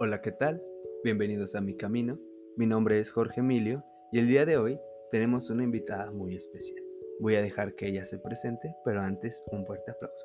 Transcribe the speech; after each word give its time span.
Hola, 0.00 0.20
¿qué 0.20 0.30
tal? 0.30 0.62
Bienvenidos 1.02 1.56
a 1.56 1.60
mi 1.60 1.76
camino. 1.76 2.20
Mi 2.56 2.66
nombre 2.66 3.00
es 3.00 3.10
Jorge 3.10 3.40
Emilio 3.40 3.82
y 4.12 4.20
el 4.20 4.28
día 4.28 4.46
de 4.46 4.56
hoy 4.56 4.78
tenemos 5.10 5.50
una 5.50 5.64
invitada 5.64 6.12
muy 6.12 6.36
especial. 6.36 6.80
Voy 7.18 7.34
a 7.34 7.42
dejar 7.42 7.74
que 7.74 7.88
ella 7.88 8.04
se 8.04 8.16
presente, 8.20 8.76
pero 8.84 9.00
antes 9.00 9.42
un 9.50 9.66
fuerte 9.66 9.90
aplauso. 9.90 10.24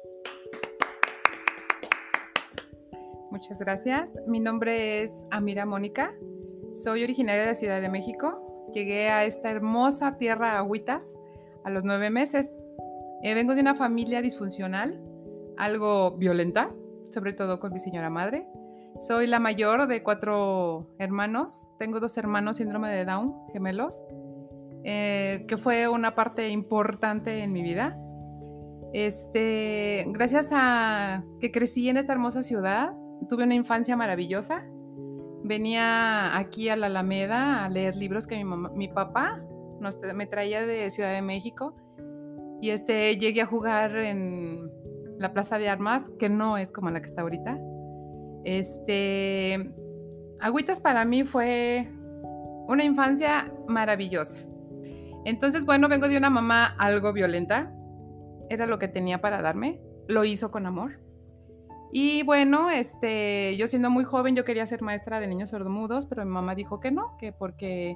Muchas 3.31 3.57
gracias. 3.57 4.13
Mi 4.27 4.39
nombre 4.39 5.01
es 5.01 5.25
Amira 5.31 5.65
Mónica. 5.65 6.13
Soy 6.75 7.03
originaria 7.03 7.47
de 7.47 7.55
Ciudad 7.55 7.81
de 7.81 7.89
México. 7.89 8.69
Llegué 8.75 9.09
a 9.09 9.25
esta 9.25 9.49
hermosa 9.49 10.19
tierra 10.19 10.59
agüitas 10.59 11.17
a 11.63 11.71
los 11.71 11.83
nueve 11.83 12.11
meses. 12.11 12.47
Eh, 13.23 13.33
vengo 13.33 13.55
de 13.55 13.61
una 13.61 13.73
familia 13.73 14.21
disfuncional, 14.21 15.01
algo 15.57 16.15
violenta, 16.17 16.75
sobre 17.09 17.33
todo 17.33 17.59
con 17.59 17.73
mi 17.73 17.79
señora 17.79 18.11
madre. 18.11 18.45
Soy 19.05 19.27
la 19.27 19.39
mayor 19.39 19.87
de 19.87 20.01
cuatro 20.01 20.87
hermanos. 20.97 21.67
Tengo 21.77 21.99
dos 21.99 22.15
hermanos 22.15 22.55
síndrome 22.55 22.89
de 22.89 23.03
Down, 23.03 23.35
gemelos, 23.51 24.01
eh, 24.85 25.43
que 25.45 25.57
fue 25.57 25.89
una 25.89 26.15
parte 26.15 26.47
importante 26.47 27.43
en 27.43 27.51
mi 27.51 27.61
vida. 27.63 27.99
Este, 28.93 30.05
gracias 30.07 30.51
a 30.53 31.21
que 31.41 31.51
crecí 31.51 31.89
en 31.89 31.97
esta 31.97 32.13
hermosa 32.13 32.43
ciudad, 32.43 32.95
tuve 33.27 33.43
una 33.43 33.55
infancia 33.55 33.97
maravillosa. 33.97 34.63
Venía 35.43 36.37
aquí 36.37 36.69
a 36.69 36.77
la 36.77 36.85
Alameda 36.87 37.65
a 37.65 37.69
leer 37.69 37.97
libros 37.97 38.25
que 38.25 38.41
mi, 38.73 38.87
papá 38.87 39.43
me 40.15 40.27
traía 40.27 40.65
de 40.65 40.89
Ciudad 40.91 41.11
de 41.11 41.21
México. 41.21 41.75
Y 42.61 42.69
este, 42.69 43.17
llegué 43.17 43.41
a 43.41 43.47
jugar 43.47 43.97
en 43.97 44.71
la 45.19 45.33
Plaza 45.33 45.57
de 45.59 45.67
Armas, 45.67 46.09
que 46.17 46.29
no 46.29 46.57
es 46.57 46.71
como 46.71 46.89
la 46.89 47.01
que 47.01 47.07
está 47.07 47.23
ahorita. 47.23 47.59
Este, 48.43 49.73
Agüitas 50.43 50.81
para 50.81 51.05
mí 51.05 51.23
fue 51.23 51.87
una 52.67 52.83
infancia 52.83 53.49
maravillosa. 53.69 54.37
Entonces, 55.23 55.65
bueno, 55.65 55.87
vengo 55.87 56.09
de 56.09 56.17
una 56.17 56.29
mamá 56.29 56.75
algo 56.77 57.13
violenta. 57.13 57.73
Era 58.49 58.65
lo 58.65 58.77
que 58.77 58.89
tenía 58.89 59.21
para 59.21 59.41
darme. 59.41 59.79
Lo 60.09 60.25
hizo 60.25 60.51
con 60.51 60.65
amor. 60.65 60.99
Y 61.93 62.23
bueno, 62.23 62.69
este, 62.69 63.55
yo 63.55 63.67
siendo 63.67 63.89
muy 63.89 64.03
joven, 64.03 64.35
yo 64.35 64.43
quería 64.43 64.65
ser 64.65 64.81
maestra 64.81 65.21
de 65.21 65.27
niños 65.27 65.51
sordomudos, 65.51 66.07
pero 66.07 66.25
mi 66.25 66.31
mamá 66.31 66.55
dijo 66.55 66.81
que 66.81 66.91
no, 66.91 67.15
que 67.17 67.31
porque 67.31 67.95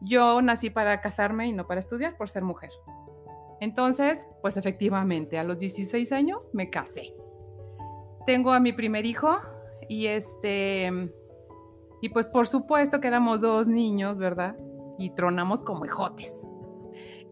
yo 0.00 0.42
nací 0.42 0.70
para 0.70 1.00
casarme 1.00 1.48
y 1.48 1.52
no 1.52 1.66
para 1.66 1.80
estudiar 1.80 2.16
por 2.16 2.28
ser 2.28 2.44
mujer. 2.44 2.70
Entonces, 3.60 4.28
pues 4.42 4.56
efectivamente, 4.56 5.38
a 5.38 5.44
los 5.44 5.58
16 5.58 6.12
años 6.12 6.50
me 6.52 6.70
casé. 6.70 7.14
Tengo 8.26 8.52
a 8.52 8.60
mi 8.60 8.72
primer 8.72 9.06
hijo 9.06 9.40
y 9.88 10.06
este, 10.06 11.10
y 12.00 12.08
pues 12.10 12.26
por 12.26 12.46
supuesto 12.46 13.00
que 13.00 13.08
éramos 13.08 13.40
dos 13.40 13.66
niños, 13.66 14.18
¿verdad? 14.18 14.56
Y 14.98 15.10
tronamos 15.10 15.62
como 15.62 15.84
hijotes. 15.84 16.34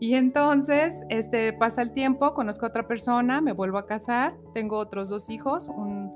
Y 0.00 0.14
entonces, 0.14 0.96
este, 1.10 1.52
pasa 1.52 1.82
el 1.82 1.92
tiempo, 1.92 2.34
conozco 2.34 2.66
a 2.66 2.70
otra 2.70 2.88
persona, 2.88 3.40
me 3.40 3.52
vuelvo 3.52 3.78
a 3.78 3.86
casar, 3.86 4.36
tengo 4.52 4.78
otros 4.78 5.08
dos 5.08 5.30
hijos, 5.30 5.68
un, 5.68 6.10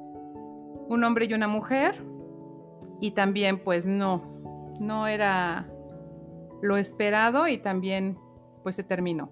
un 0.88 1.04
hombre 1.04 1.26
y 1.26 1.34
una 1.34 1.46
mujer. 1.46 2.02
Y 3.00 3.12
también, 3.12 3.62
pues 3.62 3.86
no, 3.86 4.22
no 4.80 5.06
era 5.06 5.70
lo 6.62 6.76
esperado 6.76 7.46
y 7.46 7.58
también, 7.58 8.18
pues 8.64 8.74
se 8.74 8.82
terminó. 8.82 9.30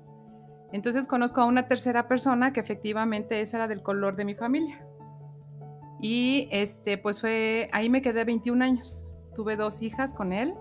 Entonces 0.72 1.06
conozco 1.06 1.40
a 1.40 1.46
una 1.46 1.66
tercera 1.66 2.08
persona 2.08 2.52
que 2.52 2.60
efectivamente 2.60 3.40
esa 3.40 3.56
era 3.56 3.68
del 3.68 3.82
color 3.82 4.16
de 4.16 4.24
mi 4.24 4.34
familia. 4.34 4.86
Y 6.06 6.48
este, 6.50 6.98
pues 6.98 7.18
fue, 7.18 7.70
ahí 7.72 7.88
me 7.88 8.02
quedé 8.02 8.26
21 8.26 8.62
años. 8.62 9.06
Tuve 9.34 9.56
dos 9.56 9.80
hijas 9.80 10.12
con 10.12 10.34
él. 10.34 10.52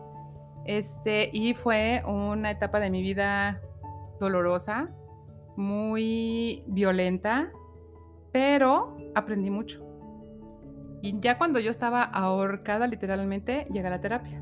Este, 0.63 1.29
y 1.33 1.53
fue 1.53 2.01
una 2.07 2.49
etapa 2.49 2.79
de 2.79 2.89
mi 2.89 3.01
vida 3.01 3.61
dolorosa, 4.21 4.89
muy 5.57 6.63
violenta, 6.67 7.51
pero 8.31 8.95
aprendí 9.15 9.49
mucho. 9.49 9.85
Y 11.01 11.19
ya 11.19 11.37
cuando 11.37 11.59
yo 11.59 11.71
estaba 11.71 12.03
ahorcada 12.03 12.87
literalmente, 12.87 13.67
llega 13.69 13.89
la 13.89 13.99
terapia, 13.99 14.41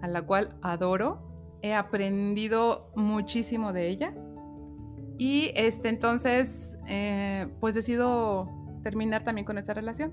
a 0.00 0.08
la 0.08 0.22
cual 0.22 0.56
adoro. 0.62 1.58
He 1.60 1.74
aprendido 1.74 2.90
muchísimo 2.96 3.74
de 3.74 3.88
ella. 3.88 4.14
Y 5.18 5.52
este, 5.54 5.90
entonces, 5.90 6.78
eh, 6.88 7.46
pues 7.60 7.74
decido 7.74 8.61
terminar 8.82 9.24
también 9.24 9.44
con 9.44 9.58
esa 9.58 9.74
relación. 9.74 10.12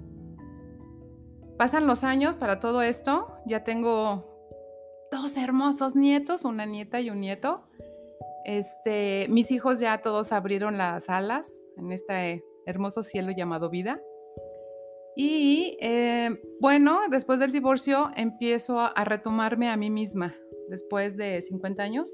Pasan 1.57 1.87
los 1.87 2.03
años 2.03 2.35
para 2.35 2.59
todo 2.59 2.81
esto. 2.81 3.33
Ya 3.45 3.63
tengo 3.63 4.29
dos 5.11 5.37
hermosos 5.37 5.95
nietos, 5.95 6.45
una 6.45 6.65
nieta 6.65 7.01
y 7.01 7.09
un 7.09 7.19
nieto. 7.19 7.63
Este, 8.45 9.27
mis 9.29 9.51
hijos 9.51 9.79
ya 9.79 10.01
todos 10.01 10.31
abrieron 10.31 10.77
las 10.77 11.09
alas 11.09 11.51
en 11.77 11.91
este 11.91 12.43
hermoso 12.65 13.03
cielo 13.03 13.31
llamado 13.31 13.69
vida. 13.69 14.01
Y 15.15 15.77
eh, 15.81 16.41
bueno, 16.61 17.01
después 17.09 17.39
del 17.39 17.51
divorcio 17.51 18.09
empiezo 18.15 18.79
a, 18.79 19.03
retomarme 19.03 19.69
a 19.69 19.75
mí 19.75 19.89
misma. 19.89 20.35
Después 20.69 21.17
de 21.17 21.41
50 21.41 21.83
años, 21.83 22.09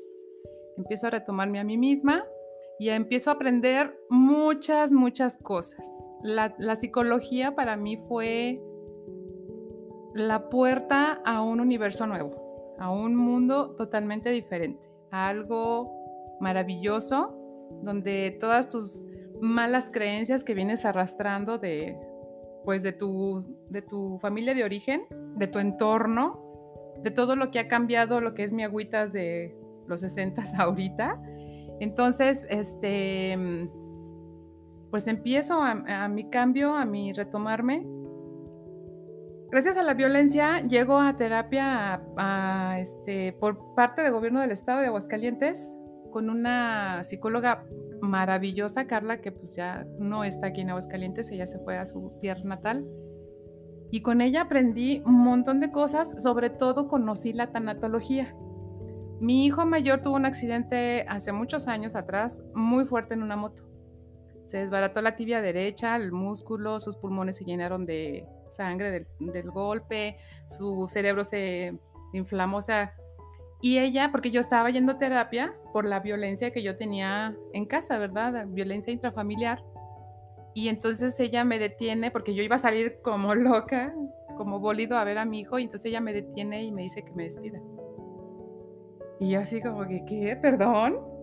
empiezo 0.78 1.08
a 1.08 1.10
retomarme 1.12 1.60
a 1.60 1.64
mí 1.64 1.78
misma 1.78 2.26
y 2.80 2.90
empiezo 2.90 3.30
a 3.30 3.34
aprender 3.34 3.96
muchas, 4.10 4.92
muchas 4.92 5.38
cosas. 5.38 5.86
La, 6.25 6.75
psicología 6.75 7.53
para 7.53 7.78
mí 7.78 7.97
fue 8.08 8.59
la 10.16 10.50
puerta 10.50 11.22
a 11.24 11.44
un 11.44 11.59
universo 11.59 12.08
nuevo, 12.08 12.75
a 12.80 12.91
un 12.91 13.16
mundo 13.16 13.75
totalmente 13.75 14.31
diferente, 14.31 14.90
a 15.12 15.30
algo 15.30 15.94
maravilloso, 16.40 17.38
donde 17.84 18.36
todas 18.40 18.69
tus 18.69 19.06
malas 19.40 19.91
creencias 19.91 20.44
que 20.44 20.56
vienes 20.56 20.84
arrastrando 20.84 21.59
de, 21.59 21.96
pues 22.63 22.81
de 22.81 22.94
tu, 22.94 23.46
de 23.69 23.84
tu 23.84 24.18
familia 24.18 24.56
de 24.56 24.63
origen, 24.63 25.03
de 25.36 25.46
tu 25.46 25.59
entorno, 25.59 26.42
de 27.03 27.12
todo 27.12 27.36
lo 27.36 27.52
que 27.52 27.59
ha 27.59 27.68
cambiado, 27.68 28.19
lo 28.19 28.34
que 28.34 28.46
es 28.46 28.52
mi 28.52 28.63
agüitas 28.63 29.13
de 29.13 29.56
los 29.88 30.00
60 30.00 30.44
ahorita. 30.57 31.22
Entonces, 31.80 32.47
este, 32.50 33.69
pues 34.95 35.07
empiezo 35.07 35.61
a, 35.61 36.07
mi 36.07 36.29
cambio, 36.29 36.73
a 36.73 36.85
mi 36.85 37.11
retomarme. 37.11 37.85
Gracias 39.51 39.75
a 39.75 39.83
la 39.83 39.94
violencia 39.94 40.61
llego 40.61 40.97
a 40.97 41.17
terapia 41.17 42.01
este, 42.78 43.33
por 43.33 43.75
parte 43.75 44.03
del 44.03 44.13
gobierno 44.13 44.39
del 44.39 44.51
estado 44.51 44.79
de 44.79 44.88
Aguascalientes 44.88 45.75
con 46.13 46.29
una 46.29 47.03
psicóloga 47.03 47.66
maravillosa, 48.00 48.88
Carla, 48.88 49.19
que 49.19 49.33
pues 49.33 49.53
ya 49.57 49.85
no 50.00 50.23
está 50.23 50.47
aquí 50.47 50.61
en 50.61 50.69
Aguascalientes, 50.69 51.29
ella 51.29 51.45
se 51.45 51.59
fue 51.59 51.77
a 51.77 51.85
su 51.85 52.13
tierra 52.22 52.45
natal. 52.45 52.88
Y 53.91 54.01
con 54.01 54.22
ella 54.22 54.44
aprendí 54.44 55.03
un 55.06 55.16
montón 55.16 55.59
de 55.59 55.73
cosas, 55.73 56.23
sobre 56.23 56.50
todo 56.50 56.88
conocí 56.88 57.33
la 57.33 57.51
tanatología. 57.51 58.33
Mi 59.19 59.45
hijo 59.45 59.66
mayor 59.66 60.01
tuvo 60.01 60.16
un 60.16 60.25
accidente 60.25 61.06
hace 61.09 61.33
muchos 61.33 61.67
años 61.67 61.97
atrás, 61.97 62.41
muy 62.53 62.85
fuerte 62.85 63.13
en 63.13 63.23
una 63.23 63.35
moto. 63.35 63.75
Se 64.45 64.57
desbarató 64.57 65.01
la 65.01 65.16
tibia 65.16 65.41
derecha, 65.41 65.95
el 65.95 66.11
músculo, 66.11 66.79
sus 66.79 66.97
pulmones 66.97 67.38
se 67.38 67.45
llenaron 67.45 67.85
de 67.85 68.28
sangre 68.50 68.91
del, 68.91 69.07
del 69.19 69.50
golpe, 69.51 70.17
su 70.47 70.88
cerebro 70.89 71.23
se 71.23 71.78
inflamó, 72.13 72.57
o 72.57 72.61
sea, 72.61 72.94
y 73.61 73.79
ella, 73.79 74.09
porque 74.11 74.31
yo 74.31 74.39
estaba 74.39 74.69
yendo 74.69 74.91
a 74.91 75.00
terapia 75.00 75.56
por 75.73 75.85
la 75.85 76.00
violencia 76.00 76.51
que 76.51 76.61
yo 76.61 76.78
tenía 76.78 77.35
en 77.53 77.66
casa, 77.66 77.97
¿verdad? 77.97 78.45
Violencia 78.47 78.94
intrafamiliar. 78.94 79.63
Y 80.53 80.69
entonces 80.69 81.19
ella 81.19 81.44
me 81.44 81.57
detiene, 81.57 82.12
porque 82.12 82.36
yo 82.36 82.44
iba 82.44 82.57
a 82.57 82.59
salir 82.59 83.00
como 83.01 83.33
loca, 83.36 83.95
como 84.38 84.59
bólido 84.59 84.98
a 84.98 85.03
ver 85.03 85.18
a 85.18 85.25
mi 85.25 85.39
hijo, 85.39 85.57
y 85.57 85.63
entonces 85.63 85.89
ella 85.89 86.01
me 86.01 86.13
detiene 86.13 86.63
y 86.63 86.71
me 86.71 86.83
dice 86.83 87.03
que 87.03 87.12
me 87.13 87.24
despida. 87.24 87.59
Y 89.19 89.31
yo 89.31 89.39
así 89.39 89.62
como 89.62 89.88
que, 89.88 90.06
¿qué? 90.06 90.38
¿Perdón? 90.39 91.14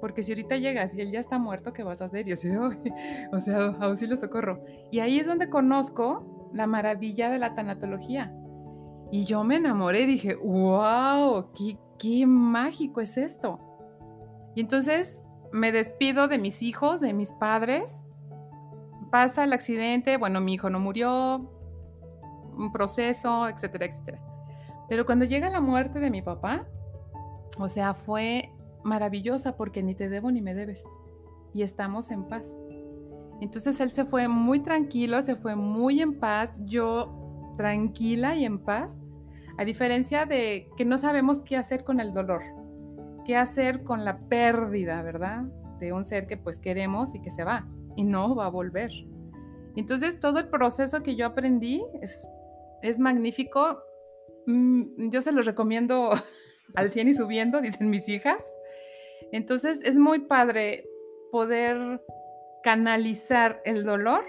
Porque 0.00 0.22
si 0.22 0.32
ahorita 0.32 0.56
llegas 0.56 0.94
y 0.94 1.00
él 1.00 1.12
ya 1.12 1.20
está 1.20 1.38
muerto, 1.38 1.72
¿qué 1.72 1.82
vas 1.82 2.00
a 2.00 2.06
hacer? 2.06 2.26
Yo 2.26 2.34
o 3.32 3.40
sea, 3.40 3.66
auxilio, 3.80 4.16
socorro. 4.16 4.64
Y 4.90 5.00
ahí 5.00 5.18
es 5.18 5.26
donde 5.26 5.50
conozco 5.50 6.50
la 6.52 6.66
maravilla 6.66 7.30
de 7.30 7.38
la 7.38 7.54
tanatología 7.54 8.34
y 9.10 9.24
yo 9.24 9.42
me 9.42 9.56
enamoré, 9.56 10.06
dije, 10.06 10.36
wow, 10.36 11.52
qué, 11.52 11.78
qué 11.98 12.26
mágico 12.26 13.00
es 13.00 13.16
esto. 13.16 13.58
Y 14.54 14.60
entonces 14.60 15.22
me 15.52 15.72
despido 15.72 16.28
de 16.28 16.38
mis 16.38 16.62
hijos, 16.62 17.00
de 17.00 17.12
mis 17.12 17.32
padres. 17.32 18.04
Pasa 19.10 19.42
el 19.42 19.52
accidente, 19.52 20.16
bueno, 20.16 20.40
mi 20.40 20.54
hijo 20.54 20.70
no 20.70 20.78
murió, 20.78 21.50
un 22.56 22.70
proceso, 22.72 23.48
etcétera, 23.48 23.86
etcétera. 23.86 24.22
Pero 24.88 25.04
cuando 25.04 25.24
llega 25.24 25.50
la 25.50 25.60
muerte 25.60 25.98
de 25.98 26.10
mi 26.10 26.22
papá, 26.22 26.66
o 27.58 27.66
sea, 27.66 27.94
fue 27.94 28.52
maravillosa 28.84 29.56
porque 29.56 29.82
ni 29.82 29.94
te 29.94 30.08
debo 30.08 30.30
ni 30.30 30.40
me 30.40 30.54
debes. 30.54 30.84
Y 31.52 31.62
estamos 31.62 32.10
en 32.10 32.24
paz. 32.24 32.54
Entonces 33.40 33.80
él 33.80 33.90
se 33.90 34.04
fue 34.04 34.28
muy 34.28 34.60
tranquilo, 34.60 35.22
se 35.22 35.36
fue 35.36 35.56
muy 35.56 36.00
en 36.00 36.18
paz. 36.18 36.60
Yo 36.66 37.54
tranquila 37.56 38.36
y 38.36 38.44
en 38.44 38.58
paz, 38.58 38.98
a 39.58 39.64
diferencia 39.64 40.24
de 40.24 40.68
que 40.76 40.84
no 40.84 40.96
sabemos 40.96 41.42
qué 41.42 41.56
hacer 41.56 41.84
con 41.84 42.00
el 42.00 42.14
dolor, 42.14 42.42
qué 43.26 43.36
hacer 43.36 43.84
con 43.84 44.04
la 44.04 44.18
pérdida, 44.18 45.02
¿verdad? 45.02 45.44
De 45.78 45.92
un 45.92 46.06
ser 46.06 46.26
que 46.26 46.36
pues 46.36 46.58
queremos 46.58 47.14
y 47.14 47.20
que 47.20 47.30
se 47.30 47.44
va 47.44 47.66
y 47.96 48.04
no 48.04 48.34
va 48.34 48.46
a 48.46 48.50
volver. 48.50 48.90
Entonces 49.76 50.18
todo 50.18 50.38
el 50.38 50.48
proceso 50.48 51.02
que 51.02 51.16
yo 51.16 51.26
aprendí 51.26 51.82
es, 52.00 52.28
es 52.82 52.98
magnífico. 52.98 53.78
Mm, 54.46 55.10
yo 55.10 55.22
se 55.22 55.32
los 55.32 55.46
recomiendo 55.46 56.10
al 56.74 56.90
100 56.90 57.08
y 57.08 57.14
subiendo, 57.14 57.60
dicen 57.60 57.90
mis 57.90 58.08
hijas. 58.08 58.42
Entonces 59.32 59.82
es 59.84 59.96
muy 59.96 60.20
padre 60.20 60.88
poder 61.30 62.02
canalizar 62.62 63.62
el 63.64 63.84
dolor 63.84 64.24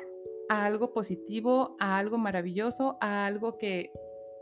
a 0.49 0.65
algo 0.65 0.93
positivo, 0.93 1.75
a 1.79 1.97
algo 1.97 2.17
maravilloso, 2.17 2.97
a 3.01 3.25
algo 3.25 3.57
que 3.57 3.91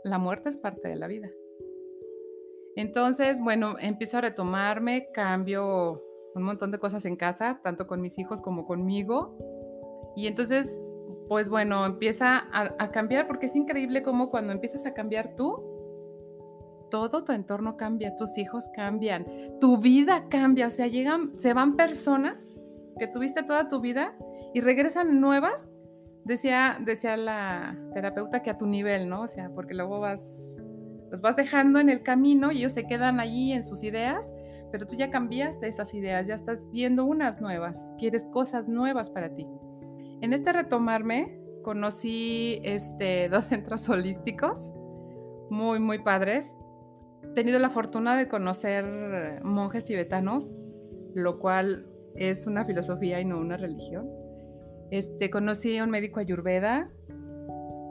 la 0.04 0.18
muerte 0.18 0.48
es 0.48 0.56
parte 0.56 0.88
de 0.88 0.96
la 0.96 1.06
vida. 1.06 1.30
Entonces, 2.76 3.40
bueno, 3.40 3.76
empiezo 3.80 4.18
a 4.18 4.22
retomarme, 4.22 5.08
cambio 5.12 6.02
un 6.34 6.42
montón 6.44 6.70
de 6.70 6.78
cosas 6.78 7.04
en 7.04 7.16
casa, 7.16 7.60
tanto 7.62 7.86
con 7.86 8.00
mis 8.00 8.18
hijos 8.18 8.40
como 8.40 8.66
conmigo. 8.66 9.36
Y 10.16 10.26
entonces, 10.26 10.78
pues 11.28 11.48
bueno, 11.48 11.84
empieza 11.86 12.48
a, 12.52 12.90
cambiar 12.90 13.26
porque 13.26 13.46
es 13.46 13.56
increíble 13.56 14.02
cómo 14.02 14.30
cuando 14.30 14.52
empiezas 14.52 14.86
a 14.86 14.94
cambiar 14.94 15.34
tú, 15.36 15.69
todo 16.90 17.24
tu 17.24 17.32
entorno 17.32 17.76
cambia, 17.76 18.16
tus 18.16 18.36
hijos 18.38 18.68
cambian, 18.74 19.26
tu 19.60 19.78
vida 19.78 20.26
cambia, 20.28 20.66
o 20.66 20.70
sea, 20.70 20.86
llegan, 20.86 21.32
se 21.38 21.54
van 21.54 21.76
personas 21.76 22.48
que 22.98 23.06
tuviste 23.06 23.42
toda 23.42 23.68
tu 23.68 23.80
vida 23.80 24.14
y 24.52 24.60
regresan 24.60 25.20
nuevas. 25.20 25.68
Decía, 26.24 26.76
decía 26.80 27.16
la 27.16 27.78
terapeuta 27.94 28.42
que 28.42 28.50
a 28.50 28.58
tu 28.58 28.66
nivel, 28.66 29.08
¿no? 29.08 29.22
O 29.22 29.28
sea, 29.28 29.50
porque 29.54 29.74
luego 29.74 30.00
vas, 30.00 30.56
los 31.10 31.22
vas 31.22 31.36
dejando 31.36 31.80
en 31.80 31.88
el 31.88 32.02
camino 32.02 32.52
y 32.52 32.58
ellos 32.58 32.72
se 32.72 32.86
quedan 32.86 33.20
allí 33.20 33.52
en 33.52 33.64
sus 33.64 33.82
ideas, 33.82 34.26
pero 34.70 34.86
tú 34.86 34.96
ya 34.96 35.10
cambiaste 35.10 35.66
esas 35.66 35.94
ideas, 35.94 36.26
ya 36.26 36.34
estás 36.34 36.70
viendo 36.70 37.06
unas 37.06 37.40
nuevas, 37.40 37.92
quieres 37.98 38.26
cosas 38.26 38.68
nuevas 38.68 39.10
para 39.10 39.34
ti. 39.34 39.46
En 40.20 40.34
este 40.34 40.52
retomarme, 40.52 41.40
conocí 41.62 42.60
este, 42.64 43.28
dos 43.30 43.46
centros 43.46 43.88
holísticos 43.88 44.58
muy, 45.50 45.80
muy 45.80 45.98
padres. 45.98 46.56
Tenido 47.34 47.58
la 47.58 47.70
fortuna 47.70 48.16
de 48.16 48.28
conocer 48.28 49.40
monjes 49.42 49.84
tibetanos, 49.84 50.58
lo 51.14 51.38
cual 51.38 51.86
es 52.16 52.46
una 52.46 52.64
filosofía 52.64 53.20
y 53.20 53.24
no 53.24 53.38
una 53.38 53.56
religión. 53.56 54.08
Este, 54.90 55.30
conocí 55.30 55.78
a 55.78 55.84
un 55.84 55.90
médico 55.90 56.18
ayurveda, 56.18 56.90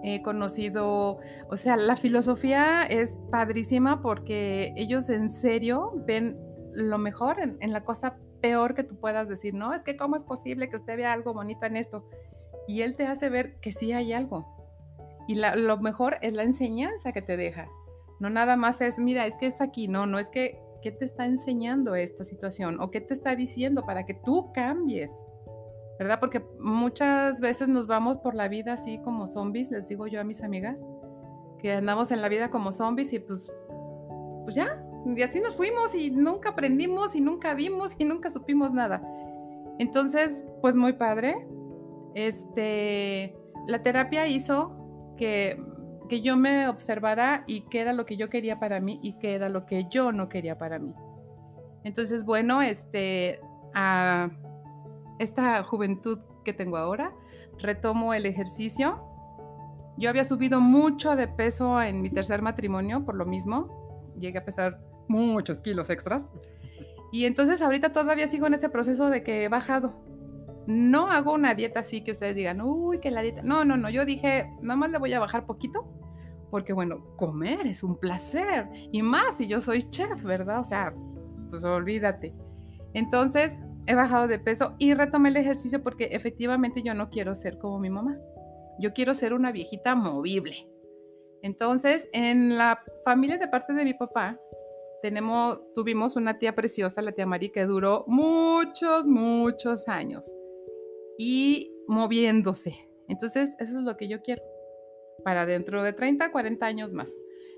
he 0.03 0.21
conocido, 0.21 1.19
o 1.49 1.57
sea, 1.57 1.77
la 1.77 1.95
filosofía 1.95 2.83
es 2.83 3.17
padrísima 3.31 4.01
porque 4.01 4.73
ellos 4.75 5.09
en 5.09 5.29
serio 5.29 5.93
ven 6.05 6.37
lo 6.73 6.97
mejor 6.97 7.39
en, 7.39 7.57
en, 7.61 7.73
la 7.73 7.83
cosa 7.83 8.17
peor 8.41 8.75
que 8.75 8.83
tú 8.83 8.99
puedas 8.99 9.27
decir, 9.27 9.53
no, 9.53 9.73
es 9.73 9.83
que 9.83 9.97
cómo 9.97 10.15
es 10.15 10.23
posible 10.23 10.69
que 10.69 10.75
usted 10.75 10.97
vea 10.97 11.13
algo 11.13 11.33
bonito 11.33 11.65
en 11.65 11.77
esto. 11.77 12.05
Y 12.67 12.81
él 12.81 12.95
te 12.95 13.07
hace 13.07 13.29
ver 13.29 13.59
que 13.61 13.71
sí 13.71 13.93
hay 13.93 14.13
algo. 14.13 14.45
Y 15.27 15.35
lo 15.35 15.77
mejor 15.77 16.17
es 16.21 16.33
la 16.33 16.43
enseñanza 16.43 17.11
que 17.11 17.21
te 17.21 17.37
deja. 17.37 17.67
No 18.19 18.29
nada 18.29 18.57
más 18.57 18.81
es, 18.81 18.99
mira, 18.99 19.25
es 19.25 19.37
que 19.37 19.47
es 19.47 19.61
aquí, 19.61 19.87
no, 19.87 20.05
no 20.05 20.19
es 20.19 20.29
que 20.29 20.61
¿Qué 20.81 20.91
te 20.91 21.03
está 21.03 21.25
enseñando 21.25 21.95
esta 21.95 22.23
situación 22.23 22.79
o 22.79 22.89
qué 22.89 23.01
te 23.01 23.13
está 23.13 23.35
diciendo 23.35 23.85
para 23.85 24.05
que 24.05 24.13
tú 24.13 24.51
cambies? 24.53 25.11
¿Verdad? 25.97 26.19
Porque 26.21 26.41
muchas 26.59 27.41
veces 27.41 27.67
nos 27.67 27.85
vamos 27.85 28.17
por 28.17 28.33
la 28.33 28.47
vida 28.47 28.73
así 28.73 28.99
como 28.99 29.27
zombies, 29.27 29.69
les 29.71 29.89
digo 29.89 30.07
yo 30.07 30.21
a 30.21 30.23
mis 30.23 30.41
amigas, 30.41 30.79
que 31.59 31.73
andamos 31.73 32.11
en 32.11 32.21
la 32.21 32.29
vida 32.29 32.49
como 32.49 32.71
zombies 32.71 33.11
y 33.11 33.19
pues, 33.19 33.51
pues 34.45 34.55
ya, 34.55 34.81
y 35.05 35.21
así 35.21 35.41
nos 35.41 35.57
fuimos 35.57 35.93
y 35.93 36.11
nunca 36.11 36.51
aprendimos 36.51 37.15
y 37.15 37.21
nunca 37.21 37.53
vimos 37.53 37.95
y 37.99 38.05
nunca 38.05 38.29
supimos 38.29 38.71
nada. 38.71 39.01
Entonces, 39.77 40.45
pues 40.61 40.75
muy 40.75 40.93
padre. 40.93 41.45
Este, 42.15 43.35
la 43.67 43.83
terapia 43.83 44.27
hizo 44.27 45.15
que 45.17 45.61
que 46.09 46.21
yo 46.21 46.35
me 46.35 46.67
observara 46.67 47.43
y 47.47 47.61
qué 47.69 47.81
era 47.81 47.93
lo 47.93 48.05
que 48.05 48.17
yo 48.17 48.29
quería 48.29 48.59
para 48.59 48.79
mí 48.81 48.99
y 49.01 49.13
qué 49.19 49.35
era 49.35 49.47
lo 49.47 49.65
que 49.65 49.85
yo 49.89 50.11
no 50.11 50.27
quería 50.27 50.57
para 50.57 50.79
mí. 50.79 50.93
Entonces, 51.83 52.25
bueno, 52.25 52.61
este, 52.61 53.39
a 53.73 54.29
esta 55.19 55.63
juventud 55.63 56.19
que 56.43 56.51
tengo 56.51 56.77
ahora, 56.77 57.13
retomo 57.59 58.13
el 58.13 58.25
ejercicio. 58.25 59.01
Yo 59.97 60.09
había 60.09 60.23
subido 60.23 60.59
mucho 60.59 61.15
de 61.15 61.27
peso 61.27 61.81
en 61.81 62.01
mi 62.01 62.09
tercer 62.09 62.41
matrimonio 62.41 63.05
por 63.05 63.15
lo 63.15 63.25
mismo. 63.25 64.11
Llegué 64.19 64.39
a 64.39 64.45
pesar 64.45 64.81
muchos 65.07 65.61
kilos 65.61 65.89
extras. 65.89 66.31
Y 67.11 67.25
entonces 67.25 67.61
ahorita 67.61 67.91
todavía 67.91 68.27
sigo 68.27 68.47
en 68.47 68.53
ese 68.53 68.69
proceso 68.69 69.09
de 69.09 69.23
que 69.23 69.43
he 69.43 69.49
bajado. 69.49 69.93
No 70.67 71.09
hago 71.09 71.33
una 71.33 71.55
dieta 71.55 71.79
así 71.79 72.01
que 72.01 72.11
ustedes 72.11 72.35
digan, 72.35 72.61
uy, 72.61 72.99
que 72.99 73.11
la 73.11 73.21
dieta. 73.21 73.41
No, 73.41 73.65
no, 73.65 73.77
no. 73.77 73.89
Yo 73.89 74.05
dije, 74.05 74.49
nada 74.61 74.75
más 74.75 74.91
le 74.91 74.99
voy 74.99 75.13
a 75.13 75.19
bajar 75.19 75.45
poquito 75.45 75.87
porque 76.49 76.73
bueno, 76.73 77.05
comer 77.15 77.67
es 77.67 77.83
un 77.83 77.97
placer 77.97 78.67
y 78.91 79.01
más 79.01 79.37
si 79.37 79.47
yo 79.47 79.61
soy 79.61 79.89
chef, 79.89 80.23
¿verdad? 80.23 80.59
O 80.59 80.63
sea, 80.63 80.93
pues 81.49 81.63
olvídate. 81.63 82.33
Entonces 82.93 83.61
he 83.85 83.95
bajado 83.95 84.27
de 84.27 84.39
peso 84.39 84.75
y 84.77 84.93
retomé 84.93 85.29
el 85.29 85.37
ejercicio 85.37 85.83
porque 85.83 86.05
efectivamente 86.11 86.81
yo 86.81 86.93
no 86.93 87.09
quiero 87.09 87.35
ser 87.35 87.57
como 87.57 87.79
mi 87.79 87.89
mamá. 87.89 88.17
Yo 88.79 88.93
quiero 88.93 89.13
ser 89.13 89.33
una 89.33 89.51
viejita 89.51 89.95
movible. 89.95 90.67
Entonces, 91.41 92.09
en 92.13 92.57
la 92.57 92.81
familia 93.05 93.37
de 93.37 93.47
parte 93.47 93.73
de 93.73 93.83
mi 93.83 93.93
papá, 93.93 94.37
tenemos, 95.01 95.61
tuvimos 95.73 96.15
una 96.15 96.37
tía 96.37 96.55
preciosa, 96.55 97.01
la 97.01 97.13
tía 97.13 97.25
Mari, 97.25 97.49
que 97.49 97.65
duró 97.65 98.05
muchos, 98.07 99.07
muchos 99.07 99.87
años 99.87 100.33
y 101.19 101.75
moviéndose. 101.85 102.87
Entonces, 103.09 103.53
eso 103.59 103.77
es 103.77 103.83
lo 103.83 103.97
que 103.97 104.07
yo 104.07 104.21
quiero 104.21 104.41
para 105.25 105.45
dentro 105.45 105.83
de 105.83 105.91
30, 105.91 106.31
40 106.31 106.65
años 106.65 106.93
más. 106.93 107.13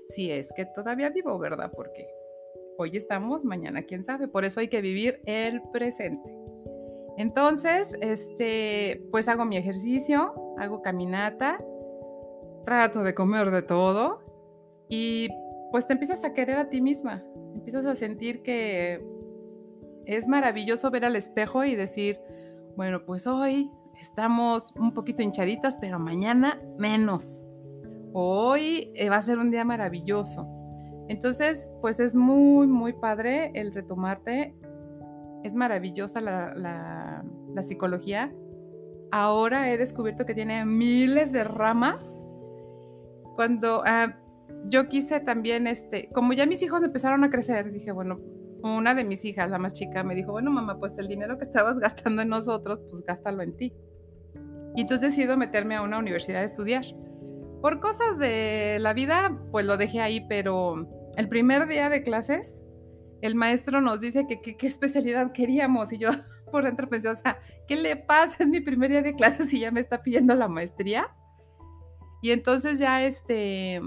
Si 0.08 0.32
es 0.32 0.52
que 0.52 0.66
todavía 0.66 1.10
vivo, 1.10 1.38
¿verdad? 1.38 1.70
Porque 1.72 2.08
hoy 2.76 2.90
estamos, 2.96 3.44
mañana 3.44 3.82
quién 3.82 4.04
sabe. 4.04 4.26
Por 4.26 4.44
eso 4.44 4.58
hay 4.58 4.66
que 4.66 4.82
vivir 4.82 5.22
el 5.26 5.62
presente. 5.72 6.36
Entonces, 7.16 7.96
este, 8.00 9.06
pues 9.12 9.28
hago 9.28 9.44
mi 9.44 9.56
ejercicio, 9.56 10.34
hago 10.58 10.82
caminata, 10.82 11.64
trato 12.64 13.04
de 13.04 13.14
comer 13.14 13.52
de 13.52 13.62
todo 13.62 14.22
y 14.88 15.28
pues 15.70 15.86
te 15.86 15.92
empiezas 15.92 16.24
a 16.24 16.32
querer 16.32 16.56
a 16.56 16.68
ti 16.68 16.80
misma. 16.80 17.24
Empiezas 17.54 17.86
a 17.86 17.94
sentir 17.94 18.42
que 18.42 19.00
es 20.04 20.26
maravilloso 20.26 20.90
ver 20.90 21.04
al 21.04 21.14
espejo 21.14 21.64
y 21.64 21.76
decir, 21.76 22.18
bueno, 22.76 23.04
pues 23.04 23.26
hoy 23.26 23.70
estamos 24.00 24.72
un 24.78 24.92
poquito 24.92 25.22
hinchaditas, 25.22 25.76
pero 25.80 25.98
mañana 25.98 26.60
menos 26.78 27.46
hoy 28.12 28.92
eh, 28.94 29.08
va 29.08 29.16
a 29.16 29.22
ser 29.22 29.38
un 29.38 29.50
día 29.50 29.64
maravilloso. 29.64 30.46
Entonces, 31.08 31.72
pues 31.80 32.00
es 32.00 32.14
muy, 32.14 32.66
muy 32.66 32.92
padre 32.92 33.50
el 33.54 33.72
retomarte. 33.72 34.54
Es 35.42 35.54
maravillosa 35.54 36.20
la, 36.20 37.24
psicología. 37.66 38.32
Ahora 39.10 39.70
he 39.70 39.76
descubierto 39.76 40.24
que 40.24 40.34
tiene 40.34 40.64
miles 40.64 41.32
de 41.32 41.44
ramas. 41.44 42.04
Cuando 43.34 43.82
ah, 43.84 44.16
yo 44.68 44.88
quise 44.88 45.20
también, 45.20 45.66
este, 45.66 46.08
como 46.14 46.32
ya 46.32 46.46
mis 46.46 46.62
hijos 46.62 46.82
empezaron 46.82 47.24
a 47.24 47.30
crecer, 47.30 47.72
dije, 47.72 47.92
bueno, 47.92 48.20
una 48.62 48.94
de 48.94 49.04
mis 49.04 49.24
hijas, 49.24 49.50
la 49.50 49.58
más 49.58 49.72
chica, 49.72 50.04
me 50.04 50.14
dijo, 50.14 50.32
bueno, 50.32 50.50
mamá, 50.50 50.78
pues 50.78 50.96
el 50.98 51.08
dinero 51.08 51.38
que 51.38 51.44
estabas 51.44 51.78
gastando 51.80 52.22
en 52.22 52.28
nosotros, 52.28 52.80
pues 52.90 53.02
gástalo 53.04 53.42
en 53.42 53.56
ti. 53.56 53.74
Y 54.74 54.82
entonces 54.82 55.10
decido 55.10 55.36
meterme 55.36 55.74
a 55.74 55.82
una 55.82 55.98
universidad 55.98 56.42
a 56.42 56.44
estudiar. 56.44 56.84
Por 57.60 57.80
cosas 57.80 58.18
de 58.18 58.78
la 58.80 58.94
vida, 58.94 59.38
pues 59.50 59.66
lo 59.66 59.76
dejé 59.76 60.00
ahí, 60.00 60.26
pero 60.28 60.88
el 61.16 61.28
primer 61.28 61.66
día 61.68 61.90
de 61.90 62.02
clases, 62.02 62.64
el 63.20 63.34
maestro 63.34 63.80
nos 63.80 64.00
dice 64.00 64.26
que 64.26 64.56
qué 64.56 64.66
especialidad 64.66 65.32
queríamos 65.32 65.92
y 65.92 65.98
yo 65.98 66.10
por 66.50 66.64
dentro 66.64 66.88
pensé, 66.88 67.08
o 67.08 67.14
sea, 67.14 67.38
¿qué 67.68 67.76
le 67.76 67.96
pasa? 67.96 68.36
Es 68.40 68.48
mi 68.48 68.60
primer 68.60 68.90
día 68.90 69.02
de 69.02 69.14
clases 69.14 69.52
y 69.52 69.60
ya 69.60 69.70
me 69.70 69.80
está 69.80 70.02
pidiendo 70.02 70.34
la 70.34 70.48
maestría. 70.48 71.08
Y 72.20 72.30
entonces 72.30 72.78
ya 72.78 73.04
este, 73.04 73.80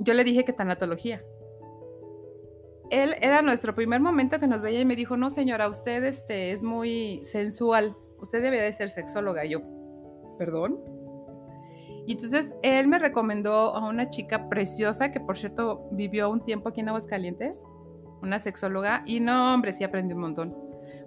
yo 0.00 0.14
le 0.14 0.24
dije 0.24 0.44
que 0.44 0.52
tanatología. 0.52 1.22
Él 2.90 3.14
era 3.20 3.42
nuestro 3.42 3.74
primer 3.74 4.00
momento 4.00 4.40
que 4.40 4.46
nos 4.46 4.62
veía 4.62 4.80
y 4.80 4.84
me 4.84 4.96
dijo, 4.96 5.16
no 5.16 5.30
señora, 5.30 5.68
usted 5.68 6.02
este, 6.04 6.52
es 6.52 6.62
muy 6.62 7.20
sensual, 7.22 7.96
usted 8.18 8.42
debería 8.42 8.64
de 8.64 8.72
ser 8.72 8.90
sexóloga. 8.90 9.44
Y 9.44 9.50
yo, 9.50 9.60
perdón. 10.38 10.80
Y 12.06 12.12
entonces 12.12 12.56
él 12.62 12.88
me 12.88 12.98
recomendó 12.98 13.74
a 13.74 13.88
una 13.88 14.10
chica 14.10 14.48
preciosa 14.48 15.12
que 15.12 15.20
por 15.20 15.36
cierto 15.36 15.88
vivió 15.92 16.30
un 16.30 16.44
tiempo 16.44 16.70
aquí 16.70 16.80
en 16.80 16.88
Aguascalientes, 16.88 17.60
una 18.22 18.38
sexóloga, 18.38 19.02
y 19.06 19.20
no, 19.20 19.54
hombre, 19.54 19.72
sí 19.72 19.84
aprendí 19.84 20.14
un 20.14 20.20
montón. 20.22 20.56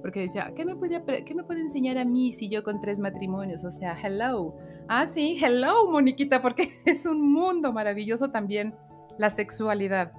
porque 0.02 0.22
decía, 0.22 0.54
¿qué 0.56 0.66
me, 0.66 0.76
puede, 0.76 1.04
¿qué 1.26 1.36
me 1.36 1.44
puede 1.44 1.62
enseñar 1.62 1.98
a 1.98 2.06
mí 2.06 2.32
si 2.32 2.50
yo 2.50 2.64
con 2.64 2.80
tres 2.82 3.00
matrimonios? 3.00 3.64
O 3.64 3.72
sea, 3.72 3.98
hello. 4.02 4.56
Ah, 4.88 5.08
sí, 5.08 5.38
hello, 5.42 5.90
Moniquita, 5.90 6.42
porque 6.42 6.70
es 6.86 7.06
un 7.06 7.32
mundo 7.32 7.74
maravilloso 7.74 8.32
también 8.32 8.74
la 9.18 9.30
sexualidad. 9.30 10.14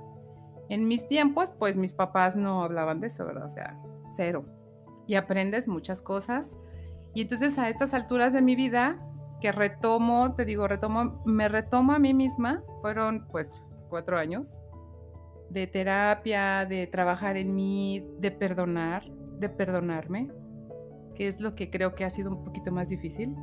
En 0.68 0.88
mis 0.88 1.06
tiempos, 1.06 1.52
pues 1.58 1.76
mis 1.76 1.92
papás 1.92 2.36
no 2.36 2.62
hablaban 2.62 3.00
de 3.00 3.08
eso, 3.08 3.24
¿verdad? 3.24 3.46
O 3.46 3.50
sea, 3.50 3.78
cero. 4.14 4.44
Y 5.06 5.16
aprendes 5.16 5.68
muchas 5.68 6.00
cosas. 6.00 6.56
Y 7.14 7.22
entonces 7.22 7.58
a 7.58 7.68
estas 7.68 7.94
alturas 7.94 8.32
de 8.32 8.42
mi 8.42 8.56
vida, 8.56 8.98
que 9.40 9.52
retomo, 9.52 10.34
te 10.34 10.44
digo, 10.44 10.66
retomo, 10.66 11.22
me 11.26 11.48
retomo 11.48 11.92
a 11.92 11.98
mí 11.98 12.14
misma, 12.14 12.62
fueron 12.80 13.26
pues 13.30 13.62
cuatro 13.88 14.16
años 14.16 14.60
de 15.50 15.66
terapia, 15.66 16.66
de 16.66 16.86
trabajar 16.86 17.36
en 17.36 17.54
mí, 17.54 18.04
de 18.18 18.30
perdonar, 18.30 19.04
de 19.38 19.48
perdonarme, 19.48 20.30
que 21.14 21.28
es 21.28 21.40
lo 21.40 21.54
que 21.54 21.70
creo 21.70 21.94
que 21.94 22.04
ha 22.04 22.10
sido 22.10 22.30
un 22.30 22.44
poquito 22.44 22.72
más 22.72 22.88
difícil, 22.88 23.36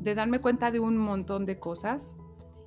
de 0.00 0.14
darme 0.14 0.40
cuenta 0.40 0.70
de 0.70 0.80
un 0.80 0.98
montón 0.98 1.46
de 1.46 1.58
cosas. 1.58 2.18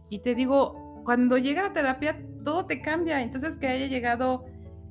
Y 0.10 0.20
te 0.20 0.34
digo, 0.34 1.04
cuando 1.06 1.38
llega 1.38 1.64
la 1.64 1.74
terapia, 1.74 2.26
todo 2.44 2.66
te 2.66 2.82
cambia. 2.82 3.22
Entonces, 3.22 3.58
que 3.58 3.68
haya 3.68 3.88
llegado 3.88 4.46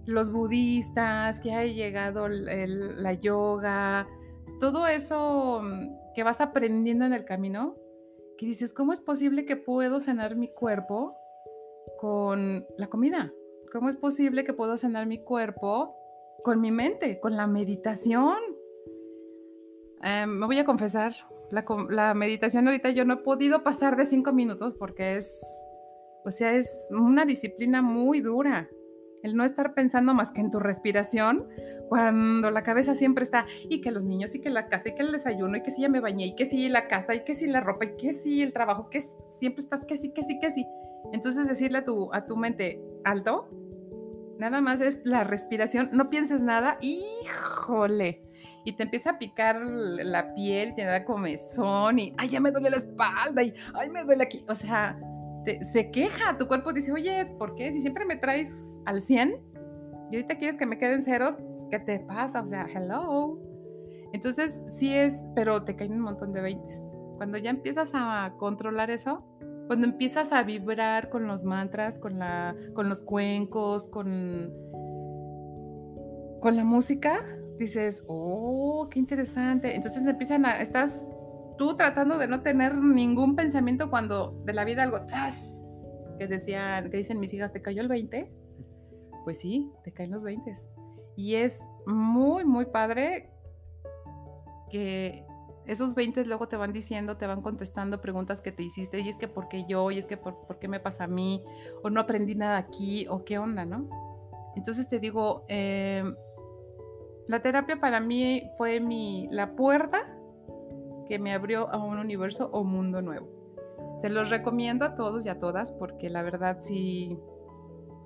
los 0.06 0.32
budistas, 0.32 1.40
que 1.40 1.52
haya 1.52 1.72
llegado 1.72 2.28
la 2.28 3.12
yoga, 3.14 4.08
todo 4.60 4.86
eso 4.86 5.60
mm, 5.62 6.14
que 6.14 6.22
vas 6.22 6.40
aprendiendo 6.40 7.04
en 7.04 7.12
el 7.12 7.24
camino, 7.24 7.76
que 8.38 8.46
dices, 8.46 8.72
¿cómo 8.72 8.92
es 8.92 9.00
posible 9.00 9.44
que 9.44 9.56
puedo 9.56 10.00
sanar 10.00 10.36
mi 10.36 10.48
cuerpo 10.48 11.16
con 11.98 12.66
la 12.76 12.86
comida? 12.88 13.32
¿Cómo 13.72 13.88
es 13.88 13.96
posible 13.96 14.44
que 14.44 14.52
puedo 14.52 14.76
sanar 14.76 15.06
mi 15.06 15.22
cuerpo 15.22 15.96
con 16.42 16.60
mi 16.60 16.70
mente, 16.70 17.20
con 17.20 17.36
la 17.36 17.46
meditación? 17.46 18.36
Eh, 20.02 20.26
me 20.26 20.46
voy 20.46 20.58
a 20.58 20.64
confesar, 20.64 21.14
la, 21.50 21.64
la, 21.90 22.14
meditación 22.14 22.66
ahorita 22.66 22.90
yo 22.90 23.04
no 23.04 23.14
he 23.14 23.16
podido 23.18 23.62
pasar 23.62 23.96
de 23.96 24.06
cinco 24.06 24.32
minutos 24.32 24.74
porque 24.78 25.16
es, 25.16 25.42
o 26.24 26.30
sea, 26.30 26.54
es 26.54 26.88
una 26.90 27.24
disciplina 27.24 27.82
muy 27.82 28.20
dura. 28.20 28.68
El 29.22 29.36
no 29.36 29.44
estar 29.44 29.74
pensando 29.74 30.14
más 30.14 30.32
que 30.32 30.40
en 30.40 30.50
tu 30.50 30.58
respiración, 30.60 31.46
cuando 31.88 32.50
la 32.50 32.62
cabeza 32.62 32.94
siempre 32.94 33.22
está, 33.22 33.46
y 33.68 33.82
que 33.82 33.90
los 33.90 34.02
niños, 34.02 34.34
y 34.34 34.40
que 34.40 34.48
la 34.48 34.68
casa, 34.68 34.88
y 34.88 34.94
que 34.94 35.02
el 35.02 35.12
desayuno, 35.12 35.58
y 35.58 35.62
que 35.62 35.70
si 35.70 35.82
ya 35.82 35.90
me 35.90 36.00
bañé, 36.00 36.26
y 36.26 36.34
que 36.34 36.46
si 36.46 36.68
la 36.70 36.88
casa, 36.88 37.14
y 37.14 37.24
que 37.24 37.34
si 37.34 37.46
la 37.46 37.60
ropa, 37.60 37.84
y 37.84 37.96
que 37.96 38.12
si 38.12 38.42
el 38.42 38.54
trabajo, 38.54 38.88
que 38.88 39.00
siempre 39.28 39.62
estás 39.62 39.84
que 39.84 39.98
sí, 39.98 40.12
que 40.12 40.22
sí, 40.22 40.40
que 40.40 40.50
sí. 40.50 40.64
Entonces 41.12 41.48
decirle 41.48 41.78
a 41.78 41.84
tu, 41.84 42.12
a 42.14 42.24
tu 42.24 42.36
mente, 42.36 42.80
alto, 43.04 43.48
nada 44.38 44.62
más 44.62 44.80
es 44.80 45.00
la 45.04 45.22
respiración, 45.22 45.90
no 45.92 46.08
pienses 46.08 46.40
nada, 46.40 46.78
híjole, 46.80 48.22
y 48.64 48.72
te 48.72 48.84
empieza 48.84 49.10
a 49.10 49.18
picar 49.18 49.60
la 49.62 50.32
piel, 50.34 50.74
te 50.74 50.84
da 50.84 51.04
comezón, 51.04 51.98
y, 51.98 52.14
ay, 52.16 52.30
ya 52.30 52.40
me 52.40 52.50
duele 52.50 52.70
la 52.70 52.78
espalda, 52.78 53.42
y, 53.42 53.52
ay, 53.74 53.90
me 53.90 54.04
duele 54.04 54.24
aquí, 54.24 54.46
o 54.48 54.54
sea, 54.54 54.98
se 55.72 55.90
queja, 55.90 56.38
tu 56.38 56.46
cuerpo 56.46 56.72
dice, 56.72 56.92
oye, 56.92 57.24
¿por 57.38 57.54
qué? 57.54 57.72
Si 57.72 57.80
siempre 57.80 58.04
me 58.04 58.16
traes 58.16 58.78
al 58.84 59.02
100 59.02 59.40
y 60.10 60.16
ahorita 60.16 60.38
quieres 60.38 60.56
que 60.56 60.66
me 60.66 60.78
queden 60.78 61.02
ceros, 61.02 61.36
pues, 61.36 61.68
¿qué 61.70 61.78
te 61.78 62.00
pasa? 62.00 62.40
O 62.40 62.46
sea, 62.46 62.66
hello. 62.72 63.38
Entonces, 64.12 64.62
sí 64.68 64.92
es, 64.92 65.24
pero 65.34 65.62
te 65.62 65.76
caen 65.76 65.92
un 65.92 66.00
montón 66.00 66.32
de 66.32 66.40
20. 66.40 66.72
Cuando 67.16 67.38
ya 67.38 67.50
empiezas 67.50 67.90
a 67.94 68.34
controlar 68.38 68.90
eso, 68.90 69.24
cuando 69.66 69.86
empiezas 69.86 70.32
a 70.32 70.42
vibrar 70.42 71.10
con 71.10 71.28
los 71.28 71.44
mantras, 71.44 71.98
con, 71.98 72.18
la, 72.18 72.56
con 72.74 72.88
los 72.88 73.02
cuencos, 73.02 73.86
con, 73.86 74.52
con 76.40 76.56
la 76.56 76.64
música, 76.64 77.20
dices, 77.56 78.02
oh, 78.08 78.88
qué 78.90 78.98
interesante. 78.98 79.76
Entonces 79.76 80.04
empiezan 80.08 80.44
a, 80.44 80.60
estás 80.60 81.06
tú 81.60 81.76
tratando 81.76 82.16
de 82.16 82.26
no 82.26 82.40
tener 82.40 82.74
ningún 82.74 83.36
pensamiento 83.36 83.90
cuando 83.90 84.32
de 84.46 84.54
la 84.54 84.64
vida 84.64 84.82
algo, 84.82 85.02
¡tas! 85.02 85.58
Que 86.18 86.26
decían, 86.26 86.90
que 86.90 86.96
dicen 86.96 87.20
mis 87.20 87.34
hijas, 87.34 87.52
¿te 87.52 87.60
cayó 87.60 87.82
el 87.82 87.88
20? 87.88 88.32
Pues 89.24 89.36
sí, 89.36 89.70
te 89.84 89.92
caen 89.92 90.10
los 90.10 90.24
20. 90.24 90.54
Y 91.16 91.34
es 91.34 91.58
muy, 91.86 92.46
muy 92.46 92.64
padre 92.64 93.34
que 94.70 95.26
esos 95.66 95.94
20 95.94 96.24
luego 96.24 96.48
te 96.48 96.56
van 96.56 96.72
diciendo, 96.72 97.18
te 97.18 97.26
van 97.26 97.42
contestando 97.42 98.00
preguntas 98.00 98.40
que 98.40 98.52
te 98.52 98.62
hiciste, 98.62 99.00
y 99.00 99.10
es 99.10 99.18
que 99.18 99.28
por 99.28 99.48
qué 99.48 99.66
yo, 99.68 99.90
y 99.90 99.98
es 99.98 100.06
que 100.06 100.16
por, 100.16 100.58
qué 100.58 100.66
me 100.66 100.80
pasa 100.80 101.04
a 101.04 101.08
mí, 101.08 101.44
o 101.82 101.90
no 101.90 102.00
aprendí 102.00 102.36
nada 102.36 102.56
aquí, 102.56 103.06
o 103.10 103.22
qué 103.22 103.38
onda, 103.38 103.66
¿no? 103.66 103.86
Entonces 104.56 104.88
te 104.88 104.98
digo, 104.98 105.44
em, 105.48 106.16
la 107.28 107.42
terapia 107.42 107.78
para 107.78 108.00
mí 108.00 108.50
fue 108.56 108.80
mi, 108.80 109.28
la 109.30 109.54
puerta 109.54 110.09
que 111.10 111.18
me 111.18 111.32
abrió 111.32 111.68
a 111.72 111.84
un 111.84 111.98
universo 111.98 112.50
o 112.52 112.62
mundo 112.62 113.02
nuevo. 113.02 113.26
Se 114.00 114.08
los 114.08 114.30
recomiendo 114.30 114.84
a 114.84 114.94
todos 114.94 115.26
y 115.26 115.28
a 115.28 115.40
todas 115.40 115.72
porque 115.72 116.08
la 116.08 116.22
verdad 116.22 116.58
sí, 116.60 117.18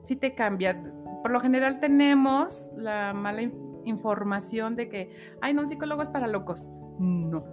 sí 0.04 0.16
te 0.16 0.34
cambia. 0.34 0.82
Por 1.20 1.30
lo 1.30 1.38
general 1.38 1.80
tenemos 1.80 2.70
la 2.78 3.12
mala 3.12 3.42
información 3.84 4.74
de 4.74 4.88
que, 4.88 5.14
ay, 5.42 5.52
no, 5.52 5.60
un 5.60 5.68
psicólogo 5.68 6.00
es 6.00 6.08
para 6.08 6.26
locos. 6.28 6.70
No. 6.98 7.44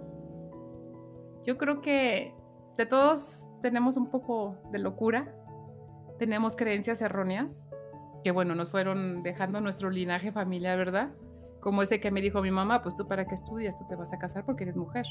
Yo 1.44 1.58
creo 1.58 1.82
que 1.82 2.34
de 2.78 2.86
todos 2.86 3.46
tenemos 3.60 3.98
un 3.98 4.08
poco 4.08 4.56
de 4.72 4.78
locura, 4.78 5.36
tenemos 6.18 6.56
creencias 6.56 7.02
erróneas, 7.02 7.66
que 8.24 8.30
bueno, 8.30 8.54
nos 8.54 8.70
fueron 8.70 9.22
dejando 9.22 9.60
nuestro 9.60 9.90
linaje 9.90 10.32
familiar, 10.32 10.78
¿verdad? 10.78 11.10
Como 11.60 11.82
ese 11.82 12.00
que 12.00 12.10
me 12.10 12.22
dijo 12.22 12.40
mi 12.40 12.50
mamá, 12.50 12.82
pues 12.82 12.96
tú 12.96 13.06
para 13.06 13.26
qué 13.26 13.34
estudias, 13.34 13.76
tú 13.76 13.86
te 13.86 13.96
vas 13.96 14.14
a 14.14 14.18
casar 14.18 14.46
porque 14.46 14.64
eres 14.64 14.76
mujer. 14.76 15.04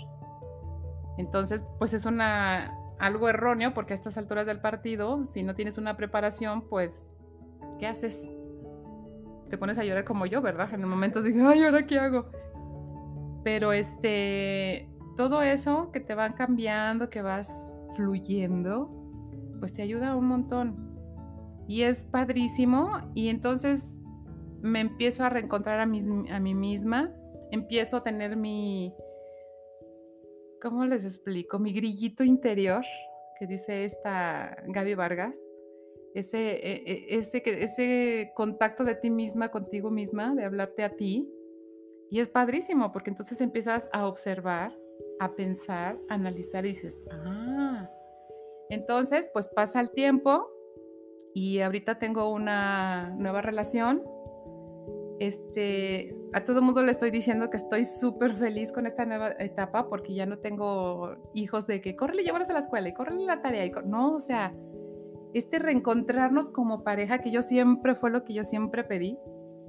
Entonces, 1.22 1.64
pues 1.78 1.94
es 1.94 2.06
una, 2.06 2.76
algo 3.00 3.30
erróneo 3.30 3.76
porque 3.76 3.94
a 3.94 3.96
estas 3.96 4.18
alturas 4.18 4.48
del 4.48 4.60
partido, 4.60 5.24
si 5.32 5.44
no 5.44 5.54
tienes 5.54 5.78
una 5.78 5.96
preparación, 5.96 6.68
pues, 6.68 7.12
¿qué 7.80 7.86
haces? 7.86 8.20
Te 9.50 9.58
pones 9.58 9.78
a 9.78 9.84
llorar 9.84 10.04
como 10.04 10.26
yo, 10.26 10.42
¿verdad? 10.42 10.68
En 10.74 10.82
el 10.82 10.88
momento 10.88 11.22
digo, 11.22 11.48
ay, 11.48 11.64
¿ahora 11.64 11.86
qué 11.86 12.00
hago? 12.00 12.26
Pero 13.44 13.72
este, 13.72 14.90
todo 15.16 15.44
eso 15.44 15.92
que 15.92 16.00
te 16.00 16.16
van 16.16 16.34
cambiando, 16.34 17.12
que 17.12 17.22
vas 17.22 17.72
fluyendo, 17.96 18.90
pues 19.60 19.74
te 19.74 19.84
ayuda 19.84 20.16
un 20.16 20.26
montón. 20.26 20.98
Y 21.68 21.84
es 21.84 22.04
padrísimo. 22.04 23.12
Y 23.14 23.30
entonces 23.30 24.02
me 24.64 24.80
empiezo 24.80 25.24
a 25.24 25.30
reencontrar 25.30 25.80
a 25.80 25.84
a 25.84 25.86
mí 25.86 26.54
misma, 26.56 27.12
empiezo 27.52 27.98
a 27.98 28.04
tener 28.04 28.36
mi, 28.36 28.96
¿cómo 30.62 30.86
les 30.86 31.04
explico? 31.04 31.60
Mi 31.60 31.74
grillito 31.74 32.24
interior, 32.24 32.84
que 33.40 33.48
dice 33.48 33.86
esta 33.86 34.56
Gaby 34.68 34.96
Vargas, 34.96 35.38
ese, 36.14 36.56
e, 36.56 36.84
e, 36.86 37.18
ese, 37.18 37.42
ese 37.46 38.32
contacto 38.36 38.84
de 38.84 38.96
ti 38.96 39.10
misma 39.10 39.50
contigo 39.50 39.90
misma, 39.90 40.36
de 40.36 40.46
hablarte 40.46 40.84
a 40.84 40.96
ti. 40.96 41.28
Y 42.10 42.20
es 42.20 42.28
padrísimo 42.28 42.92
porque 42.92 43.10
entonces 43.10 43.40
empiezas 43.42 43.90
a 43.94 44.08
observar, 44.08 44.78
a 45.20 45.34
pensar, 45.36 45.98
a 46.10 46.16
analizar 46.16 46.66
y 46.66 46.70
dices, 46.70 47.02
ah, 47.10 47.90
entonces 48.70 49.30
pues 49.34 49.48
pasa 49.48 49.80
el 49.80 49.92
tiempo 49.92 50.48
y 51.34 51.62
ahorita 51.62 52.00
tengo 52.00 52.32
una 52.32 53.16
nueva 53.18 53.42
relación 53.42 54.04
este, 55.22 56.16
a 56.34 56.44
todo 56.46 56.64
mundo 56.64 56.82
le 56.82 56.90
estoy 56.90 57.12
diciendo 57.12 57.52
que 57.52 57.58
estoy 57.58 57.86
súper 57.86 58.36
feliz 58.38 58.72
con 58.72 58.88
esta 58.88 59.06
nueva 59.06 59.30
etapa 59.38 59.88
porque 59.88 60.16
ya 60.16 60.26
no 60.26 60.40
tengo 60.40 61.16
hijos 61.36 61.68
de 61.68 61.80
que 61.80 61.96
córrele, 61.96 62.24
llévalos 62.24 62.50
a 62.50 62.54
la 62.54 62.60
escuela 62.60 62.90
y 62.90 62.94
córrele 62.96 63.26
la 63.26 63.40
tarea. 63.40 63.64
Y 63.68 63.72
no, 63.86 64.14
o 64.16 64.20
sea, 64.20 64.52
este 65.36 65.60
reencontrarnos 65.60 66.50
como 66.50 66.84
pareja, 66.84 67.20
que 67.20 67.30
yo 67.30 67.44
siempre 67.44 67.94
fue 67.94 68.10
lo 68.10 68.24
que 68.24 68.34
yo 68.34 68.44
siempre 68.44 68.84
pedí. 68.84 69.16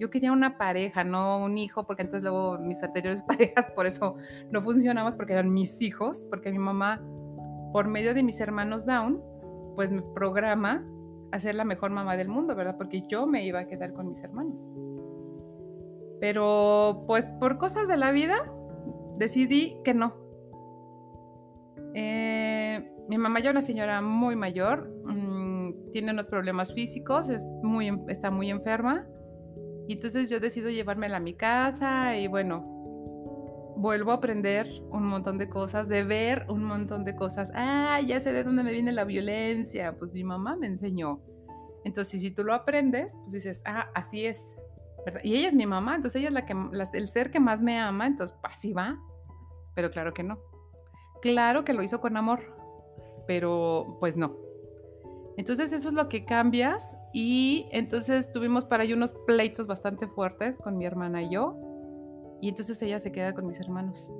Yo 0.01 0.09
quería 0.09 0.33
una 0.33 0.57
pareja, 0.57 1.05
no 1.05 1.45
un 1.45 1.59
hijo, 1.59 1.87
porque 1.87 2.01
entonces 2.01 2.23
luego 2.23 2.59
mis 2.59 2.83
anteriores 2.83 3.23
parejas 3.29 3.67
por 3.77 3.87
eso 3.87 4.15
no 4.51 4.63
funcionamos, 4.63 5.17
porque 5.17 5.35
eran 5.35 5.53
mis 5.53 5.83
hijos, 5.83 6.29
porque 6.31 6.51
mi 6.51 6.61
mamá, 6.61 7.03
por 7.75 7.89
medio 7.89 8.15
de 8.15 8.23
mis 8.23 8.41
hermanos 8.41 8.87
Down, 8.87 9.23
pues 9.77 9.91
me 9.91 10.01
programa 10.01 10.83
a 11.31 11.41
ser 11.41 11.57
la 11.57 11.67
mejor 11.67 11.91
mamá 11.91 12.17
del 12.17 12.29
mundo, 12.29 12.55
¿verdad? 12.55 12.79
Porque 12.79 13.03
yo 13.07 13.27
me 13.27 13.45
iba 13.45 13.59
a 13.59 13.67
quedar 13.67 13.93
con 13.93 14.09
mis 14.09 14.23
hermanos. 14.23 14.67
Pero 16.23 17.03
pues 17.09 17.27
por 17.41 17.59
cosas 17.59 17.89
de 17.89 17.97
la 17.97 18.13
vida 18.13 18.49
decidí 19.19 19.77
que 19.83 19.93
no. 19.93 20.15
Eh, 21.95 22.95
mi 23.09 23.19
mamá 23.19 23.41
ya 23.41 23.51
es 23.51 23.55
una 23.55 23.61
señora 23.61 24.01
muy 24.03 24.37
mayor, 24.37 24.89
mm, 25.05 25.91
tiene 25.91 26.13
unos 26.13 26.27
problemas 26.27 26.75
físicos, 26.75 27.29
es 27.29 27.43
muy, 27.65 27.91
está 28.07 28.31
muy 28.31 28.51
enferma. 28.51 29.05
Y 29.89 29.95
entonces 29.95 30.31
yo 30.31 30.39
decido 30.39 30.71
llevármela 30.71 31.17
a 31.17 31.21
mi 31.21 31.35
casa 31.35 32.17
y 32.17 32.29
bueno, 32.29 32.61
vuelvo 33.77 34.13
a 34.13 34.15
aprender 34.15 34.69
un 34.93 35.05
montón 35.09 35.39
de 35.39 35.49
cosas, 35.49 35.89
de 35.89 36.05
ver 36.05 36.47
un 36.49 36.63
montón 36.63 37.05
de 37.05 37.17
cosas. 37.17 37.51
Ah, 37.53 38.01
ya 38.01 38.21
sé 38.21 38.33
de 38.33 38.45
dónde 38.45 38.63
me 38.63 38.71
viene 38.71 38.93
la 38.93 39.05
violencia. 39.05 39.97
Pues 39.99 40.15
mi 40.15 40.23
mamá 40.23 40.55
me 40.55 40.69
enseñó. 40.69 41.21
Entonces, 41.85 42.21
si 42.21 42.31
tú 42.31 42.45
lo 42.45 42.55
aprendes, 42.55 43.13
pues 43.23 43.33
dices, 43.33 43.61
ah, 43.67 43.89
así 43.93 44.25
es 44.25 44.39
¿verdad? 45.05 45.21
Y 45.25 45.37
ella 45.37 45.49
es 45.49 45.55
mi 45.55 45.67
mamá, 45.67 45.97
entonces 45.97 46.21
ella 46.21 46.29
es 46.29 46.35
la 46.35 46.47
que, 46.47 46.55
el 46.99 47.09
ser 47.09 47.31
que 47.31 47.41
más 47.41 47.61
me 47.61 47.79
ama, 47.79 48.07
entonces 48.07 48.37
así 48.43 48.73
va. 48.73 48.99
Pero 49.75 49.91
claro 49.91 50.13
que 50.13 50.23
no. 50.23 50.39
Claro 51.21 51.65
que 51.65 51.73
lo 51.73 51.83
hizo 51.83 52.01
con 52.01 52.17
amor, 52.17 52.41
pero 53.27 53.97
pues 54.01 54.17
no. 54.17 54.37
Entonces 55.37 55.73
eso 55.73 55.89
es 55.89 55.95
lo 55.95 56.09
que 56.09 56.25
cambias 56.25 56.97
y 57.13 57.67
entonces 57.73 58.31
tuvimos 58.33 58.65
para 58.67 58.83
ahí 58.83 58.93
unos 58.93 59.15
pleitos 59.27 59.67
bastante 59.67 60.07
fuertes 60.07 60.59
con 60.59 60.77
mi 60.77 60.85
hermana 60.85 61.23
y 61.23 61.31
yo 61.31 61.57
y 62.43 62.49
entonces 62.49 62.83
ella 62.83 62.99
se 62.99 63.13
queda 63.13 63.33
con 63.33 63.47
mis 63.47 63.59
hermanos. 63.61 64.11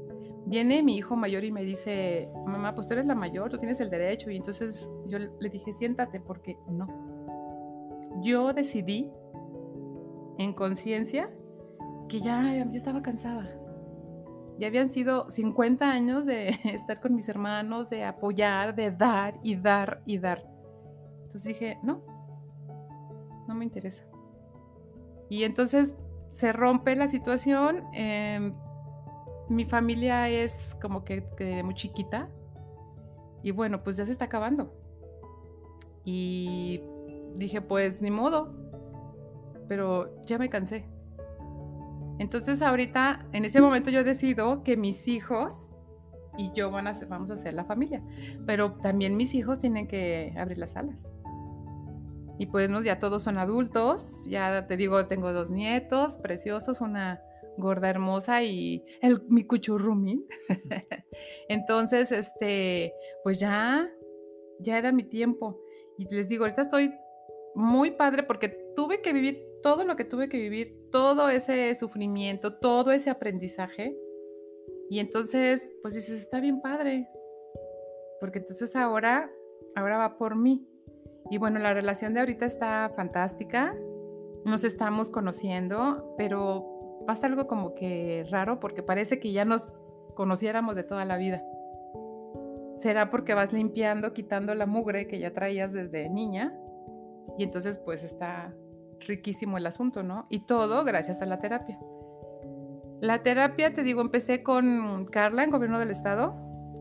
Viene 0.47 0.83
mi 0.83 0.97
hijo 0.97 1.17
mayor 1.17 1.45
y 1.45 1.53
me 1.53 1.65
dice, 1.65 2.29
mamá, 2.47 2.75
pues 2.75 2.87
tú 2.87 2.95
eres 2.95 3.07
la 3.07 3.15
mayor, 3.15 3.51
tú 3.51 3.59
tienes 3.59 3.81
el 3.81 3.91
derecho 3.91 4.31
y 4.31 4.37
entonces 4.37 4.89
yo 5.07 5.19
le 5.19 5.49
dije, 5.51 5.73
siéntate 5.73 6.21
porque 6.21 6.57
no. 6.69 6.87
Yo 8.23 8.53
decidí 8.53 9.11
en 10.43 10.53
conciencia 10.53 11.31
que 12.09 12.21
ya, 12.21 12.43
ya 12.43 12.77
estaba 12.77 13.03
cansada. 13.03 13.51
Ya 14.59 14.69
habían 14.69 14.91
sido 14.91 15.29
50 15.31 15.91
años 15.91 16.27
de 16.27 16.49
estar 16.65 17.01
con 17.01 17.15
mis 17.15 17.29
hermanos, 17.29 17.91
de 17.91 18.05
apoyar, 18.05 18.75
de 18.75 18.91
dar 18.91 19.39
y 19.43 19.57
dar 19.57 20.03
y 20.07 20.19
dar. 20.19 20.47
Entonces 21.23 21.45
dije, 21.45 21.79
no, 21.83 22.03
no 23.49 23.55
me 23.55 23.65
interesa. 23.65 24.05
Y 25.29 25.45
entonces 25.45 25.95
se 26.31 26.53
rompe 26.53 26.95
la 26.97 27.09
situación. 27.09 27.85
Em, 27.95 28.55
mi 29.49 29.65
familia 29.65 30.29
es 30.29 30.77
como 30.81 31.05
que, 31.05 31.27
que, 31.37 31.63
muy 31.63 31.75
chiquita. 31.75 32.29
Y 33.43 33.51
bueno, 33.51 33.83
pues 33.83 33.97
ya 33.97 34.07
se 34.07 34.13
está 34.13 34.27
acabando. 34.27 34.75
Y 36.05 36.83
dije, 37.37 37.61
pues 37.61 38.01
ni 38.01 38.11
modo. 38.11 38.62
Pero 39.69 40.23
ya 40.23 40.39
me 40.39 40.49
cansé. 40.49 40.87
Entonces 42.19 42.63
ahorita, 42.63 43.27
en 43.33 43.45
ese 43.45 43.61
momento 43.61 43.91
yo 43.91 44.05
decido 44.05 44.63
que 44.63 44.77
mis 44.77 45.09
hijos 45.09 45.73
y 46.39 46.51
yo 46.55 46.71
van 46.71 46.87
a 46.87 46.99
vamos 47.09 47.31
a 47.31 47.39
ser 47.39 47.55
la 47.55 47.65
familia. 47.65 48.03
Pero 48.47 48.73
también 48.75 49.17
mis 49.17 49.35
hijos 49.35 49.59
tienen 49.59 49.89
que 49.89 50.35
abrir 50.37 50.59
las 50.59 50.77
alas. 50.77 51.11
Y 52.39 52.47
pues 52.47 52.69
ya 52.85 52.99
todos 52.99 53.23
son 53.23 53.39
adultos, 53.39 54.27
ya 54.29 54.67
te 54.67 54.77
digo, 54.77 55.07
tengo 55.07 55.33
dos 55.33 55.51
nietos 55.51 56.17
preciosos, 56.17 56.81
una 56.81 57.21
gorda 57.59 57.91
hermosa 57.91 58.43
y 58.43 58.85
el, 59.01 59.23
mi 59.29 59.45
cuchurrumi. 59.45 60.25
Entonces, 61.49 62.11
este, 62.11 62.95
pues 63.23 63.39
ya, 63.39 63.89
ya 64.61 64.79
era 64.79 64.93
mi 64.93 65.05
tiempo. 65.05 65.61
Y 65.99 66.13
les 66.13 66.29
digo, 66.29 66.45
ahorita 66.45 66.63
estoy 66.63 66.95
muy 67.55 67.93
padre 67.93 68.23
porque 68.23 68.49
tuve 68.75 69.03
que 69.03 69.13
vivir 69.13 69.52
todo 69.63 69.85
lo 69.85 69.97
que 69.97 70.05
tuve 70.05 70.29
que 70.29 70.39
vivir, 70.39 70.77
todo 70.91 71.29
ese 71.29 71.75
sufrimiento, 71.75 72.59
todo 72.59 72.93
ese 72.93 73.11
aprendizaje. 73.11 73.97
Y 74.91 74.99
entonces, 74.99 75.71
pues 75.83 75.95
dices, 75.95 76.21
está 76.21 76.41
bien 76.41 76.61
padre. 76.61 77.09
Porque 78.21 78.41
entonces 78.41 78.77
ahora, 78.77 79.31
ahora 79.75 79.99
va 79.99 80.19
por 80.19 80.37
mí. 80.37 80.69
Y 81.31 81.39
bueno, 81.39 81.59
la 81.59 81.73
relación 81.73 82.13
de 82.15 82.21
ahorita 82.21 82.45
está 82.45 82.93
fantástica. 82.95 83.75
Nos 84.45 84.65
estamos 84.65 85.11
conociendo, 85.11 86.15
pero 86.19 87.05
pasa 87.07 87.27
algo 87.27 87.47
como 87.47 87.73
que 87.75 88.27
raro 88.31 88.61
porque 88.61 88.83
parece 88.83 89.19
que 89.19 89.33
ya 89.33 89.45
nos 89.45 89.73
conociéramos 90.15 90.77
de 90.77 90.85
toda 90.85 91.05
la 91.05 91.17
vida. 91.17 91.43
Será 92.77 93.11
porque 93.11 93.35
vas 93.35 93.53
limpiando, 93.53 94.13
quitando 94.13 94.55
la 94.55 94.67
mugre 94.67 95.07
que 95.07 95.19
ya 95.19 95.33
traías 95.33 95.73
desde 95.73 96.09
niña. 96.11 96.53
Y 97.39 97.45
entonces 97.45 97.79
pues 97.79 98.05
está 98.05 98.55
riquísimo 99.07 99.59
el 99.59 99.67
asunto, 99.67 100.03
¿no? 100.03 100.27
Y 100.29 100.41
todo 100.41 100.85
gracias 100.85 101.23
a 101.23 101.27
la 101.27 101.41
terapia. 101.41 101.79
La 103.01 103.23
terapia, 103.23 103.75
te 103.75 103.83
digo, 103.83 104.01
empecé 104.01 104.43
con 104.43 105.07
Carla 105.07 105.45
en 105.45 105.51
Gobierno 105.51 105.79
del 105.79 105.91
Estado, 105.91 106.35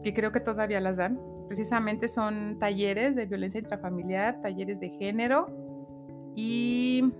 que 0.03 0.13
creo 0.13 0.31
que 0.31 0.39
todavía 0.39 0.79
las 0.79 0.97
dan 0.97 1.19
precisamente 1.51 2.07
son 2.07 2.59
talleres 2.59 3.13
de 3.17 3.25
violencia 3.25 3.59
intrafamiliar, 3.59 4.41
talleres 4.41 4.79
de 4.79 4.87
género 4.91 5.49
y 6.33 7.11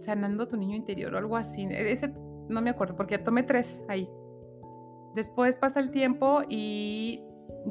sanando 0.00 0.46
tu 0.46 0.58
niño 0.58 0.76
interior 0.76 1.14
o 1.14 1.16
algo 1.16 1.38
así. 1.38 1.66
Ese 1.70 2.12
no 2.50 2.60
me 2.60 2.68
acuerdo 2.68 2.96
porque 2.96 3.16
tomé 3.16 3.44
tres 3.44 3.82
ahí. 3.88 4.06
Después 5.14 5.56
pasa 5.56 5.80
el 5.80 5.90
tiempo 5.90 6.42
y 6.50 7.22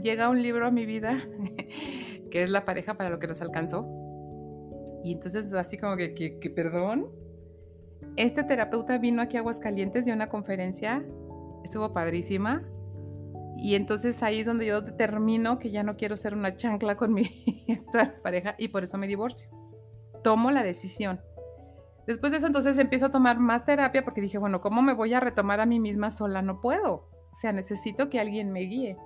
llega 0.01 0.29
un 0.29 0.41
libro 0.41 0.65
a 0.65 0.71
mi 0.71 0.87
vida 0.87 1.21
que 2.31 2.41
es 2.41 2.49
La 2.49 2.65
pareja 2.65 2.95
para 2.95 3.11
lo 3.11 3.19
que 3.19 3.27
nos 3.27 3.39
alcanzó. 3.41 3.87
Y 5.07 5.13
entonces 5.13 5.53
así 5.53 5.77
como 5.77 5.95
que, 5.95 6.13
que, 6.13 6.49
perdón. 6.49 7.07
Este 8.17 8.43
terapeuta 8.43 8.97
vino 8.97 9.21
aquí 9.21 9.37
a 9.37 9.39
Aguascalientes 9.39 10.05
de 10.05 10.11
una 10.11 10.27
conferencia, 10.27 11.05
estuvo 11.63 11.93
padrísima 11.93 12.67
y 13.57 13.75
entonces 13.75 14.21
ahí 14.21 14.41
es 14.41 14.45
donde 14.45 14.65
yo 14.65 14.81
determino 14.81 15.59
que 15.59 15.71
ya 15.71 15.83
no 15.83 15.95
quiero 15.95 16.17
ser 16.17 16.33
una 16.33 16.57
chancla 16.57 16.97
con 16.97 17.13
mi 17.13 17.23
pareja 18.21 18.55
y 18.57 18.67
por 18.67 18.83
eso 18.83 18.97
me 18.97 19.07
divorcio. 19.07 19.49
Tomo 20.25 20.51
la 20.51 20.61
decisión. 20.61 21.21
Después 22.05 22.33
de 22.33 22.39
eso 22.39 22.47
entonces 22.47 22.77
empiezo 22.77 23.05
a 23.05 23.11
tomar 23.11 23.39
más 23.39 23.63
terapia 23.63 24.03
porque 24.03 24.19
dije, 24.19 24.37
bueno, 24.37 24.59
¿cómo 24.59 24.81
me 24.81 24.93
voy 24.93 25.13
a 25.13 25.21
retomar 25.21 25.61
a 25.61 25.65
mí 25.65 25.79
misma 25.79 26.11
sola? 26.11 26.41
No 26.41 26.59
puedo. 26.59 27.09
O 27.31 27.35
sea, 27.39 27.53
necesito 27.53 28.09
que 28.09 28.19
alguien 28.19 28.51
me 28.51 28.59
guíe. 28.59 28.97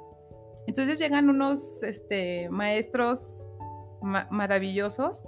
Entonces 0.66 0.98
llegan 0.98 1.30
unos 1.30 1.84
este, 1.84 2.50
maestros 2.50 3.48
maravillosos, 4.02 5.28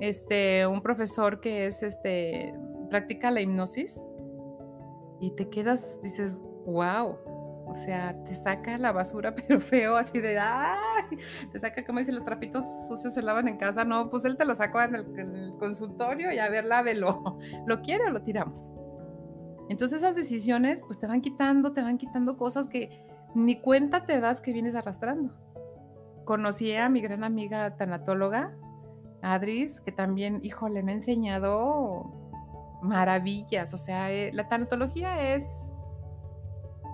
este, 0.00 0.66
un 0.66 0.82
profesor 0.82 1.40
que 1.40 1.66
es, 1.66 1.82
este, 1.82 2.54
practica 2.88 3.30
la 3.30 3.40
hipnosis 3.40 4.00
y 5.20 5.32
te 5.32 5.48
quedas, 5.48 6.00
dices, 6.02 6.38
wow, 6.66 7.16
o 7.70 7.74
sea, 7.76 8.16
te 8.24 8.34
saca 8.34 8.78
la 8.78 8.90
basura, 8.90 9.34
pero 9.34 9.60
feo, 9.60 9.96
así 9.96 10.18
de, 10.18 10.38
¡ay! 10.38 11.18
Te 11.52 11.58
saca, 11.60 11.84
como 11.84 12.00
dicen, 12.00 12.16
los 12.16 12.24
trapitos 12.24 12.64
sucios 12.88 13.14
se 13.14 13.22
lavan 13.22 13.46
en 13.46 13.58
casa. 13.58 13.84
No, 13.84 14.10
pues 14.10 14.24
él 14.24 14.36
te 14.36 14.44
lo 14.44 14.54
sacó 14.54 14.80
en 14.82 14.96
el, 14.96 15.54
consultorio 15.58 16.32
y 16.32 16.38
a 16.38 16.48
ver, 16.48 16.64
lávelo. 16.64 17.38
¿Lo 17.66 17.80
quiere 17.82 18.04
o 18.06 18.10
lo 18.10 18.22
tiramos? 18.22 18.74
Entonces 19.68 20.02
esas 20.02 20.16
decisiones, 20.16 20.80
pues 20.84 20.98
te 20.98 21.06
van 21.06 21.20
quitando, 21.20 21.72
te 21.72 21.82
van 21.82 21.96
quitando 21.96 22.36
cosas 22.36 22.66
que 22.68 23.06
ni 23.36 23.60
cuenta 23.60 24.04
te 24.04 24.18
das 24.20 24.40
que 24.40 24.52
vienes 24.52 24.74
arrastrando. 24.74 25.32
Conocí 26.24 26.74
a 26.74 26.88
mi 26.88 27.00
gran 27.00 27.22
amiga 27.22 27.76
tanatóloga, 27.76 28.56
Adris, 29.22 29.80
que 29.80 29.92
también, 29.92 30.40
híjole, 30.42 30.82
me 30.82 30.92
ha 30.92 30.94
enseñado 30.96 32.10
maravillas. 32.82 33.74
O 33.74 33.78
sea, 33.78 34.10
eh, 34.10 34.30
la 34.32 34.48
tanatología 34.48 35.34
es 35.34 35.44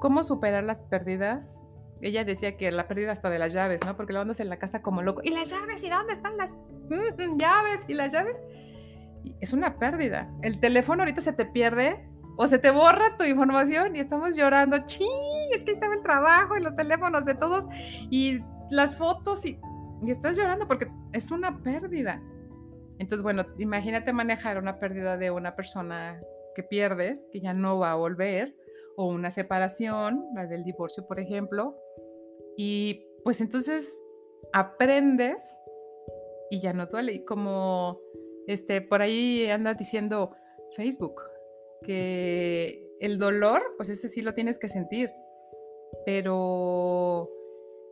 cómo 0.01 0.25
superar 0.25 0.65
las 0.65 0.81
pérdidas. 0.81 1.57
Ella 2.03 2.25
decía 2.25 2.57
que 2.57 2.71
la 2.73 2.89
pérdida 2.89 3.13
hasta 3.13 3.31
de 3.31 3.39
las 3.39 3.53
llaves, 3.53 3.81
¿no? 3.87 3.97
Porque 3.97 4.13
lo 4.13 4.21
andas 4.21 4.41
en 4.41 4.51
la 4.51 4.59
casa 4.59 4.83
como 4.83 5.03
loco. 5.03 5.21
¿Y 5.25 5.31
las 5.31 5.49
llaves? 5.49 5.83
¿Y 5.83 5.89
dónde 5.89 6.13
están 6.13 6.37
las 6.37 6.55
llaves? 7.39 7.81
¿Y 7.89 7.95
las 7.95 8.13
llaves? 8.13 8.37
es 9.41 9.53
una 9.53 9.79
pérdida. 9.79 10.31
El 10.43 10.61
teléfono 10.61 11.03
ahorita 11.03 11.21
se 11.21 11.33
te 11.33 11.45
pierde 11.45 12.09
o 12.37 12.47
se 12.47 12.59
te 12.59 12.71
borra 12.71 13.17
tu 13.17 13.25
información 13.25 13.97
y 13.97 14.01
estamos 14.01 14.37
llorando. 14.37 14.79
¡Ching! 14.87 15.51
Es 15.55 15.65
que 15.65 15.73
estaba 15.73 15.95
el 15.95 16.03
trabajo 16.03 16.57
y 16.57 16.63
los 16.63 16.77
teléfonos 16.77 17.25
de 17.25 17.35
todos 17.35 17.65
y 18.11 18.41
las 18.71 18.97
fotos 18.97 19.45
y, 19.47 19.59
y 20.03 20.11
estás 20.11 20.37
llorando 20.37 20.69
porque 20.69 20.91
es 21.13 21.31
una 21.31 21.63
pérdida. 21.63 22.23
Entonces, 22.99 23.23
bueno, 23.23 23.45
imagínate 23.59 24.13
manejar 24.13 24.59
una 24.59 24.79
pérdida 24.79 25.17
de 25.17 25.31
una 25.31 25.55
persona 25.55 26.21
que 26.55 26.63
pierdes, 26.63 27.25
que 27.31 27.41
ya 27.41 27.53
no 27.53 27.79
va 27.79 27.93
a 27.93 27.97
volver 27.97 28.57
o 28.97 29.07
una 29.07 29.31
separación, 29.31 30.25
la 30.35 30.47
del 30.47 30.65
divorcio, 30.65 31.07
por 31.07 31.21
ejemplo, 31.21 31.77
y 32.57 33.07
pues 33.25 33.41
entonces 33.43 33.93
aprendes 34.53 35.43
y 36.51 36.61
ya 36.61 36.73
no 36.73 36.87
duele. 36.87 37.13
Y 37.13 37.25
como 37.25 38.01
este, 38.47 38.81
por 38.81 39.03
ahí 39.03 39.47
anda 39.51 39.75
diciendo 39.75 40.35
Facebook, 40.77 41.21
que 41.83 42.89
el 43.01 43.19
dolor, 43.19 43.63
pues 43.77 43.91
ese 43.91 44.09
sí 44.09 44.23
lo 44.23 44.35
tienes 44.35 44.59
que 44.59 44.69
sentir, 44.69 45.11
pero 46.07 47.29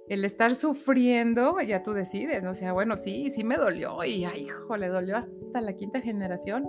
el 0.09 0.25
estar 0.25 0.55
sufriendo, 0.55 1.61
ya 1.61 1.83
tú 1.83 1.93
decides, 1.93 2.43
¿no? 2.43 2.55
Sea, 2.55 2.73
bueno, 2.73 2.97
sí, 2.97 3.31
sí 3.31 3.45
me 3.45 3.57
dolió 3.57 4.05
y, 4.05 4.25
ay, 4.25 4.45
hijo, 4.45 4.77
le 4.77 4.89
dolió 4.89 5.17
hasta 5.17 5.61
la 5.61 5.73
quinta 5.75 6.01
generación, 6.01 6.69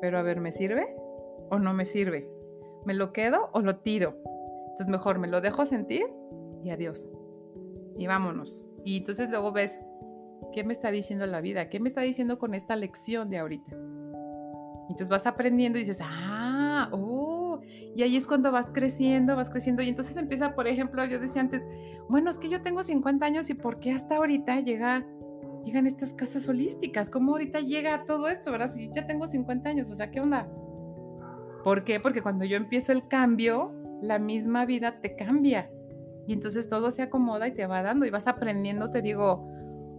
pero 0.00 0.18
a 0.18 0.22
ver, 0.22 0.40
¿me 0.40 0.52
sirve 0.52 0.94
o 1.50 1.58
no 1.58 1.74
me 1.74 1.84
sirve? 1.84 2.30
¿Me 2.84 2.94
lo 2.94 3.12
quedo 3.12 3.50
o 3.52 3.60
lo 3.60 3.76
tiro? 3.76 4.16
Entonces 4.70 4.88
mejor 4.88 5.18
me 5.18 5.28
lo 5.28 5.40
dejo 5.40 5.66
sentir 5.66 6.06
y 6.64 6.70
adiós. 6.70 7.10
Y 7.98 8.06
vámonos. 8.06 8.68
Y 8.84 8.98
entonces 8.98 9.28
luego 9.28 9.52
ves 9.52 9.84
qué 10.52 10.64
me 10.64 10.72
está 10.72 10.90
diciendo 10.90 11.26
la 11.26 11.40
vida, 11.40 11.68
qué 11.68 11.78
me 11.78 11.88
está 11.88 12.00
diciendo 12.00 12.38
con 12.38 12.54
esta 12.54 12.74
lección 12.74 13.28
de 13.28 13.38
ahorita. 13.38 13.76
Entonces 14.88 15.08
vas 15.08 15.26
aprendiendo 15.26 15.78
y 15.78 15.82
dices, 15.82 15.98
ah, 16.02 16.88
oh, 16.90 17.11
y 17.94 18.02
ahí 18.02 18.16
es 18.16 18.26
cuando 18.26 18.50
vas 18.50 18.70
creciendo, 18.70 19.36
vas 19.36 19.50
creciendo. 19.50 19.82
Y 19.82 19.88
entonces 19.88 20.16
empieza, 20.16 20.54
por 20.54 20.66
ejemplo, 20.66 21.04
yo 21.04 21.18
decía 21.18 21.42
antes, 21.42 21.62
bueno, 22.08 22.30
es 22.30 22.38
que 22.38 22.48
yo 22.48 22.62
tengo 22.62 22.82
50 22.82 23.24
años 23.24 23.50
y 23.50 23.54
¿por 23.54 23.80
qué 23.80 23.92
hasta 23.92 24.16
ahorita 24.16 24.60
llega, 24.60 25.06
llegan 25.64 25.86
estas 25.86 26.14
casas 26.14 26.48
holísticas? 26.48 27.10
¿Cómo 27.10 27.32
ahorita 27.32 27.60
llega 27.60 28.04
todo 28.04 28.28
esto, 28.28 28.50
verdad? 28.50 28.72
Si 28.72 28.86
yo 28.86 28.94
ya 28.94 29.06
tengo 29.06 29.26
50 29.26 29.68
años, 29.68 29.90
o 29.90 29.96
sea, 29.96 30.10
¿qué 30.10 30.20
onda? 30.20 30.48
¿Por 31.64 31.84
qué? 31.84 32.00
Porque 32.00 32.22
cuando 32.22 32.44
yo 32.44 32.56
empiezo 32.56 32.92
el 32.92 33.06
cambio, 33.08 33.74
la 34.00 34.18
misma 34.18 34.64
vida 34.64 35.00
te 35.00 35.14
cambia. 35.14 35.70
Y 36.26 36.32
entonces 36.32 36.68
todo 36.68 36.90
se 36.90 37.02
acomoda 37.02 37.46
y 37.48 37.52
te 37.52 37.66
va 37.66 37.82
dando 37.82 38.06
y 38.06 38.10
vas 38.10 38.26
aprendiendo, 38.26 38.90
te 38.90 39.02
digo, 39.02 39.48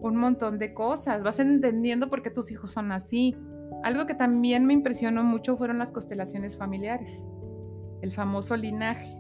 un 0.02 0.18
montón 0.18 0.58
de 0.58 0.74
cosas, 0.74 1.24
vas 1.24 1.40
entendiendo 1.40 2.10
por 2.10 2.22
qué 2.22 2.30
tus 2.30 2.52
hijos 2.52 2.72
son 2.72 2.92
así. 2.92 3.38
Algo 3.84 4.06
que 4.06 4.16
también 4.16 4.66
me 4.66 4.74
impresionó 4.74 5.24
mucho 5.24 5.56
fueron 5.58 5.78
las 5.78 5.92
constelaciones 5.92 6.58
familiares, 6.58 7.26
el 8.04 8.12
famoso 8.12 8.56
linaje. 8.58 9.18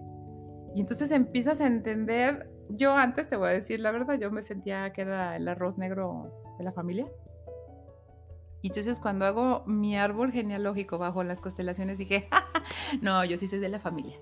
Y 0.76 0.82
entonces 0.82 1.10
empiezas 1.12 1.62
a 1.62 1.68
entender, 1.68 2.52
yo 2.70 2.94
antes 2.96 3.30
te 3.30 3.38
voy 3.38 3.48
a 3.48 3.52
decir 3.54 3.80
la 3.80 3.92
verdad, 3.92 4.20
yo 4.20 4.30
me 4.30 4.44
sentía 4.44 4.92
que 4.92 5.02
era 5.02 5.38
el 5.38 5.48
arroz 5.48 5.78
negro 5.78 6.56
de 6.58 6.66
la 6.66 6.74
familia. 6.74 7.08
Y 8.62 8.68
entonces 8.68 9.00
cuando 9.00 9.26
hago 9.26 9.64
mi 9.66 9.98
árbol 9.98 10.32
genealógico 10.32 10.98
bajo 10.98 11.24
las 11.24 11.40
constelaciones 11.40 11.98
dije, 11.98 12.28
no, 13.02 13.24
yo 13.24 13.38
sí 13.38 13.48
soy 13.48 13.60
de 13.60 13.70
la 13.70 13.80
familia. 13.80 14.18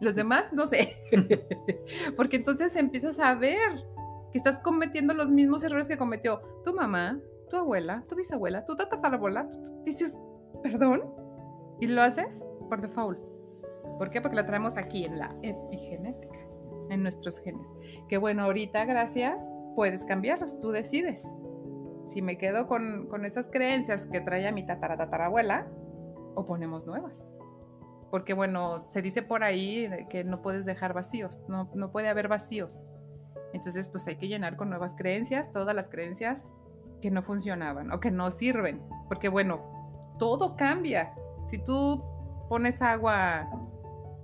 Los 0.00 0.14
demás, 0.14 0.44
no 0.52 0.66
sé. 0.66 0.96
Porque 2.16 2.36
entonces 2.36 2.76
empiezas 2.76 3.18
a 3.18 3.34
ver 3.34 3.84
que 4.32 4.38
estás 4.38 4.58
cometiendo 4.58 5.14
los 5.14 5.30
mismos 5.30 5.64
errores 5.64 5.88
que 5.88 5.96
cometió 5.96 6.42
tu 6.64 6.74
mamá, 6.74 7.18
tu 7.48 7.56
abuela, 7.56 8.04
tu 8.06 8.16
bisabuela, 8.16 8.66
tu 8.66 8.76
tatarabuela. 8.76 9.48
Dices, 9.86 10.18
perdón, 10.62 11.04
y 11.80 11.86
lo 11.86 12.02
haces 12.02 12.44
por 12.68 12.82
default. 12.82 13.33
¿Por 13.98 14.10
qué? 14.10 14.20
Porque 14.20 14.36
lo 14.36 14.46
traemos 14.46 14.76
aquí 14.76 15.04
en 15.04 15.18
la 15.18 15.34
epigenética, 15.42 16.38
en 16.90 17.02
nuestros 17.02 17.38
genes. 17.40 17.66
Que 18.08 18.18
bueno, 18.18 18.42
ahorita, 18.42 18.84
gracias, 18.84 19.40
puedes 19.76 20.04
cambiarlos, 20.04 20.58
tú 20.60 20.70
decides. 20.70 21.26
Si 22.08 22.22
me 22.22 22.36
quedo 22.36 22.66
con, 22.66 23.06
con 23.08 23.24
esas 23.24 23.48
creencias 23.48 24.06
que 24.06 24.20
traía 24.20 24.52
mi 24.52 24.66
tataratatarabuela, 24.66 25.66
o 26.36 26.46
ponemos 26.46 26.84
nuevas 26.86 27.36
porque 28.14 28.32
bueno, 28.32 28.86
se 28.90 29.02
dice 29.02 29.22
por 29.22 29.42
ahí 29.42 29.90
que 30.08 30.22
no 30.22 30.40
puedes 30.40 30.64
dejar 30.64 30.94
vacíos, 30.94 31.40
no, 31.48 31.68
no 31.74 31.90
puede 31.90 32.08
haber 32.08 32.28
vacíos. 32.28 32.88
Entonces, 33.52 33.88
pues 33.88 34.06
hay 34.06 34.14
que 34.14 34.28
llenar 34.28 34.56
con 34.56 34.70
nuevas 34.70 34.94
creencias, 34.94 35.50
todas 35.50 35.74
las 35.74 35.88
creencias 35.88 36.52
que 37.02 37.10
no 37.10 37.24
funcionaban 37.24 37.90
o 37.90 37.98
que 37.98 38.12
no 38.12 38.30
sirven, 38.30 38.80
porque 39.08 39.28
bueno, 39.28 40.14
todo 40.20 40.54
cambia. 40.54 41.12
Si 41.50 41.58
tú 41.58 42.04
pones 42.48 42.80
agua 42.82 43.50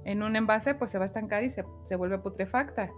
en 0.04 0.22
un 0.22 0.36
envase, 0.36 0.74
pues 0.74 0.90
se 0.90 0.98
va 0.98 1.04
a 1.04 1.06
estancar 1.06 1.44
y 1.44 1.50
se, 1.50 1.64
se 1.84 1.96
vuelve 1.96 2.18
putrefacta. 2.18 2.90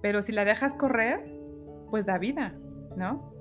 Pero 0.00 0.22
si 0.22 0.32
la 0.32 0.44
dejas 0.44 0.74
correr, 0.74 1.42
pues 1.90 2.06
da 2.06 2.18
vida, 2.18 2.54
¿no? 2.96 3.32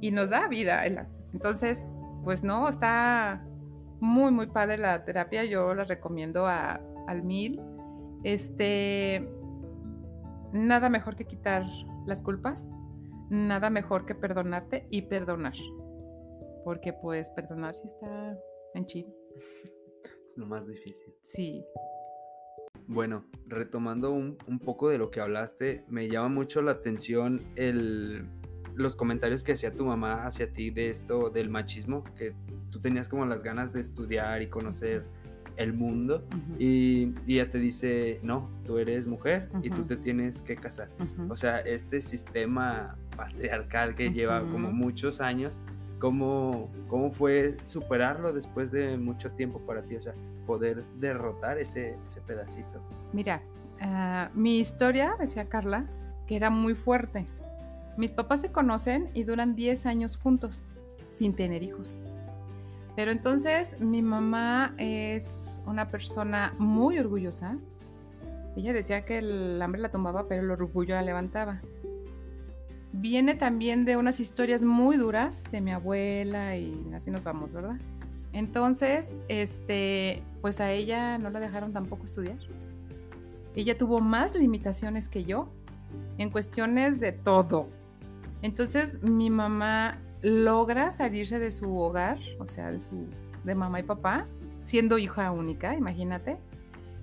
Y 0.00 0.10
nos 0.10 0.30
da 0.30 0.48
vida. 0.48 0.84
Entonces, 1.32 1.82
pues 2.24 2.42
no, 2.42 2.68
está 2.68 3.44
muy, 4.00 4.30
muy 4.30 4.46
padre 4.48 4.78
la 4.78 5.04
terapia, 5.04 5.44
yo 5.44 5.74
la 5.74 5.84
recomiendo 5.84 6.46
a, 6.46 6.80
al 7.06 7.22
mil. 7.22 7.60
Este, 8.22 9.28
nada 10.52 10.88
mejor 10.88 11.16
que 11.16 11.24
quitar 11.24 11.64
las 12.06 12.22
culpas, 12.22 12.64
nada 13.30 13.70
mejor 13.70 14.06
que 14.06 14.14
perdonarte 14.14 14.86
y 14.90 15.02
perdonar. 15.02 15.54
Porque 16.64 16.92
pues 16.92 17.30
perdonar 17.30 17.74
sí 17.74 17.86
está 17.86 18.38
en 18.74 18.86
chino. 18.86 19.12
Es 20.28 20.36
lo 20.36 20.46
más 20.46 20.66
difícil. 20.66 21.14
Sí. 21.22 21.64
Bueno, 22.88 23.24
retomando 23.46 24.12
un, 24.12 24.38
un, 24.46 24.58
poco 24.58 24.88
de 24.88 24.98
lo 24.98 25.10
que 25.10 25.20
hablaste, 25.20 25.84
me 25.88 26.08
llama 26.08 26.28
mucho 26.28 26.62
la 26.62 26.72
atención 26.72 27.40
el, 27.56 28.26
los 28.76 28.94
comentarios 28.94 29.42
que 29.42 29.52
hacía 29.52 29.74
tu 29.74 29.86
mamá 29.86 30.24
hacia 30.24 30.52
ti 30.52 30.70
de 30.70 30.90
esto, 30.90 31.30
del 31.30 31.48
machismo, 31.48 32.04
que 32.14 32.34
tú 32.70 32.80
tenías 32.80 33.08
como 33.08 33.24
las 33.26 33.42
ganas 33.42 33.72
de 33.72 33.80
estudiar 33.80 34.42
y 34.42 34.48
conocer 34.48 35.04
el 35.56 35.72
mundo 35.72 36.26
y, 36.58 37.14
ella 37.26 37.50
te 37.50 37.58
dice, 37.58 38.20
no, 38.22 38.50
tú 38.66 38.78
eres 38.78 39.06
mujer 39.06 39.48
y 39.62 39.70
tú 39.70 39.84
te 39.84 39.96
tienes 39.96 40.42
que 40.42 40.54
casar. 40.56 40.90
O 41.30 41.36
sea, 41.36 41.60
este 41.60 42.02
sistema 42.02 42.96
patriarcal 43.16 43.94
que 43.94 44.10
lleva 44.12 44.42
como 44.42 44.70
muchos 44.70 45.22
años, 45.22 45.58
¿cómo, 45.98 46.68
¿cómo 46.88 47.10
fue 47.10 47.56
superarlo 47.64 48.32
después 48.32 48.70
de 48.70 48.96
mucho 48.96 49.30
tiempo 49.32 49.60
para 49.60 49.82
ti? 49.82 49.96
O 49.96 50.00
sea, 50.00 50.14
poder 50.46 50.84
derrotar 50.98 51.58
ese, 51.58 51.96
ese 52.06 52.20
pedacito. 52.20 52.80
Mira, 53.12 53.42
ah, 53.80 54.30
mi 54.34 54.58
historia, 54.58 55.16
decía 55.18 55.48
Carla, 55.48 55.86
que 56.26 56.36
era 56.36 56.50
muy 56.50 56.74
fuerte. 56.74 57.26
Mis 57.96 58.12
papás 58.12 58.42
se 58.42 58.52
conocen 58.52 59.10
y 59.14 59.24
duran 59.24 59.54
10 59.54 59.86
años 59.86 60.16
juntos, 60.16 60.60
sin 61.14 61.34
tener 61.34 61.62
hijos. 61.62 62.00
Pero 62.94 63.10
entonces 63.10 63.78
mi 63.80 64.02
mamá 64.02 64.74
es 64.78 65.60
una 65.66 65.88
persona 65.88 66.54
muy 66.58 66.98
orgullosa. 66.98 67.58
Ella 68.56 68.72
decía 68.72 69.04
que 69.04 69.18
el 69.18 69.60
hambre 69.60 69.82
la 69.82 69.90
tumbaba, 69.90 70.28
pero 70.28 70.42
el 70.42 70.50
orgullo 70.50 70.94
la 70.94 71.02
levantaba. 71.02 71.60
Viene 72.98 73.34
también 73.34 73.84
de 73.84 73.96
unas 73.96 74.20
historias 74.20 74.62
muy 74.62 74.96
duras 74.96 75.42
de 75.50 75.60
mi 75.60 75.70
abuela 75.70 76.56
y 76.56 76.90
así 76.94 77.10
nos 77.10 77.22
vamos, 77.24 77.52
¿verdad? 77.52 77.76
Entonces, 78.32 79.18
este, 79.28 80.22
pues 80.40 80.60
a 80.60 80.70
ella 80.72 81.18
no 81.18 81.30
la 81.30 81.40
dejaron 81.40 81.72
tampoco 81.72 82.04
estudiar. 82.04 82.38
Ella 83.54 83.78
tuvo 83.78 84.00
más 84.00 84.34
limitaciones 84.34 85.08
que 85.08 85.24
yo 85.24 85.48
en 86.18 86.30
cuestiones 86.30 87.00
de 87.00 87.12
todo. 87.12 87.68
Entonces, 88.42 89.02
mi 89.02 89.30
mamá 89.30 89.98
logra 90.22 90.90
salirse 90.90 91.38
de 91.38 91.50
su 91.50 91.76
hogar, 91.78 92.18
o 92.38 92.46
sea, 92.46 92.70
de 92.70 92.80
su 92.80 93.06
de 93.44 93.54
mamá 93.54 93.80
y 93.80 93.84
papá, 93.84 94.26
siendo 94.64 94.98
hija 94.98 95.30
única, 95.30 95.74
imagínate. 95.74 96.36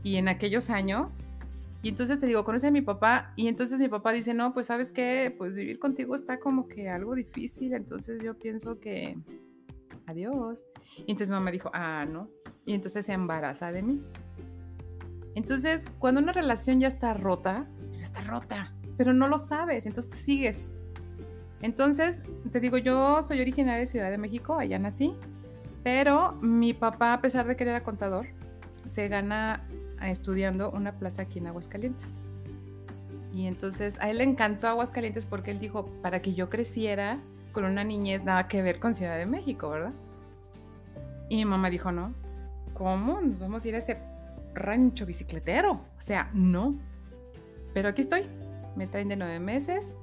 Y 0.03 0.17
en 0.17 0.27
aquellos 0.27 0.69
años, 0.69 1.27
y 1.83 1.89
entonces 1.89 2.17
te 2.17 2.25
digo, 2.25 2.43
conoce 2.43 2.67
a 2.67 2.71
mi 2.71 2.81
papá, 2.81 3.33
y 3.35 3.47
entonces 3.47 3.79
mi 3.79 3.89
papá 3.89 4.11
dice, 4.11 4.33
no, 4.33 4.53
pues 4.53 4.65
sabes 4.67 4.91
qué, 4.91 5.33
pues 5.37 5.53
vivir 5.53 5.77
contigo 5.77 6.15
está 6.15 6.39
como 6.39 6.67
que 6.67 6.89
algo 6.89 7.13
difícil, 7.13 7.73
entonces 7.73 8.23
yo 8.23 8.33
pienso 8.39 8.79
que, 8.79 9.15
adiós. 10.07 10.65
Y 10.97 11.11
entonces 11.11 11.29
mamá 11.29 11.51
dijo, 11.51 11.69
ah, 11.73 12.05
no. 12.09 12.29
Y 12.65 12.73
entonces 12.73 13.05
se 13.05 13.13
embaraza 13.13 13.71
de 13.71 13.83
mí. 13.83 14.01
Entonces, 15.35 15.85
cuando 15.99 16.21
una 16.21 16.33
relación 16.33 16.79
ya 16.79 16.87
está 16.87 17.13
rota, 17.13 17.67
pues 17.87 18.01
está 18.01 18.21
rota, 18.21 18.73
pero 18.97 19.13
no 19.13 19.27
lo 19.27 19.37
sabes, 19.37 19.85
entonces 19.85 20.17
sigues 20.17 20.69
entonces, 21.63 22.17
te 22.51 22.59
digo, 22.59 22.77
yo 22.77 23.23
soy 23.23 23.39
originaria 23.39 23.79
de 23.79 23.87
Ciudad 23.87 24.11
de 24.11 24.17
México, 24.17 24.59
allá 24.59 24.77
nací, 24.79 25.15
pero 25.81 26.33
mi 26.41 26.73
papá, 26.73 27.13
a 27.13 27.21
pesar 27.21 27.47
de 27.47 27.55
que 27.55 27.63
era 27.63 27.85
contador, 27.85 28.27
se 28.85 29.07
gana 29.07 29.65
estudiando 30.09 30.71
una 30.71 30.93
plaza 30.93 31.23
aquí 31.23 31.39
en 31.39 31.47
Aguascalientes. 31.47 32.07
Y 33.33 33.47
entonces 33.47 33.95
a 33.99 34.09
él 34.09 34.19
le 34.19 34.23
encantó 34.23 34.67
Aguascalientes 34.67 35.25
porque 35.25 35.51
él 35.51 35.59
dijo, 35.59 35.85
para 36.01 36.21
que 36.21 36.33
yo 36.33 36.49
creciera 36.49 37.19
con 37.51 37.65
una 37.65 37.83
niñez 37.83 38.23
nada 38.23 38.47
que 38.47 38.61
ver 38.61 38.79
con 38.79 38.93
Ciudad 38.93 39.17
de 39.17 39.25
México, 39.25 39.69
¿verdad? 39.69 39.93
Y 41.29 41.37
mi 41.37 41.45
mamá 41.45 41.69
dijo, 41.69 41.91
no, 41.91 42.13
¿cómo? 42.73 43.21
Nos 43.21 43.39
vamos 43.39 43.65
a 43.65 43.67
ir 43.67 43.75
a 43.75 43.79
ese 43.79 43.97
rancho 44.53 45.05
bicicletero. 45.05 45.71
O 45.71 46.01
sea, 46.01 46.29
no. 46.33 46.77
Pero 47.73 47.89
aquí 47.89 48.01
estoy. 48.01 48.29
Me 48.75 48.87
traen 48.87 49.07
de 49.07 49.15
nueve 49.15 49.39
meses 49.39 49.95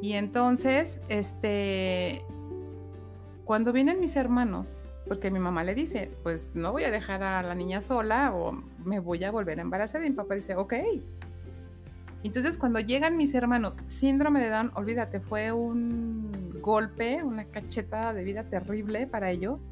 y 0.00 0.12
entonces, 0.12 1.00
este, 1.08 2.22
cuando 3.44 3.72
vienen 3.72 4.00
mis 4.00 4.16
hermanos, 4.16 4.83
porque 5.06 5.30
mi 5.30 5.38
mamá 5.38 5.64
le 5.64 5.74
dice, 5.74 6.10
pues 6.22 6.52
no 6.54 6.72
voy 6.72 6.84
a 6.84 6.90
dejar 6.90 7.22
a 7.22 7.42
la 7.42 7.54
niña 7.54 7.80
sola 7.80 8.34
o 8.34 8.52
me 8.84 9.00
voy 9.00 9.22
a 9.24 9.30
volver 9.30 9.58
a 9.58 9.62
embarazar. 9.62 10.04
Y 10.04 10.10
mi 10.10 10.16
papá 10.16 10.34
dice, 10.34 10.56
ok. 10.56 10.74
Entonces, 12.22 12.56
cuando 12.56 12.80
llegan 12.80 13.18
mis 13.18 13.34
hermanos, 13.34 13.76
síndrome 13.86 14.40
de 14.40 14.48
Down, 14.48 14.72
olvídate, 14.74 15.20
fue 15.20 15.52
un 15.52 16.58
golpe, 16.62 17.22
una 17.22 17.44
cachetada 17.44 18.14
de 18.14 18.24
vida 18.24 18.44
terrible 18.44 19.06
para 19.06 19.30
ellos. 19.30 19.68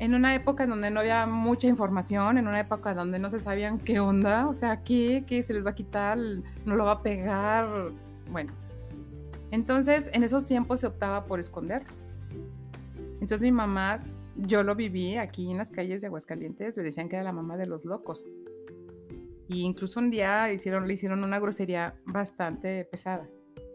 En 0.00 0.14
una 0.14 0.34
época 0.34 0.64
en 0.64 0.70
donde 0.70 0.90
no 0.90 0.98
había 0.98 1.24
mucha 1.26 1.68
información, 1.68 2.36
en 2.36 2.48
una 2.48 2.58
época 2.58 2.94
donde 2.94 3.20
no 3.20 3.30
se 3.30 3.38
sabían 3.38 3.78
qué 3.78 4.00
onda, 4.00 4.48
o 4.48 4.54
sea, 4.54 4.82
qué, 4.82 5.24
qué 5.28 5.44
se 5.44 5.52
les 5.52 5.64
va 5.64 5.70
a 5.70 5.74
quitar, 5.76 6.18
no 6.64 6.74
lo 6.74 6.84
va 6.84 6.92
a 6.92 7.02
pegar. 7.02 7.92
Bueno, 8.28 8.52
entonces, 9.52 10.10
en 10.12 10.24
esos 10.24 10.46
tiempos 10.46 10.80
se 10.80 10.88
optaba 10.88 11.26
por 11.26 11.38
esconderlos. 11.38 12.06
Entonces 13.20 13.42
mi 13.42 13.52
mamá, 13.52 14.00
yo 14.36 14.62
lo 14.62 14.74
viví 14.74 15.16
aquí 15.16 15.50
en 15.50 15.58
las 15.58 15.70
calles 15.70 16.00
de 16.00 16.06
Aguascalientes, 16.06 16.76
le 16.76 16.82
decían 16.82 17.08
que 17.08 17.16
era 17.16 17.24
la 17.24 17.32
mamá 17.32 17.56
de 17.56 17.66
los 17.66 17.84
locos. 17.84 18.30
Y 19.48 19.62
incluso 19.62 20.00
un 20.00 20.10
día 20.10 20.52
hicieron, 20.52 20.86
le 20.86 20.94
hicieron 20.94 21.22
una 21.24 21.38
grosería 21.38 21.94
bastante 22.06 22.84
pesada. 22.84 23.28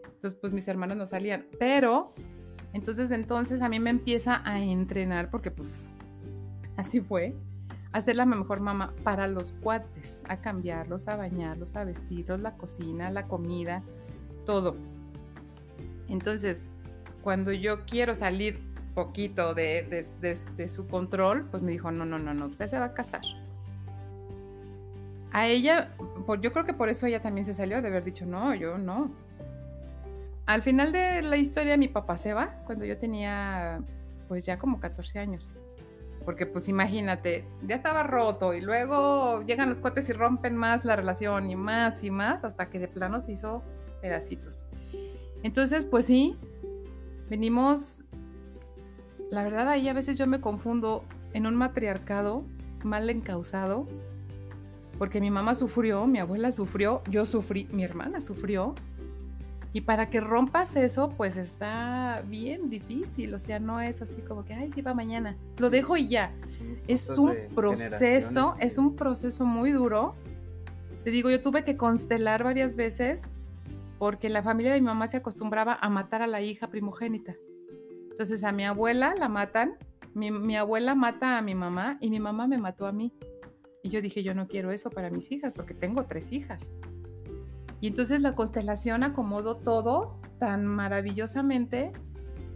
Entonces, 0.04 0.38
pues 0.40 0.52
mis 0.52 0.66
hermanos 0.66 0.96
no 0.96 1.06
salían. 1.06 1.46
Pero, 1.58 2.12
entonces, 2.72 3.10
entonces 3.12 3.62
a 3.62 3.68
mí 3.68 3.78
me 3.78 3.90
empieza 3.90 4.42
a 4.44 4.60
entrenar, 4.60 5.30
porque 5.30 5.50
pues 5.50 5.90
así 6.76 7.00
fue, 7.00 7.36
a 7.92 8.00
ser 8.00 8.16
la 8.16 8.26
mejor 8.26 8.60
mamá 8.60 8.94
para 9.04 9.28
los 9.28 9.52
cuates, 9.52 10.22
a 10.28 10.40
cambiarlos, 10.40 11.08
a 11.08 11.16
bañarlos, 11.16 11.76
a 11.76 11.84
vestirlos, 11.84 12.40
la 12.40 12.56
cocina, 12.56 13.10
la 13.10 13.26
comida, 13.28 13.82
todo. 14.44 14.74
Entonces, 16.08 16.66
cuando 17.22 17.52
yo 17.52 17.84
quiero 17.84 18.14
salir 18.14 18.60
poquito 18.98 19.54
de, 19.54 20.68
su 20.68 20.88
control, 20.88 21.46
pues 21.52 21.62
me 21.62 21.70
dijo, 21.70 21.92
no, 21.92 22.04
no, 22.04 22.18
no, 22.18 22.34
no, 22.34 22.46
usted 22.46 22.66
se 22.66 22.80
va 22.80 22.86
a 22.86 22.94
casar. 22.94 23.22
a 25.30 25.46
ella, 25.46 25.94
por, 26.26 26.40
yo 26.40 26.52
creo 26.52 26.64
que 26.64 26.72
por 26.72 26.88
eso 26.88 27.06
ella 27.06 27.22
también 27.22 27.44
se 27.44 27.54
salió 27.54 27.80
de 27.80 27.86
haber 27.86 28.02
dicho, 28.02 28.26
no, 28.26 28.56
yo 28.56 28.76
no. 28.76 29.12
Al 30.46 30.62
final 30.62 30.90
de 30.90 31.22
la 31.22 31.36
historia 31.36 31.76
mi 31.76 31.86
papá 31.86 32.16
se 32.16 32.34
va 32.34 32.56
cuando 32.66 32.84
yo 32.84 32.98
tenía 32.98 33.80
pues 34.26 34.42
ya 34.44 34.58
como 34.58 34.80
14 34.80 35.20
años. 35.20 35.54
Porque 36.24 36.44
pues 36.44 36.68
imagínate, 36.68 37.44
ya 37.62 37.76
estaba 37.76 38.02
roto 38.02 38.54
y 38.54 38.60
luego 38.60 39.44
llegan 39.44 39.68
los 39.68 39.80
cuates 39.80 40.08
y 40.08 40.12
rompen 40.12 40.56
más 40.56 40.84
la 40.84 40.96
relación 40.96 41.48
y 41.48 41.54
más 41.54 42.02
y 42.02 42.10
más 42.10 42.42
hasta 42.42 42.68
que 42.68 42.80
de 42.80 42.88
plano 42.88 43.20
se 43.20 43.32
hizo 43.32 43.62
pedacitos. 44.02 44.66
Entonces 45.44 45.84
pues 45.84 46.06
sí, 46.06 46.36
venimos, 47.30 48.04
la 49.30 49.44
verdad 49.44 49.68
ahí 49.68 49.88
a 49.88 49.92
veces 49.92 50.16
yo 50.16 50.26
me 50.26 50.40
confundo 50.40 51.04
en 51.32 51.46
un 51.46 51.56
matriarcado 51.56 52.44
mal 52.82 53.08
encausado 53.10 53.86
porque 54.98 55.20
mi 55.20 55.30
mamá 55.30 55.54
sufrió, 55.54 56.06
mi 56.06 56.18
abuela 56.18 56.50
sufrió, 56.50 57.02
yo 57.08 57.24
sufrí, 57.24 57.68
mi 57.70 57.84
hermana 57.84 58.20
sufrió. 58.20 58.74
Y 59.72 59.82
para 59.82 60.10
que 60.10 60.20
rompas 60.20 60.74
eso, 60.76 61.10
pues 61.10 61.36
está 61.36 62.24
bien 62.26 62.68
difícil, 62.68 63.32
o 63.34 63.38
sea, 63.38 63.60
no 63.60 63.80
es 63.80 64.02
así 64.02 64.22
como 64.22 64.44
que, 64.44 64.54
ay, 64.54 64.72
sí, 64.72 64.82
va 64.82 64.94
mañana, 64.94 65.36
lo 65.58 65.70
dejo 65.70 65.96
y 65.96 66.08
ya. 66.08 66.32
es 66.88 67.08
un 67.10 67.36
proceso, 67.54 68.56
es 68.58 68.78
un 68.78 68.96
proceso 68.96 69.44
muy 69.44 69.70
duro. 69.70 70.16
Te 71.04 71.10
digo, 71.10 71.30
yo 71.30 71.40
tuve 71.40 71.64
que 71.64 71.76
constelar 71.76 72.42
varias 72.42 72.74
veces 72.74 73.22
porque 73.98 74.30
la 74.30 74.42
familia 74.42 74.72
de 74.72 74.80
mi 74.80 74.86
mamá 74.86 75.06
se 75.06 75.18
acostumbraba 75.18 75.78
a 75.80 75.88
matar 75.88 76.22
a 76.22 76.26
la 76.26 76.40
hija 76.40 76.68
primogénita. 76.68 77.36
Entonces 78.18 78.42
a 78.42 78.50
mi 78.50 78.64
abuela 78.64 79.14
la 79.16 79.28
matan, 79.28 79.76
mi, 80.12 80.32
mi 80.32 80.56
abuela 80.56 80.96
mata 80.96 81.38
a 81.38 81.40
mi 81.40 81.54
mamá 81.54 81.98
y 82.00 82.10
mi 82.10 82.18
mamá 82.18 82.48
me 82.48 82.58
mató 82.58 82.88
a 82.88 82.90
mí. 82.90 83.14
Y 83.84 83.90
yo 83.90 84.02
dije, 84.02 84.24
yo 84.24 84.34
no 84.34 84.48
quiero 84.48 84.72
eso 84.72 84.90
para 84.90 85.08
mis 85.08 85.30
hijas 85.30 85.54
porque 85.54 85.72
tengo 85.72 86.06
tres 86.06 86.32
hijas. 86.32 86.72
Y 87.80 87.86
entonces 87.86 88.20
la 88.20 88.34
constelación 88.34 89.04
acomodó 89.04 89.54
todo 89.54 90.20
tan 90.40 90.66
maravillosamente 90.66 91.92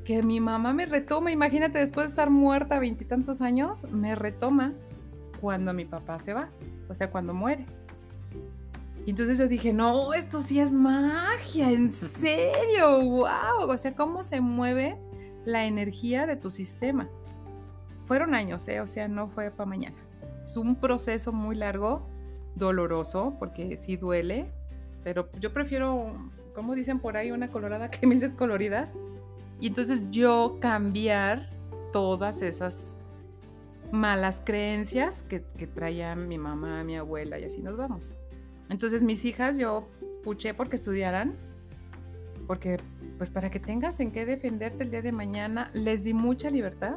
que 0.04 0.24
mi 0.24 0.40
mamá 0.40 0.72
me 0.72 0.84
retoma. 0.84 1.30
Imagínate, 1.30 1.78
después 1.78 2.06
de 2.06 2.10
estar 2.10 2.28
muerta 2.28 2.80
veintitantos 2.80 3.40
años, 3.40 3.84
me 3.92 4.16
retoma 4.16 4.72
cuando 5.40 5.72
mi 5.72 5.84
papá 5.84 6.18
se 6.18 6.34
va, 6.34 6.50
o 6.88 6.94
sea, 6.96 7.12
cuando 7.12 7.34
muere. 7.34 7.66
Y 9.06 9.10
entonces 9.10 9.38
yo 9.38 9.46
dije, 9.46 9.72
no, 9.72 10.12
esto 10.12 10.40
sí 10.40 10.58
es 10.58 10.72
magia, 10.72 11.70
en 11.70 11.88
serio, 11.92 13.00
wow. 13.00 13.68
O 13.68 13.76
sea, 13.76 13.94
cómo 13.94 14.24
se 14.24 14.40
mueve 14.40 14.98
la 15.44 15.66
energía 15.66 16.26
de 16.26 16.36
tu 16.36 16.50
sistema. 16.50 17.08
Fueron 18.06 18.34
años, 18.34 18.66
¿eh? 18.68 18.80
o 18.80 18.86
sea, 18.86 19.08
no 19.08 19.28
fue 19.28 19.50
para 19.50 19.68
mañana. 19.68 19.96
Es 20.44 20.56
un 20.56 20.76
proceso 20.76 21.32
muy 21.32 21.56
largo, 21.56 22.06
doloroso, 22.56 23.36
porque 23.38 23.76
sí 23.76 23.96
duele, 23.96 24.50
pero 25.04 25.28
yo 25.40 25.52
prefiero, 25.52 26.12
como 26.54 26.74
dicen 26.74 26.98
por 26.98 27.16
ahí, 27.16 27.30
una 27.30 27.48
colorada 27.48 27.90
que 27.90 28.06
mil 28.06 28.20
descoloridas. 28.20 28.90
Y 29.60 29.68
entonces 29.68 30.02
yo 30.10 30.58
cambiar 30.60 31.50
todas 31.92 32.42
esas 32.42 32.96
malas 33.92 34.40
creencias 34.44 35.22
que, 35.22 35.44
que 35.56 35.66
traía 35.66 36.16
mi 36.16 36.38
mamá, 36.38 36.82
mi 36.82 36.96
abuela, 36.96 37.38
y 37.38 37.44
así 37.44 37.62
nos 37.62 37.76
vamos. 37.76 38.16
Entonces 38.68 39.02
mis 39.02 39.24
hijas 39.24 39.58
yo 39.58 39.86
puché 40.24 40.54
porque 40.54 40.76
estudiaran, 40.76 41.36
porque 42.46 42.78
pues 43.18 43.30
para 43.30 43.50
que 43.50 43.60
tengas 43.60 44.00
en 44.00 44.10
qué 44.10 44.26
defenderte 44.26 44.84
el 44.84 44.90
día 44.90 45.02
de 45.02 45.12
mañana, 45.12 45.70
les 45.74 46.04
di 46.04 46.12
mucha 46.12 46.50
libertad 46.50 46.96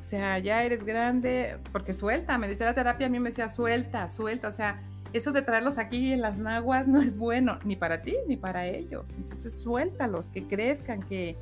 o 0.00 0.04
sea, 0.10 0.38
ya 0.38 0.64
eres 0.64 0.84
grande, 0.84 1.58
porque 1.70 1.92
suelta, 1.92 2.38
me 2.38 2.48
decía 2.48 2.64
la 2.64 2.74
terapia, 2.74 3.08
a 3.08 3.10
mí 3.10 3.18
me 3.20 3.28
decía 3.28 3.48
suelta, 3.50 4.08
suelta, 4.08 4.48
o 4.48 4.52
sea, 4.52 4.82
eso 5.12 5.32
de 5.32 5.42
traerlos 5.42 5.76
aquí 5.76 6.12
en 6.12 6.22
las 6.22 6.38
naguas 6.38 6.88
no 6.88 7.02
es 7.02 7.18
bueno, 7.18 7.58
ni 7.62 7.76
para 7.76 8.00
ti, 8.00 8.16
ni 8.26 8.36
para 8.38 8.66
ellos. 8.66 9.10
Entonces, 9.18 9.52
suéltalos, 9.60 10.30
que 10.30 10.46
crezcan, 10.46 11.02
que, 11.02 11.36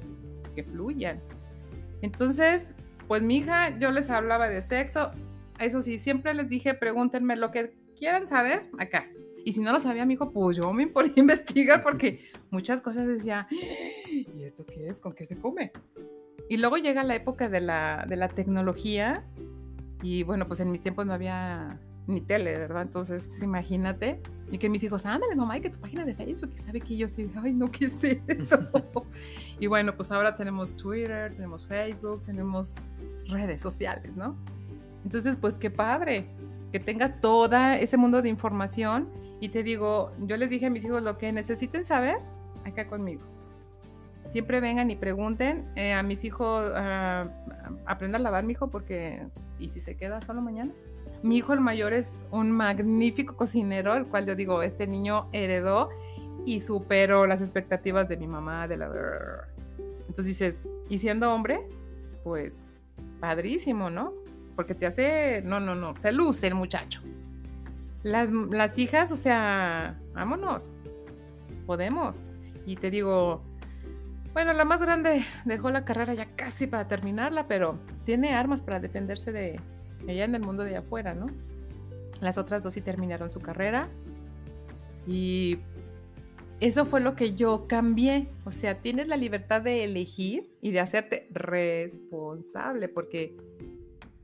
que 0.56 0.64
fluyan. 0.64 1.20
Entonces, 2.02 2.74
pues 3.06 3.22
mi 3.22 3.36
hija, 3.36 3.78
yo 3.78 3.92
les 3.92 4.10
hablaba 4.10 4.48
de 4.48 4.60
sexo, 4.62 5.12
eso 5.60 5.80
sí, 5.80 6.00
siempre 6.00 6.34
les 6.34 6.48
dije, 6.48 6.74
pregúntenme 6.74 7.36
lo 7.36 7.52
que 7.52 7.72
quieran 7.96 8.26
saber 8.26 8.68
acá. 8.78 9.06
Y 9.46 9.52
si 9.52 9.60
no 9.60 9.70
lo 9.70 9.78
sabía 9.78 10.04
mi 10.04 10.14
hijo, 10.14 10.32
pues 10.32 10.56
yo 10.56 10.72
me 10.72 10.86
ponía 10.88 11.12
a 11.16 11.20
investigar 11.20 11.80
porque 11.84 12.20
muchas 12.50 12.82
cosas 12.82 13.06
decía, 13.06 13.46
¿y 14.10 14.42
esto 14.42 14.66
qué 14.66 14.88
es? 14.88 15.00
¿Con 15.00 15.12
qué 15.12 15.24
se 15.24 15.38
come? 15.38 15.70
Y 16.48 16.56
luego 16.56 16.78
llega 16.78 17.04
la 17.04 17.14
época 17.14 17.48
de 17.48 17.60
la, 17.60 18.06
de 18.08 18.16
la 18.16 18.28
tecnología 18.28 19.24
y 20.02 20.24
bueno, 20.24 20.48
pues 20.48 20.58
en 20.58 20.72
mis 20.72 20.80
tiempos 20.80 21.06
no 21.06 21.12
había 21.12 21.78
ni 22.08 22.20
tele, 22.20 22.58
¿verdad? 22.58 22.82
Entonces, 22.82 23.28
pues, 23.28 23.40
imagínate. 23.40 24.20
Y 24.50 24.58
que 24.58 24.68
mis 24.68 24.82
hijos, 24.82 25.06
ándale, 25.06 25.36
mamá, 25.36 25.54
hay 25.54 25.60
que 25.60 25.70
tu 25.70 25.78
página 25.78 26.04
de 26.04 26.14
Facebook, 26.14 26.50
y 26.52 26.58
sabe 26.58 26.80
que 26.80 26.96
yo 26.96 27.08
sí, 27.08 27.30
ay, 27.40 27.52
no, 27.52 27.70
¿qué 27.70 27.84
es 27.84 28.02
eso? 28.02 28.58
y 29.60 29.68
bueno, 29.68 29.96
pues 29.96 30.10
ahora 30.10 30.34
tenemos 30.34 30.74
Twitter, 30.74 31.32
tenemos 31.34 31.68
Facebook, 31.68 32.24
tenemos 32.24 32.90
redes 33.28 33.60
sociales, 33.60 34.16
¿no? 34.16 34.36
Entonces, 35.04 35.36
pues 35.36 35.56
qué 35.56 35.70
padre 35.70 36.26
que 36.72 36.80
tengas 36.80 37.20
todo 37.20 37.56
ese 37.56 37.96
mundo 37.96 38.22
de 38.22 38.28
información. 38.28 39.08
Y 39.40 39.50
te 39.50 39.62
digo, 39.62 40.12
yo 40.20 40.36
les 40.36 40.50
dije 40.50 40.66
a 40.66 40.70
mis 40.70 40.84
hijos 40.84 41.02
lo 41.02 41.18
que 41.18 41.32
necesiten 41.32 41.84
saber, 41.84 42.16
acá 42.64 42.86
conmigo 42.86 43.22
siempre 44.30 44.60
vengan 44.60 44.90
y 44.90 44.96
pregunten. 44.96 45.64
Eh, 45.76 45.92
a 45.92 46.02
mis 46.02 46.24
hijos, 46.24 46.70
uh, 46.70 47.28
aprenda 47.86 48.18
a 48.18 48.20
lavar, 48.20 48.44
mi 48.44 48.52
hijo, 48.52 48.68
porque. 48.68 49.26
¿Y 49.58 49.70
si 49.70 49.80
se 49.80 49.96
queda 49.96 50.20
solo 50.20 50.42
mañana? 50.42 50.70
Mi 51.22 51.38
hijo 51.38 51.54
el 51.54 51.60
mayor 51.60 51.94
es 51.94 52.26
un 52.30 52.50
magnífico 52.50 53.34
cocinero, 53.34 53.94
el 53.94 54.06
cual 54.06 54.26
yo 54.26 54.36
digo, 54.36 54.62
este 54.62 54.86
niño 54.86 55.28
heredó 55.32 55.88
y 56.44 56.60
superó 56.60 57.26
las 57.26 57.40
expectativas 57.40 58.06
de 58.06 58.18
mi 58.18 58.26
mamá, 58.26 58.68
de 58.68 58.76
la... 58.76 58.90
Entonces 60.00 60.26
dices, 60.26 60.58
y 60.90 60.98
siendo 60.98 61.32
hombre, 61.32 61.66
pues 62.22 62.78
padrísimo, 63.18 63.88
¿no? 63.88 64.12
Porque 64.54 64.74
te 64.74 64.84
hace, 64.84 65.40
no, 65.42 65.58
no, 65.58 65.74
no, 65.74 65.94
se 66.02 66.12
luce 66.12 66.46
el 66.48 66.54
muchacho. 66.54 67.00
Las, 68.06 68.30
las 68.30 68.78
hijas, 68.78 69.10
o 69.10 69.16
sea, 69.16 69.98
vámonos, 70.14 70.70
podemos. 71.66 72.14
Y 72.64 72.76
te 72.76 72.88
digo, 72.88 73.42
bueno, 74.32 74.52
la 74.52 74.64
más 74.64 74.80
grande 74.80 75.26
dejó 75.44 75.70
la 75.70 75.84
carrera 75.84 76.14
ya 76.14 76.26
casi 76.36 76.68
para 76.68 76.86
terminarla, 76.86 77.48
pero 77.48 77.80
tiene 78.04 78.32
armas 78.32 78.62
para 78.62 78.78
defenderse 78.78 79.32
de 79.32 79.60
ella 80.06 80.24
en 80.24 80.36
el 80.36 80.42
mundo 80.42 80.62
de 80.62 80.76
afuera, 80.76 81.14
¿no? 81.14 81.26
Las 82.20 82.38
otras 82.38 82.62
dos 82.62 82.74
sí 82.74 82.80
terminaron 82.80 83.32
su 83.32 83.40
carrera. 83.40 83.88
Y 85.04 85.58
eso 86.60 86.86
fue 86.86 87.00
lo 87.00 87.16
que 87.16 87.34
yo 87.34 87.66
cambié. 87.66 88.28
O 88.44 88.52
sea, 88.52 88.78
tienes 88.78 89.08
la 89.08 89.16
libertad 89.16 89.62
de 89.62 89.82
elegir 89.82 90.48
y 90.60 90.70
de 90.70 90.78
hacerte 90.78 91.26
responsable, 91.32 92.88
porque 92.88 93.36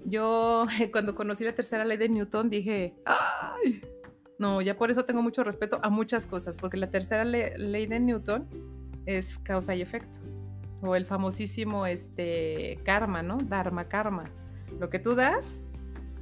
yo 0.05 0.67
cuando 0.93 1.15
conocí 1.15 1.45
la 1.45 1.55
tercera 1.55 1.85
ley 1.85 1.97
de 1.97 2.09
Newton 2.09 2.51
dije, 2.51 2.95
¡ay! 3.05 3.83
No, 4.39 4.61
ya 4.61 4.77
por 4.77 4.91
eso 4.91 5.05
tengo 5.05 5.23
mucho 5.23 5.45
respeto 5.45 5.79
a 5.83 5.91
muchas 5.91 6.27
cosas, 6.27 6.57
porque 6.57 6.77
la 6.77 6.91
tercera 6.91 7.25
ley 7.25 7.87
de 7.87 8.01
Newton 8.01 8.49
es 9.07 9.39
causa 9.39 9.75
y 9.75 9.83
efecto. 9.83 10.19
O 10.81 10.97
el 10.97 11.07
famosísimo 11.07 11.87
este, 11.87 12.81
karma, 12.85 13.23
¿no? 13.23 13.39
Dharma 13.39 13.89
karma. 13.89 14.25
Lo 14.81 14.91
que 14.91 14.99
tú 14.99 15.15
das, 15.15 15.63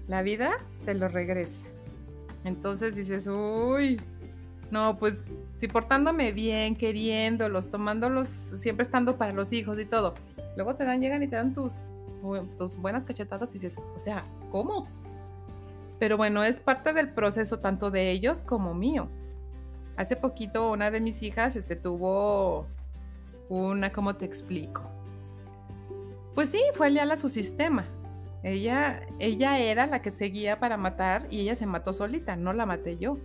la 0.06 0.22
vida 0.22 0.52
te 0.84 0.94
lo 0.94 1.08
regresa. 1.08 1.66
Entonces 2.44 2.94
dices, 2.94 3.26
uy, 3.26 4.00
no, 4.70 4.98
pues 4.98 5.24
si 5.58 5.68
portándome 5.68 6.32
bien, 6.32 6.76
queriéndolos, 6.76 7.70
tomándolos, 7.70 8.28
siempre 8.28 8.82
estando 8.82 9.16
para 9.16 9.32
los 9.32 9.52
hijos 9.52 9.78
y 9.78 9.84
todo. 9.84 10.14
Luego 10.56 10.74
te 10.74 10.84
dan, 10.84 11.00
llegan 11.00 11.22
y 11.22 11.28
te 11.28 11.36
dan 11.36 11.54
tus, 11.54 11.84
tus 12.58 12.76
buenas 12.76 13.04
cachetadas 13.04 13.50
y 13.50 13.54
dices, 13.54 13.78
o 13.96 13.98
sea, 13.98 14.24
¿cómo? 14.50 14.88
Pero 15.98 16.16
bueno, 16.16 16.42
es 16.44 16.60
parte 16.60 16.92
del 16.92 17.10
proceso 17.10 17.58
tanto 17.58 17.90
de 17.90 18.10
ellos 18.10 18.42
como 18.42 18.74
mío. 18.74 19.08
Hace 19.96 20.16
poquito 20.16 20.70
una 20.70 20.90
de 20.90 21.00
mis 21.00 21.22
hijas 21.22 21.56
este, 21.56 21.76
tuvo 21.76 22.66
una, 23.48 23.92
¿cómo 23.92 24.16
te 24.16 24.24
explico? 24.24 24.82
Pues 26.34 26.48
sí, 26.48 26.62
fue 26.74 26.90
leal 26.90 27.10
a 27.10 27.16
su 27.16 27.28
sistema. 27.28 27.84
Ella, 28.42 29.02
ella 29.18 29.58
era 29.58 29.86
la 29.86 30.00
que 30.00 30.10
seguía 30.10 30.58
para 30.58 30.78
matar 30.78 31.26
y 31.30 31.40
ella 31.40 31.54
se 31.54 31.66
mató 31.66 31.92
solita, 31.92 32.36
no 32.36 32.54
la 32.54 32.64
maté 32.64 32.96
yo. 32.96 33.18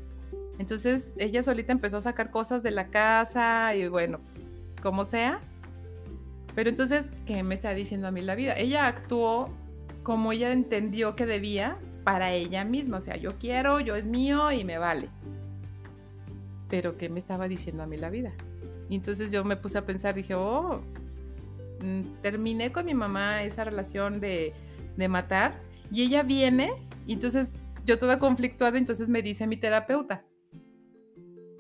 Entonces 0.60 1.14
ella 1.18 1.44
solita 1.44 1.72
empezó 1.72 1.98
a 1.98 2.02
sacar 2.02 2.32
cosas 2.32 2.64
de 2.64 2.72
la 2.72 2.88
casa 2.88 3.74
y 3.76 3.88
bueno, 3.88 4.20
como 4.82 5.06
sea. 5.06 5.42
Pero 6.56 6.70
entonces, 6.70 7.06
¿qué 7.26 7.44
me 7.44 7.54
está 7.54 7.74
diciendo 7.74 8.08
a 8.08 8.12
mí 8.12 8.22
la 8.22 8.36
vida? 8.36 8.56
Ella 8.58 8.88
actuó 8.88 9.50
como 10.04 10.32
ella 10.32 10.52
entendió 10.52 11.16
que 11.16 11.26
debía 11.26 11.78
para 12.04 12.32
ella 12.32 12.64
misma. 12.64 12.98
O 12.98 13.02
sea, 13.02 13.18
yo 13.18 13.38
quiero, 13.38 13.80
yo 13.80 13.96
es 13.96 14.06
mío 14.06 14.52
y 14.52 14.64
me 14.64 14.78
vale 14.78 15.10
pero 16.70 16.98
¿qué 16.98 17.10
me 17.10 17.20
estaba 17.20 17.48
diciendo 17.48 17.84
a 17.84 17.88
mí 17.88 17.98
la 17.98 18.10
vida? 18.10 18.34
Entonces 18.90 19.32
yo 19.32 19.44
me 19.44 19.58
puse 19.58 19.78
a 19.78 19.86
pensar, 19.86 20.16
dije, 20.16 20.36
oh, 20.36 20.82
mm, 21.82 22.22
terminé 22.22 22.72
con 22.72 22.86
mi 22.86 22.94
mamá 22.94 23.44
esa 23.44 23.64
relación 23.64 24.20
de, 24.20 24.54
de 24.96 25.08
matar 25.08 25.62
y 25.92 26.04
ella 26.04 26.24
viene 26.24 26.74
entonces 27.08 27.52
yo 27.86 28.00
toda 28.00 28.18
conflictuada, 28.18 28.78
entonces 28.78 29.10
me 29.10 29.22
dice 29.22 29.46
mi 29.46 29.58
terapeuta, 29.58 30.26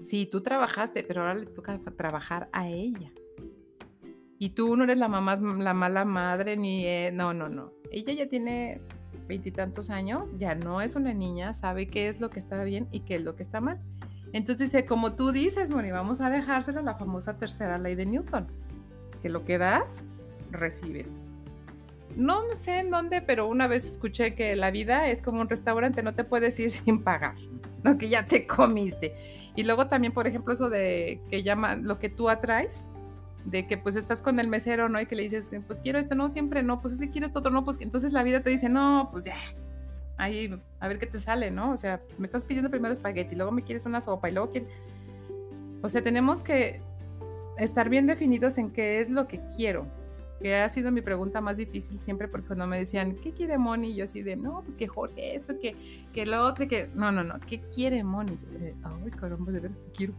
sí, 0.01 0.25
tú 0.25 0.41
trabajaste, 0.41 1.03
pero 1.03 1.21
ahora 1.21 1.35
le 1.35 1.45
toca 1.45 1.79
trabajar 1.95 2.49
a 2.51 2.67
ella. 2.67 3.11
Y 4.45 4.49
tú 4.51 4.75
no 4.75 4.83
eres 4.83 4.97
la 4.97 5.07
mala 5.07 6.05
madre, 6.05 6.55
ni... 6.55 6.85
Eh, 6.85 7.09
no, 7.11 7.33
no, 7.33 7.49
no. 7.49 7.73
Ella 7.89 8.13
ya 8.13 8.29
tiene 8.29 8.79
veintitantos 9.27 9.89
años, 9.89 10.25
ya 10.37 10.53
no 10.53 10.81
es 10.81 10.93
una 10.93 11.15
niña, 11.15 11.55
sabe 11.55 11.87
qué 11.87 12.09
es 12.09 12.19
lo 12.19 12.29
que 12.29 12.37
está 12.37 12.63
bien 12.63 12.87
y 12.91 12.99
qué 12.99 13.15
es 13.15 13.23
lo 13.23 13.35
que 13.35 13.41
está 13.41 13.59
mal. 13.59 13.81
Entonces 14.33 14.69
dice, 14.69 14.85
como 14.85 15.15
tú 15.15 15.31
dices, 15.31 15.71
Moni, 15.71 15.89
vamos 15.89 16.21
a 16.21 16.29
dejárselo 16.29 16.83
la 16.83 16.93
famosa 16.93 17.39
tercera 17.39 17.79
ley 17.79 17.95
de 17.95 18.05
Newton, 18.05 18.45
que 19.23 19.29
lo 19.29 19.43
que 19.45 19.57
das, 19.57 20.03
recibes. 20.51 21.11
No 22.15 22.43
sé 22.55 22.81
en 22.81 22.91
dónde, 22.91 23.23
pero 23.23 23.47
una 23.47 23.65
vez 23.65 23.87
escuché 23.87 24.35
que 24.35 24.55
la 24.55 24.69
vida 24.69 25.07
es 25.07 25.23
como 25.23 25.41
un 25.41 25.49
restaurante, 25.49 26.03
no 26.03 26.13
te 26.13 26.23
puedes 26.23 26.59
ir 26.59 26.69
sin 26.83 27.01
pagar, 27.01 27.33
lo 27.83 27.97
que 27.97 28.09
ya 28.09 28.27
te 28.27 28.45
comiste. 28.45 29.15
Y 29.55 29.63
luego 29.63 29.87
también, 29.87 30.13
por 30.13 30.27
ejemplo, 30.27 30.53
eso 30.53 30.69
de 30.69 31.19
que 31.31 31.41
llama 31.41 31.77
lo 31.77 31.97
que 31.97 32.09
tú 32.09 32.29
atraes, 32.29 32.81
de 33.45 33.67
que 33.67 33.77
pues 33.77 33.95
estás 33.95 34.21
con 34.21 34.39
el 34.39 34.47
mesero, 34.47 34.89
¿no? 34.89 34.99
Y 34.99 35.05
que 35.05 35.15
le 35.15 35.23
dices, 35.23 35.49
pues 35.67 35.79
quiero 35.79 35.99
esto, 35.99 36.15
no, 36.15 36.29
siempre 36.29 36.63
no, 36.63 36.81
pues 36.81 36.97
si 36.97 37.09
quiero 37.09 37.27
esto 37.27 37.39
otro, 37.39 37.51
no, 37.51 37.63
pues 37.63 37.77
entonces 37.79 38.11
la 38.11 38.23
vida 38.23 38.41
te 38.41 38.49
dice, 38.49 38.69
no, 38.69 39.09
pues 39.11 39.25
ya, 39.25 39.37
ahí 40.17 40.59
a 40.79 40.87
ver 40.87 40.99
qué 40.99 41.05
te 41.05 41.19
sale, 41.19 41.51
¿no? 41.51 41.71
O 41.71 41.77
sea, 41.77 42.01
me 42.17 42.25
estás 42.25 42.43
pidiendo 42.43 42.69
primero 42.69 42.93
espagueti, 42.93 43.35
luego 43.35 43.51
me 43.51 43.63
quieres 43.63 43.85
una 43.85 44.01
sopa 44.01 44.29
y 44.29 44.33
luego 44.33 44.51
quieres... 44.51 44.69
O 45.81 45.89
sea, 45.89 46.03
tenemos 46.03 46.41
que 46.41 46.81
estar 47.57 47.89
bien 47.89 48.07
definidos 48.07 48.57
en 48.57 48.71
qué 48.71 48.99
es 49.01 49.09
lo 49.09 49.27
que 49.27 49.39
quiero, 49.55 49.85
que 50.41 50.55
ha 50.55 50.67
sido 50.69 50.91
mi 50.91 51.01
pregunta 51.01 51.39
más 51.39 51.57
difícil 51.57 52.01
siempre 52.01 52.27
porque 52.27 52.47
cuando 52.47 52.65
me 52.65 52.79
decían, 52.79 53.15
¿qué 53.15 53.31
quiere 53.31 53.59
Moni? 53.59 53.93
yo 53.93 54.05
así 54.05 54.23
de, 54.23 54.35
no, 54.35 54.61
pues 54.63 54.75
que 54.75 54.87
Jorge 54.87 55.35
esto, 55.35 55.59
que, 55.59 55.75
que 56.13 56.25
lo 56.25 56.43
otro, 56.43 56.67
que... 56.67 56.89
No, 56.95 57.11
no, 57.11 57.23
no, 57.23 57.39
¿qué 57.41 57.61
quiere 57.61 58.03
Moni? 58.03 58.39
Ay, 58.83 59.11
caramba, 59.11 59.51
de 59.51 59.59
veras 59.59 59.77
que 59.77 59.91
quiero. 59.91 60.13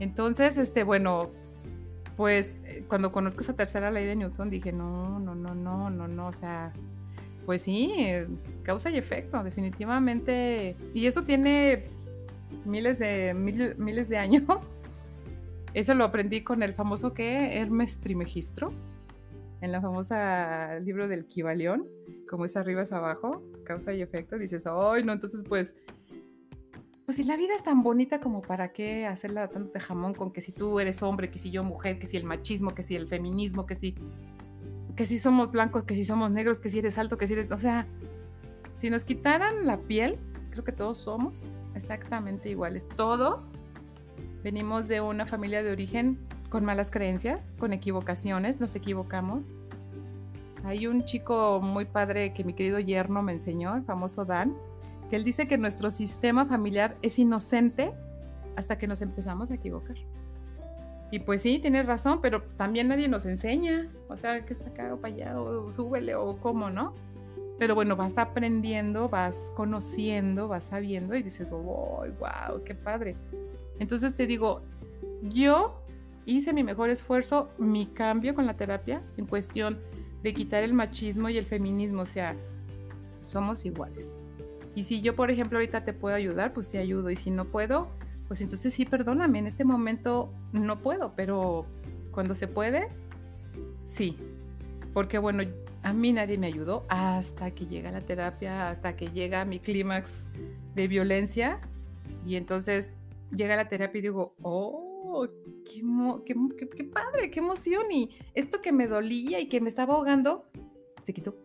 Entonces, 0.00 0.56
este, 0.56 0.84
bueno, 0.84 1.30
pues 2.16 2.60
cuando 2.88 3.12
conozco 3.12 3.40
esa 3.40 3.54
tercera 3.54 3.90
ley 3.90 4.06
de 4.06 4.16
Newton 4.16 4.50
dije, 4.50 4.72
no, 4.72 5.18
no, 5.18 5.34
no, 5.34 5.54
no, 5.54 5.90
no, 5.90 6.08
no, 6.08 6.28
o 6.28 6.32
sea, 6.32 6.72
pues 7.44 7.62
sí, 7.62 7.92
eh, 7.96 8.26
causa 8.62 8.90
y 8.90 8.96
efecto, 8.96 9.42
definitivamente. 9.42 10.76
Y 10.94 11.06
eso 11.06 11.24
tiene 11.24 11.84
miles 12.64 12.98
de, 12.98 13.34
miles 13.34 14.08
de 14.08 14.18
años. 14.18 14.44
Eso 15.74 15.92
lo 15.94 16.04
aprendí 16.04 16.42
con 16.42 16.62
el 16.62 16.72
famoso 16.72 17.14
que 17.14 17.58
Hermes 17.58 17.98
Trimegistro, 17.98 18.72
en 19.60 19.72
la 19.72 19.80
famosa 19.80 20.78
libro 20.78 21.08
del 21.08 21.26
Kibalión, 21.26 21.88
como 22.30 22.44
es 22.44 22.56
arriba 22.56 22.82
es 22.82 22.92
abajo, 22.92 23.42
causa 23.64 23.92
y 23.92 24.00
efecto. 24.00 24.38
Dices, 24.38 24.68
ay, 24.68 25.02
no, 25.02 25.12
entonces 25.12 25.42
pues 25.48 25.74
pues 27.04 27.16
si 27.16 27.24
la 27.24 27.36
vida 27.36 27.54
es 27.54 27.62
tan 27.62 27.82
bonita 27.82 28.20
como 28.20 28.40
para 28.40 28.72
qué 28.72 29.06
hacerla 29.06 29.48
tanto 29.48 29.72
de 29.72 29.80
jamón 29.80 30.14
con 30.14 30.32
que 30.32 30.40
si 30.40 30.52
tú 30.52 30.80
eres 30.80 31.02
hombre, 31.02 31.30
que 31.30 31.38
si 31.38 31.50
yo 31.50 31.62
mujer, 31.62 31.98
que 31.98 32.06
si 32.06 32.16
el 32.16 32.24
machismo, 32.24 32.74
que 32.74 32.82
si 32.82 32.96
el 32.96 33.08
feminismo, 33.08 33.66
que 33.66 33.76
si 33.76 33.94
que 34.96 35.06
si 35.06 35.18
somos 35.18 35.50
blancos, 35.50 35.84
que 35.84 35.94
si 35.94 36.04
somos 36.04 36.30
negros, 36.30 36.60
que 36.60 36.68
si 36.68 36.78
eres 36.78 36.98
alto, 36.98 37.18
que 37.18 37.26
si 37.26 37.32
eres, 37.32 37.50
o 37.50 37.58
sea, 37.58 37.86
si 38.76 38.90
nos 38.90 39.04
quitaran 39.04 39.66
la 39.66 39.78
piel, 39.78 40.18
creo 40.50 40.64
que 40.64 40.72
todos 40.72 40.98
somos 40.98 41.48
exactamente 41.74 42.48
iguales. 42.50 42.88
Todos 42.88 43.50
venimos 44.42 44.88
de 44.88 45.00
una 45.00 45.26
familia 45.26 45.62
de 45.62 45.72
origen 45.72 46.18
con 46.48 46.64
malas 46.64 46.90
creencias, 46.90 47.48
con 47.58 47.72
equivocaciones, 47.72 48.60
nos 48.60 48.74
equivocamos. 48.76 49.52
Hay 50.64 50.86
un 50.86 51.04
chico 51.04 51.60
muy 51.60 51.84
padre 51.84 52.32
que 52.32 52.44
mi 52.44 52.54
querido 52.54 52.78
yerno 52.78 53.22
me 53.22 53.32
enseñó, 53.32 53.74
el 53.74 53.84
famoso 53.84 54.24
Dan, 54.24 54.56
él 55.16 55.24
dice 55.24 55.46
que 55.46 55.58
nuestro 55.58 55.90
sistema 55.90 56.46
familiar 56.46 56.96
es 57.02 57.18
inocente 57.18 57.92
hasta 58.56 58.78
que 58.78 58.86
nos 58.86 59.02
empezamos 59.02 59.50
a 59.50 59.54
equivocar. 59.54 59.96
Y 61.10 61.20
pues 61.20 61.42
sí, 61.42 61.58
tienes 61.58 61.86
razón, 61.86 62.20
pero 62.20 62.42
también 62.56 62.88
nadie 62.88 63.08
nos 63.08 63.26
enseña, 63.26 63.88
o 64.08 64.16
sea, 64.16 64.44
que 64.44 64.52
es 64.52 64.58
para 64.58 64.70
acá 64.70 64.94
o 64.94 65.00
para 65.00 65.14
allá, 65.14 65.40
o 65.40 65.72
súbele 65.72 66.14
o 66.14 66.38
cómo, 66.38 66.70
¿no? 66.70 66.94
Pero 67.58 67.74
bueno, 67.76 67.94
vas 67.94 68.18
aprendiendo, 68.18 69.08
vas 69.08 69.52
conociendo, 69.54 70.48
vas 70.48 70.64
sabiendo 70.64 71.14
y 71.14 71.22
dices, 71.22 71.50
oh, 71.52 72.04
wow, 72.18 72.64
qué 72.64 72.74
padre. 72.74 73.16
Entonces 73.78 74.14
te 74.14 74.26
digo, 74.26 74.62
yo 75.22 75.80
hice 76.26 76.52
mi 76.52 76.64
mejor 76.64 76.90
esfuerzo, 76.90 77.48
mi 77.58 77.86
cambio 77.86 78.34
con 78.34 78.46
la 78.46 78.56
terapia 78.56 79.02
en 79.16 79.26
cuestión 79.26 79.78
de 80.22 80.34
quitar 80.34 80.64
el 80.64 80.72
machismo 80.72 81.28
y 81.28 81.38
el 81.38 81.46
feminismo, 81.46 82.02
o 82.02 82.06
sea, 82.06 82.34
somos 83.20 83.64
iguales. 83.64 84.18
Y 84.74 84.84
si 84.84 85.00
yo, 85.00 85.14
por 85.14 85.30
ejemplo, 85.30 85.58
ahorita 85.58 85.84
te 85.84 85.92
puedo 85.92 86.16
ayudar, 86.16 86.52
pues 86.52 86.68
te 86.68 86.78
ayudo. 86.78 87.10
Y 87.10 87.16
si 87.16 87.30
no 87.30 87.46
puedo, 87.46 87.88
pues 88.28 88.40
entonces 88.40 88.74
sí, 88.74 88.84
perdóname, 88.84 89.38
en 89.38 89.46
este 89.46 89.64
momento 89.64 90.32
no 90.52 90.80
puedo, 90.80 91.14
pero 91.14 91.66
cuando 92.10 92.34
se 92.34 92.48
puede, 92.48 92.88
sí. 93.86 94.16
Porque 94.92 95.18
bueno, 95.18 95.44
a 95.82 95.92
mí 95.92 96.12
nadie 96.12 96.38
me 96.38 96.46
ayudó 96.46 96.84
hasta 96.88 97.52
que 97.52 97.66
llega 97.66 97.92
la 97.92 98.00
terapia, 98.00 98.70
hasta 98.70 98.96
que 98.96 99.08
llega 99.08 99.44
mi 99.44 99.60
clímax 99.60 100.26
de 100.74 100.88
violencia. 100.88 101.60
Y 102.26 102.36
entonces 102.36 102.92
llega 103.30 103.56
la 103.56 103.68
terapia 103.68 103.98
y 103.98 104.02
digo, 104.02 104.34
oh, 104.42 105.28
qué, 105.64 105.82
qué, 106.24 106.68
qué 106.68 106.84
padre, 106.84 107.30
qué 107.30 107.40
emoción. 107.40 107.90
Y 107.92 108.16
esto 108.34 108.60
que 108.62 108.72
me 108.72 108.88
dolía 108.88 109.38
y 109.40 109.48
que 109.48 109.60
me 109.60 109.68
estaba 109.68 109.94
ahogando, 109.94 110.46
se 111.02 111.12
quitó. 111.12 111.36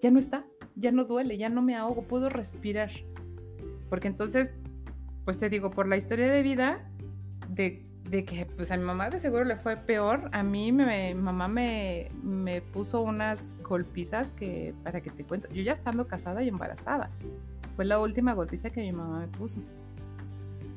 Ya 0.00 0.10
no 0.10 0.18
está 0.18 0.44
ya 0.78 0.92
no 0.92 1.04
duele, 1.04 1.36
ya 1.36 1.48
no 1.48 1.60
me 1.60 1.76
ahogo, 1.76 2.02
puedo 2.02 2.28
respirar. 2.28 2.90
Porque 3.90 4.08
entonces, 4.08 4.52
pues 5.24 5.38
te 5.38 5.50
digo, 5.50 5.70
por 5.70 5.88
la 5.88 5.96
historia 5.96 6.30
de 6.30 6.42
vida, 6.42 6.88
de, 7.48 7.84
que 8.24 8.46
pues 8.56 8.70
a 8.70 8.76
mi 8.76 8.84
mamá 8.84 9.10
de 9.10 9.20
seguro 9.20 9.44
le 9.44 9.56
fue 9.56 9.76
peor, 9.76 10.30
a 10.32 10.42
mí 10.42 10.72
mi 10.72 11.14
mamá 11.14 11.48
me, 11.48 12.10
me 12.22 12.62
puso 12.62 13.02
unas 13.02 13.60
golpizas 13.62 14.32
que, 14.32 14.74
para 14.82 15.00
que 15.00 15.10
te 15.10 15.24
cuento, 15.24 15.48
yo 15.52 15.62
ya 15.62 15.72
estando 15.72 16.06
casada 16.06 16.42
y 16.42 16.48
embarazada, 16.48 17.10
fue 17.76 17.84
la 17.84 17.98
última 17.98 18.32
golpiza 18.32 18.70
que 18.70 18.80
mi 18.80 18.92
mamá 18.92 19.20
me 19.20 19.28
puso. 19.28 19.60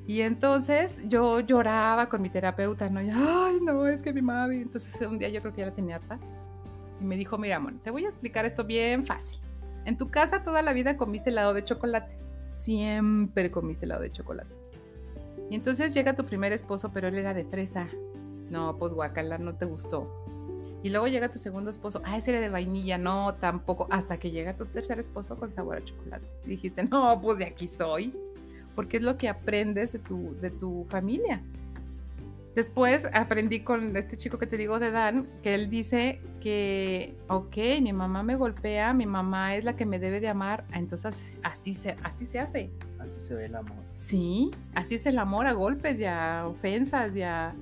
Y 0.07 0.21
entonces 0.21 1.01
yo 1.07 1.39
lloraba 1.39 2.09
con 2.09 2.21
mi 2.21 2.29
terapeuta, 2.29 2.89
¿no? 2.89 2.99
Ay, 2.99 3.59
no, 3.61 3.87
es 3.87 4.01
que 4.01 4.11
mi 4.11 4.21
mamá... 4.21 4.53
Entonces 4.53 4.99
un 5.07 5.17
día 5.19 5.29
yo 5.29 5.41
creo 5.41 5.53
que 5.53 5.61
ya 5.61 5.67
la 5.67 5.75
tenía 5.75 5.95
harta. 5.97 6.19
Y 6.99 7.05
me 7.05 7.15
dijo, 7.15 7.37
mira, 7.37 7.57
amor, 7.57 7.75
te 7.83 7.91
voy 7.91 8.05
a 8.05 8.09
explicar 8.09 8.43
esto 8.45 8.65
bien 8.65 9.05
fácil. 9.05 9.40
En 9.86 9.98
tu 9.98 10.10
casa 10.10 10.44
toda 10.44 10.62
la 10.62 10.74
vida 10.74 10.98
comiste 10.98 11.30
helado 11.30 11.54
de 11.54 11.63
chocolate. 11.63 12.15
Siempre 12.39 13.52
comiste 13.52 13.86
helado 13.86 14.02
de 14.02 14.12
chocolate. 14.12 14.54
Y 15.50 15.56
entonces 15.56 15.94
llega 15.94 16.15
tu 16.15 16.26
primer 16.26 16.54
esposo, 16.54 16.91
pero 16.94 17.08
él 17.08 17.15
era 17.15 17.34
de 17.34 17.46
fresa. 17.46 17.89
No, 18.50 18.78
pues 18.78 18.94
guacala, 18.94 19.38
no 19.38 19.56
te 19.56 19.65
gustó. 19.65 20.10
Y 20.84 20.89
luego 20.89 21.08
llega 21.08 21.30
tu 21.30 21.38
segundo 21.38 21.70
esposo, 21.70 22.02
ah, 22.06 22.17
ese 22.17 22.32
era 22.32 22.39
de 22.39 22.50
vainilla, 22.50 22.98
no, 22.98 23.36
tampoco. 23.36 23.88
Hasta 23.91 24.17
que 24.17 24.32
llega 24.32 24.58
tu 24.58 24.65
tercer 24.65 25.00
esposo 25.00 25.38
con 25.38 25.50
sabor 25.50 25.78
a 25.78 25.86
chocolate. 25.86 26.26
Y 26.46 26.50
dijiste, 26.50 26.84
no, 26.84 27.20
pues 27.22 27.38
de 27.38 27.46
aquí 27.46 27.67
soy. 27.67 28.15
Porque 28.76 28.98
es 28.98 29.04
lo 29.04 29.17
que 29.17 29.30
aprendes 29.30 29.91
de 29.91 30.00
tu, 30.00 30.36
de 30.41 30.50
tu 30.50 30.86
familia. 30.89 31.44
Después 32.55 33.07
aprendí 33.13 33.61
con 33.61 33.95
este 33.95 34.17
chico 34.17 34.37
que 34.37 34.45
te 34.45 34.57
digo 34.57 34.79
de 34.79 34.91
Dan, 34.91 35.27
que 35.41 35.55
él 35.55 35.69
dice 35.69 36.19
que, 36.41 37.15
ok, 37.29 37.55
mi 37.81 37.93
mamá 37.93 38.23
me 38.23 38.35
golpea, 38.35 38.93
mi 38.93 39.05
mamá 39.05 39.55
es 39.55 39.63
la 39.63 39.75
que 39.75 39.85
me 39.85 39.99
debe 39.99 40.19
de 40.19 40.27
amar, 40.27 40.65
entonces 40.73 41.37
así 41.43 41.73
se, 41.73 41.95
así 42.03 42.25
se 42.25 42.39
hace. 42.39 42.69
Así 42.99 43.19
se 43.19 43.33
ve 43.33 43.45
el 43.45 43.55
amor. 43.55 43.77
Sí, 43.99 44.51
así 44.75 44.95
es 44.95 45.05
el 45.05 45.17
amor 45.17 45.47
a 45.47 45.53
golpes 45.53 45.99
y 45.99 46.05
a 46.05 46.45
ofensas 46.47 47.15
y 47.15 47.23
a... 47.23 47.55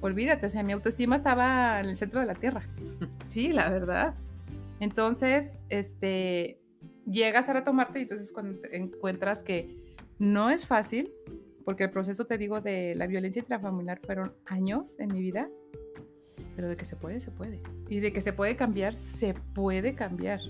Olvídate, 0.00 0.46
o 0.46 0.48
sea, 0.48 0.62
mi 0.62 0.72
autoestima 0.72 1.16
estaba 1.16 1.80
en 1.80 1.86
el 1.86 1.96
centro 1.96 2.20
de 2.20 2.26
la 2.26 2.34
tierra. 2.34 2.62
Sí, 3.28 3.52
la 3.52 3.68
verdad. 3.68 4.14
Entonces, 4.80 5.66
este, 5.68 6.58
llegas 7.04 7.48
a 7.48 7.52
retomarte 7.52 7.98
y 7.98 8.02
entonces 8.02 8.32
cuando 8.32 8.58
encuentras 8.72 9.42
que 9.42 9.76
no 10.18 10.48
es 10.50 10.66
fácil, 10.66 11.12
porque 11.68 11.84
el 11.84 11.90
proceso, 11.90 12.24
te 12.24 12.38
digo, 12.38 12.62
de 12.62 12.94
la 12.94 13.06
violencia 13.06 13.40
intrafamiliar 13.40 14.00
fueron 14.00 14.32
años 14.46 14.98
en 15.00 15.12
mi 15.12 15.20
vida, 15.20 15.50
pero 16.56 16.66
de 16.66 16.76
que 16.76 16.86
se 16.86 16.96
puede, 16.96 17.20
se 17.20 17.30
puede. 17.30 17.60
Y 17.90 18.00
de 18.00 18.10
que 18.10 18.22
se 18.22 18.32
puede 18.32 18.56
cambiar, 18.56 18.96
se 18.96 19.34
puede 19.34 19.94
cambiar. 19.94 20.40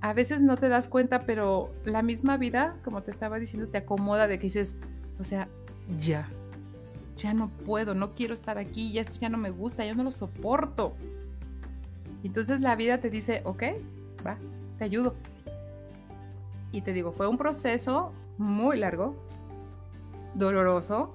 A 0.00 0.12
veces 0.12 0.40
no 0.40 0.56
te 0.56 0.68
das 0.68 0.88
cuenta, 0.88 1.20
pero 1.20 1.72
la 1.84 2.02
misma 2.02 2.36
vida, 2.36 2.80
como 2.82 3.04
te 3.04 3.12
estaba 3.12 3.38
diciendo, 3.38 3.68
te 3.68 3.78
acomoda 3.78 4.26
de 4.26 4.40
que 4.40 4.48
dices, 4.48 4.74
o 5.20 5.22
sea, 5.22 5.48
ya, 6.00 6.28
ya 7.16 7.32
no 7.32 7.48
puedo, 7.64 7.94
no 7.94 8.16
quiero 8.16 8.34
estar 8.34 8.58
aquí, 8.58 8.92
ya 8.92 9.02
esto 9.02 9.18
ya 9.20 9.28
no 9.28 9.38
me 9.38 9.50
gusta, 9.50 9.84
ya 9.84 9.94
no 9.94 10.02
lo 10.02 10.10
soporto. 10.10 10.96
Entonces 12.24 12.60
la 12.60 12.74
vida 12.74 12.98
te 12.98 13.08
dice, 13.08 13.40
ok, 13.44 13.62
va, 14.26 14.36
te 14.78 14.84
ayudo. 14.84 15.14
Y 16.72 16.80
te 16.80 16.92
digo, 16.92 17.12
fue 17.12 17.28
un 17.28 17.38
proceso 17.38 18.12
muy 18.36 18.76
largo, 18.78 19.14
doloroso, 20.34 21.14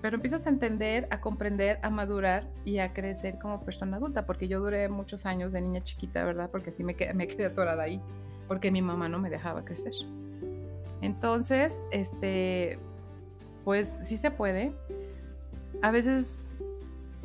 pero 0.00 0.16
empiezas 0.16 0.46
a 0.46 0.50
entender, 0.50 1.08
a 1.10 1.20
comprender, 1.20 1.78
a 1.82 1.90
madurar 1.90 2.48
y 2.64 2.78
a 2.78 2.92
crecer 2.92 3.38
como 3.38 3.64
persona 3.64 3.96
adulta, 3.96 4.26
porque 4.26 4.46
yo 4.46 4.60
duré 4.60 4.88
muchos 4.88 5.26
años 5.26 5.52
de 5.52 5.60
niña 5.60 5.82
chiquita, 5.82 6.24
¿verdad? 6.24 6.50
Porque 6.50 6.70
sí 6.70 6.84
me 6.84 6.94
me 7.14 7.26
quedé 7.26 7.46
atorada 7.46 7.82
ahí, 7.82 8.00
porque 8.46 8.70
mi 8.70 8.82
mamá 8.82 9.08
no 9.08 9.18
me 9.18 9.30
dejaba 9.30 9.64
crecer. 9.64 9.92
Entonces, 11.00 11.74
este, 11.90 12.78
pues 13.64 14.00
sí 14.04 14.16
se 14.16 14.30
puede. 14.30 14.72
A 15.82 15.90
veces 15.90 16.58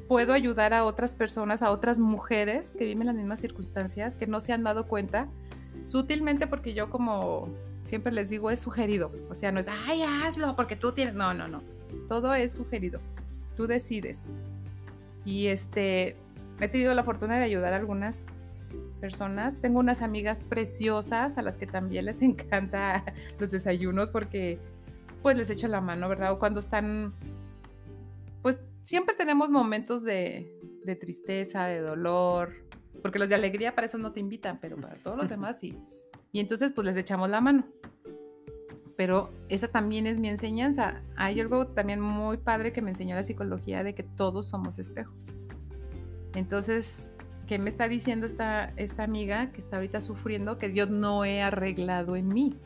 puedo 0.08 0.34
ayudar 0.34 0.74
a 0.74 0.86
otras 0.86 1.14
personas, 1.14 1.62
a 1.62 1.72
otras 1.72 2.00
mujeres 2.00 2.74
que 2.74 2.86
viven 2.86 3.08
las 3.08 3.16
mismas 3.16 3.40
circunstancias, 3.40 4.16
que 4.16 4.28
no 4.28 4.40
se 4.40 4.54
han 4.54 4.64
dado 4.64 4.88
cuenta, 4.88 5.28
sutilmente 5.86 6.48
porque 6.48 6.74
yo 6.74 6.90
como 6.90 7.50
siempre 7.86 8.12
les 8.12 8.30
digo, 8.30 8.52
es 8.52 8.60
sugerido. 8.60 9.12
O 9.30 9.36
sea, 9.36 9.52
no 9.52 9.60
es, 9.60 9.68
ay, 9.68 10.04
hazlo 10.04 10.56
porque 10.56 10.76
tú 10.76 10.92
tienes. 10.92 11.14
No, 11.14 11.34
no, 11.34 11.48
no. 11.48 11.64
Todo 12.10 12.34
es 12.34 12.54
sugerido. 12.54 13.00
Tú 13.56 13.68
decides. 13.68 14.22
Y 15.26 15.48
este, 15.48 16.16
he 16.60 16.68
tenido 16.68 16.94
la 16.94 17.04
fortuna 17.04 17.38
de 17.38 17.44
ayudar 17.44 17.74
a 17.74 17.78
algunas 17.78 18.26
personas. 19.00 19.54
Tengo 19.62 19.80
unas 19.80 20.02
amigas 20.02 20.40
preciosas 20.40 21.38
a 21.38 21.42
las 21.42 21.58
que 21.58 21.68
también 21.68 22.06
les 22.06 22.22
encanta 22.24 23.04
los 23.40 23.52
desayunos 23.52 24.12
porque 24.12 24.60
pues 25.22 25.38
les 25.38 25.50
echo 25.50 25.68
la 25.68 25.80
mano, 25.80 26.10
¿verdad? 26.10 26.34
O 26.34 26.40
cuando 26.40 26.60
están, 26.60 27.14
pues 28.42 28.62
siempre 28.82 29.16
tenemos 29.16 29.50
momentos 29.50 30.04
de, 30.04 30.54
de 30.84 30.96
tristeza, 30.98 31.66
de 31.66 31.80
dolor, 31.80 32.54
porque 33.02 33.20
los 33.20 33.30
de 33.30 33.36
alegría 33.36 33.74
para 33.74 33.88
eso 33.88 33.98
no 33.98 34.12
te 34.12 34.20
invitan, 34.20 34.60
pero 34.60 34.76
para 34.78 34.96
todos 34.96 35.18
los 35.18 35.30
demás 35.30 35.60
sí. 35.60 35.78
Y 36.34 36.40
entonces 36.40 36.72
pues 36.74 36.86
les 36.86 36.98
echamos 36.98 37.30
la 37.30 37.40
mano. 37.40 37.64
Pero 38.98 39.32
esa 39.50 39.70
también 39.70 40.08
es 40.08 40.18
mi 40.18 40.30
enseñanza. 40.30 41.02
Hay 41.16 41.40
algo 41.40 41.68
también 41.68 42.02
muy 42.02 42.38
padre 42.38 42.74
que 42.74 42.82
me 42.82 42.90
enseñó 42.90 43.16
la 43.16 43.24
psicología 43.24 43.84
de 43.84 43.96
que 43.96 44.04
todos 44.04 44.50
somos 44.50 44.80
espejos. 44.80 45.36
Entonces, 46.34 47.12
¿qué 47.48 47.60
me 47.60 47.70
está 47.70 47.88
diciendo 47.88 48.26
esta, 48.26 48.74
esta 48.78 49.08
esta 49.08 49.52
que 49.52 49.60
está 49.60 49.78
ahorita 49.78 50.02
sufriendo 50.02 50.58
que 50.58 50.74
yo 50.74 50.88
no 50.88 51.24
he 51.24 51.42
arreglado 51.42 52.16
en 52.16 52.28
mí? 52.28 52.58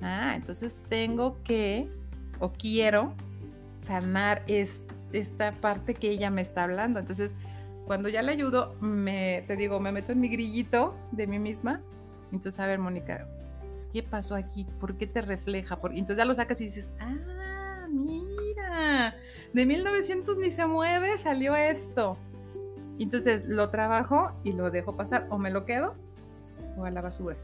Ah, 0.00 0.34
entonces 0.34 0.80
tengo 0.88 1.42
que 1.42 1.90
o 2.38 2.52
quiero 2.52 3.14
sanar 3.82 4.42
esta 4.46 5.52
parte 5.52 5.94
que 5.94 6.10
ella 6.10 6.30
me 6.30 6.40
está 6.40 6.64
hablando. 6.64 6.98
Entonces, 6.98 7.34
cuando 7.86 8.08
ya 8.08 8.22
le 8.22 8.32
ayudo, 8.32 8.74
me, 8.80 9.44
te 9.46 9.56
digo, 9.56 9.80
me 9.80 9.92
meto 9.92 10.12
en 10.12 10.20
mi 10.20 10.28
grillito 10.28 10.94
de 11.12 11.26
mí 11.26 11.38
misma. 11.38 11.82
Entonces, 12.32 12.58
a 12.60 12.66
ver, 12.66 12.78
Mónica, 12.78 13.26
¿qué 13.92 14.02
pasó 14.02 14.34
aquí? 14.34 14.66
¿Por 14.80 14.96
qué 14.96 15.06
te 15.06 15.22
refleja? 15.22 15.80
Por... 15.80 15.92
Entonces 15.92 16.18
ya 16.18 16.24
lo 16.24 16.34
sacas 16.34 16.60
y 16.60 16.64
dices, 16.64 16.92
ah, 17.00 17.86
mira, 17.90 19.14
de 19.52 19.66
1900 19.66 20.38
ni 20.38 20.50
se 20.50 20.66
mueve, 20.66 21.16
salió 21.18 21.54
esto. 21.56 22.16
Entonces 22.98 23.46
lo 23.46 23.70
trabajo 23.70 24.32
y 24.42 24.52
lo 24.52 24.70
dejo 24.70 24.96
pasar, 24.96 25.26
o 25.30 25.38
me 25.38 25.50
lo 25.50 25.64
quedo 25.64 25.94
o 26.76 26.84
a 26.84 26.90
la 26.90 27.00
basura. 27.00 27.36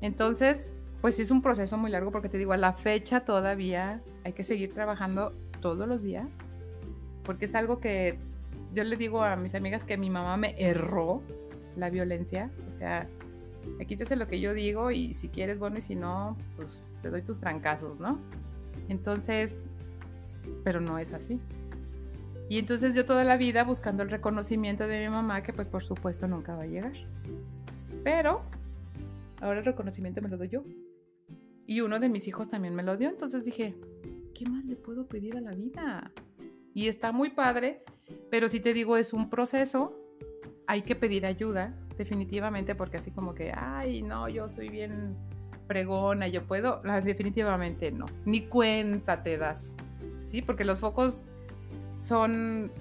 Entonces, 0.00 0.72
pues 1.00 1.18
es 1.18 1.30
un 1.30 1.42
proceso 1.42 1.76
muy 1.76 1.90
largo 1.90 2.10
porque 2.10 2.28
te 2.28 2.38
digo, 2.38 2.52
a 2.52 2.56
la 2.56 2.72
fecha 2.72 3.20
todavía 3.20 4.02
hay 4.24 4.32
que 4.32 4.42
seguir 4.42 4.72
trabajando 4.72 5.32
todos 5.60 5.86
los 5.88 6.02
días, 6.02 6.38
porque 7.24 7.46
es 7.46 7.54
algo 7.54 7.80
que 7.80 8.18
yo 8.72 8.84
le 8.84 8.96
digo 8.96 9.22
a 9.22 9.36
mis 9.36 9.54
amigas 9.54 9.84
que 9.84 9.96
mi 9.96 10.10
mamá 10.10 10.36
me 10.36 10.54
erró 10.58 11.22
la 11.76 11.90
violencia, 11.90 12.50
o 12.68 12.76
sea, 12.76 13.08
aquí 13.80 13.96
se 13.96 14.04
hace 14.04 14.16
lo 14.16 14.28
que 14.28 14.40
yo 14.40 14.54
digo 14.54 14.90
y 14.90 15.14
si 15.14 15.28
quieres, 15.28 15.58
bueno, 15.58 15.78
y 15.78 15.82
si 15.82 15.94
no, 15.94 16.36
pues 16.56 16.80
te 17.02 17.10
doy 17.10 17.22
tus 17.22 17.38
trancazos, 17.38 18.00
¿no? 18.00 18.18
Entonces, 18.88 19.66
pero 20.64 20.80
no 20.80 20.98
es 20.98 21.12
así. 21.12 21.40
Y 22.48 22.58
entonces 22.58 22.96
yo 22.96 23.04
toda 23.04 23.24
la 23.24 23.36
vida 23.36 23.64
buscando 23.64 24.02
el 24.02 24.10
reconocimiento 24.10 24.86
de 24.86 25.00
mi 25.00 25.08
mamá, 25.08 25.42
que 25.42 25.52
pues 25.52 25.68
por 25.68 25.82
supuesto 25.82 26.26
nunca 26.26 26.56
va 26.56 26.62
a 26.62 26.66
llegar. 26.66 26.94
Pero 28.02 28.42
ahora 29.40 29.58
el 29.58 29.64
reconocimiento 29.64 30.22
me 30.22 30.28
lo 30.28 30.38
doy 30.38 30.48
yo. 30.48 30.64
Y 31.66 31.82
uno 31.82 32.00
de 32.00 32.08
mis 32.08 32.26
hijos 32.26 32.48
también 32.48 32.74
me 32.74 32.82
lo 32.82 32.96
dio. 32.96 33.10
Entonces 33.10 33.44
dije, 33.44 33.74
¿qué 34.34 34.48
más 34.48 34.64
le 34.64 34.76
puedo 34.76 35.06
pedir 35.06 35.36
a 35.36 35.42
la 35.42 35.52
vida? 35.52 36.10
Y 36.72 36.88
está 36.88 37.12
muy 37.12 37.30
padre, 37.30 37.84
pero 38.30 38.48
si 38.48 38.60
te 38.60 38.72
digo, 38.72 38.96
es 38.96 39.12
un 39.12 39.28
proceso, 39.28 39.94
hay 40.66 40.82
que 40.82 40.96
pedir 40.96 41.26
ayuda, 41.26 41.74
definitivamente, 41.98 42.74
porque 42.74 42.96
así 42.96 43.10
como 43.10 43.34
que, 43.34 43.52
ay, 43.54 44.02
no, 44.02 44.28
yo 44.28 44.48
soy 44.48 44.68
bien 44.68 45.16
pregona, 45.66 46.28
yo 46.28 46.44
puedo, 46.44 46.80
definitivamente 47.04 47.92
no, 47.92 48.06
ni 48.24 48.46
cuenta 48.46 49.22
te 49.22 49.36
das, 49.36 49.72
¿sí? 50.24 50.40
Porque 50.40 50.64
los 50.64 50.78
focos 50.78 51.24
son 51.96 52.72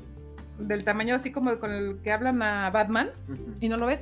del 0.59 0.83
tamaño 0.83 1.15
así 1.15 1.31
como 1.31 1.59
con 1.59 1.71
el 1.71 1.99
que 2.01 2.11
hablan 2.11 2.41
a 2.41 2.69
Batman 2.69 3.09
y 3.59 3.69
no 3.69 3.77
lo 3.77 3.87
ves. 3.87 4.01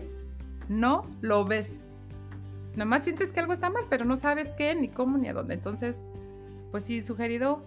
No 0.70 1.05
lo 1.22 1.45
ves. 1.45 1.80
Nomás 2.76 3.03
sientes 3.03 3.32
que 3.32 3.39
algo 3.39 3.53
está 3.53 3.70
mal, 3.70 3.86
pero 3.89 4.05
no 4.05 4.16
sabes 4.16 4.49
qué, 4.53 4.76
ni 4.76 4.89
cómo, 4.89 5.18
ni 5.18 5.28
a 5.28 5.34
dónde. 5.34 5.53
Entonces, 5.53 5.97
pues 6.72 6.84
sí, 6.84 7.01
sugerido 7.01 7.63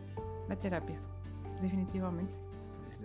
la 0.49 0.57
terapia, 0.57 0.97
definitivamente. 1.63 2.33
Es 2.91 3.01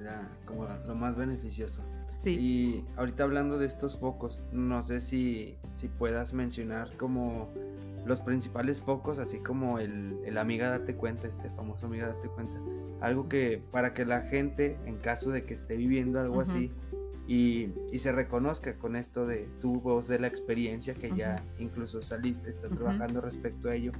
como 0.46 0.68
lo 0.88 0.96
más 0.96 1.16
beneficioso. 1.16 1.82
Sí. 2.24 2.38
Y 2.40 2.86
ahorita 2.96 3.24
hablando 3.24 3.58
de 3.58 3.66
estos 3.66 3.98
focos, 3.98 4.42
no 4.52 4.82
sé 4.82 5.02
si, 5.02 5.58
si 5.76 5.90
puedas 5.90 6.34
mencionar 6.34 6.96
como 6.98 7.50
los 8.06 8.20
principales 8.20 8.82
focos, 8.82 9.20
así 9.20 9.40
como 9.40 9.80
el, 9.80 10.18
el 10.26 10.38
amiga 10.38 10.70
date 10.70 10.96
cuenta, 10.96 11.28
este 11.28 11.50
famoso 11.52 11.86
amiga 11.86 12.08
date 12.08 12.30
cuenta. 12.30 12.58
Algo 13.02 13.28
que 13.28 13.62
para 13.72 13.94
que 13.94 14.06
la 14.06 14.22
gente, 14.22 14.78
en 14.86 14.98
caso 14.98 15.32
de 15.32 15.44
que 15.44 15.54
esté 15.54 15.76
viviendo 15.76 16.20
algo 16.20 16.42
así, 16.42 16.72
y, 17.28 17.70
se 17.98 18.12
reconozca 18.12 18.76
con 18.76 18.96
esto 18.96 19.26
de 19.26 19.48
tu 19.62 19.80
voz 19.80 20.08
de 20.08 20.20
la 20.20 20.28
experiencia 20.28 20.94
que 20.94 21.16
ya 21.16 21.42
incluso 21.58 22.02
saliste, 22.02 22.50
estás 22.50 22.72
trabajando 22.72 23.22
respecto 23.22 23.70
a 23.70 23.76
ello, 23.76 23.94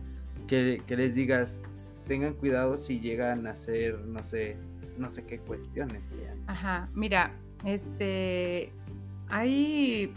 que, 0.48 0.82
les 0.90 1.16
digas, 1.16 1.62
tengan 2.08 2.34
cuidado 2.34 2.78
si 2.78 3.00
llegan 3.00 3.48
a 3.48 3.52
hacer, 3.52 4.00
no 4.00 4.24
sé, 4.24 4.58
no 4.98 5.08
sé 5.08 5.26
qué 5.26 5.40
cuestiones 5.40 6.14
Ajá, 6.48 6.90
mira, 6.94 7.34
este, 7.66 8.72
hay, 9.30 10.14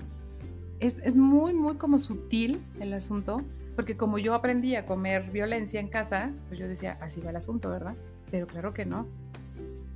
es, 0.80 0.97
es 1.03 1.14
muy, 1.14 1.55
muy 1.55 1.76
como 1.76 1.99
sutil 1.99 2.61
el 2.80 2.92
asunto, 2.92 3.42
porque 3.74 3.97
como 3.97 4.18
yo 4.18 4.34
aprendí 4.34 4.74
a 4.74 4.86
comer 4.86 5.30
violencia 5.30 5.80
en 5.80 5.88
casa, 5.88 6.32
pues 6.49 6.59
yo 6.59 6.68
decía, 6.68 6.99
así 7.01 7.20
va 7.20 7.30
el 7.30 7.36
asunto, 7.36 7.68
¿verdad? 7.70 7.97
pero 8.30 8.47
claro 8.47 8.74
que 8.74 8.84
no. 8.84 9.07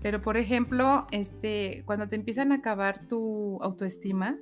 Pero 0.02 0.22
por 0.22 0.36
ejemplo, 0.36 1.06
este, 1.10 1.82
cuando 1.84 2.08
te 2.08 2.16
empiezan 2.16 2.52
a 2.52 2.56
acabar 2.56 3.06
tu 3.06 3.58
autoestima, 3.62 4.38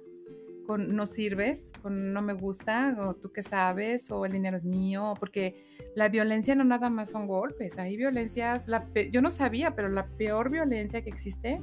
con 0.67 0.95
no 0.95 1.07
sirves, 1.07 1.73
con 1.83 2.13
no 2.13 2.21
me 2.21 2.35
gusta, 2.35 2.95
o 3.01 3.15
tú 3.15 3.33
qué 3.33 3.43
sabes, 3.43 4.11
o 4.11 4.27
el 4.27 4.33
dinero 4.33 4.57
es 4.57 4.65
mío, 4.65 5.15
porque 5.19 5.65
la 5.97 6.11
violencia 6.11 6.55
no 6.55 6.63
nada 6.63 6.91
más 6.91 7.11
son 7.11 7.27
golpes, 7.27 7.79
hay 7.79 7.97
violencias, 7.97 8.69
la 8.69 8.87
yo 9.11 9.23
no 9.23 9.31
sabía, 9.31 9.75
pero 9.75 9.89
la 9.89 10.07
peor 10.07 10.51
violencia 10.51 11.03
que 11.03 11.09
existe 11.09 11.61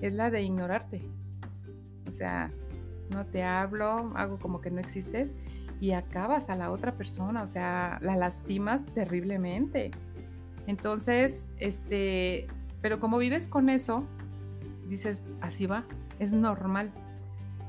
es 0.00 0.12
la 0.12 0.30
de 0.30 0.42
ignorarte. 0.42 1.02
O 2.08 2.12
sea, 2.12 2.50
no 3.10 3.26
te 3.26 3.42
hablo, 3.42 4.12
hago 4.14 4.38
como 4.38 4.60
que 4.60 4.70
no 4.70 4.80
existes 4.80 5.32
y 5.80 5.92
acabas 5.92 6.48
a 6.48 6.56
la 6.56 6.70
otra 6.70 6.92
persona, 6.92 7.42
o 7.42 7.48
sea, 7.48 7.98
la 8.00 8.16
lastimas 8.16 8.84
terriblemente. 8.94 9.90
Entonces, 10.66 11.46
este, 11.58 12.46
pero 12.80 13.00
como 13.00 13.18
vives 13.18 13.48
con 13.48 13.68
eso, 13.68 14.04
dices, 14.88 15.20
así 15.40 15.66
va, 15.66 15.84
es 16.18 16.32
normal. 16.32 16.92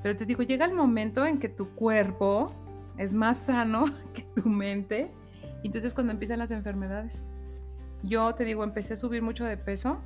Pero 0.01 0.15
te 0.15 0.25
digo, 0.25 0.43
llega 0.43 0.65
el 0.65 0.73
momento 0.73 1.25
en 1.25 1.39
que 1.39 1.49
tu 1.49 1.69
cuerpo 1.71 2.53
es 2.97 3.13
más 3.13 3.37
sano 3.37 3.85
que 4.13 4.21
tu 4.35 4.47
mente. 4.47 5.11
Entonces 5.63 5.93
cuando 5.93 6.13
empiezan 6.13 6.39
las 6.39 6.51
enfermedades. 6.51 7.29
Yo 8.03 8.35
te 8.35 8.45
digo, 8.45 8.63
empecé 8.63 8.93
a 8.93 8.97
subir 8.97 9.23
mucho 9.23 9.45
de 9.45 9.57
peso 9.57 9.99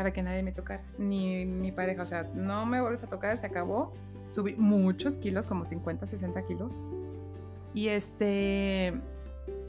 para 0.00 0.14
que 0.14 0.22
nadie 0.22 0.42
me 0.42 0.52
tocara, 0.52 0.82
ni 0.96 1.44
mi 1.44 1.72
pareja. 1.72 2.02
O 2.02 2.06
sea, 2.06 2.22
no 2.34 2.64
me 2.64 2.80
vuelves 2.80 3.02
a 3.02 3.06
tocar, 3.06 3.36
se 3.36 3.44
acabó. 3.44 3.92
Subí 4.30 4.54
muchos 4.56 5.18
kilos, 5.18 5.44
como 5.44 5.66
50, 5.66 6.06
60 6.06 6.46
kilos. 6.46 6.78
Y 7.74 7.88
este, 7.88 8.94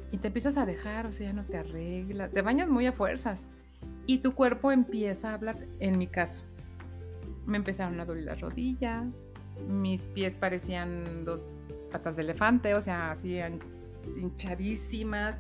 y 0.09 0.17
te 0.19 0.27
empiezas 0.27 0.55
a 0.55 0.65
dejar, 0.65 1.05
o 1.05 1.11
sea, 1.11 1.27
ya 1.27 1.33
no 1.33 1.43
te 1.43 1.57
arreglas, 1.57 2.31
te 2.31 2.41
bañas 2.41 2.69
muy 2.69 2.87
a 2.87 2.93
fuerzas 2.93 3.43
y 4.07 4.19
tu 4.19 4.33
cuerpo 4.33 4.71
empieza 4.71 5.31
a 5.31 5.33
hablar, 5.33 5.57
en 5.81 5.97
mi 5.97 6.07
caso. 6.07 6.43
Me 7.45 7.57
empezaron 7.57 7.99
a 7.99 8.05
doler 8.05 8.23
las 8.23 8.39
rodillas, 8.39 9.33
mis 9.67 10.01
pies 10.01 10.33
parecían 10.35 11.25
dos 11.25 11.45
patas 11.91 12.15
de 12.15 12.21
elefante, 12.21 12.73
o 12.73 12.79
sea, 12.79 13.11
así 13.11 13.37
hinchadísimas, 14.15 15.37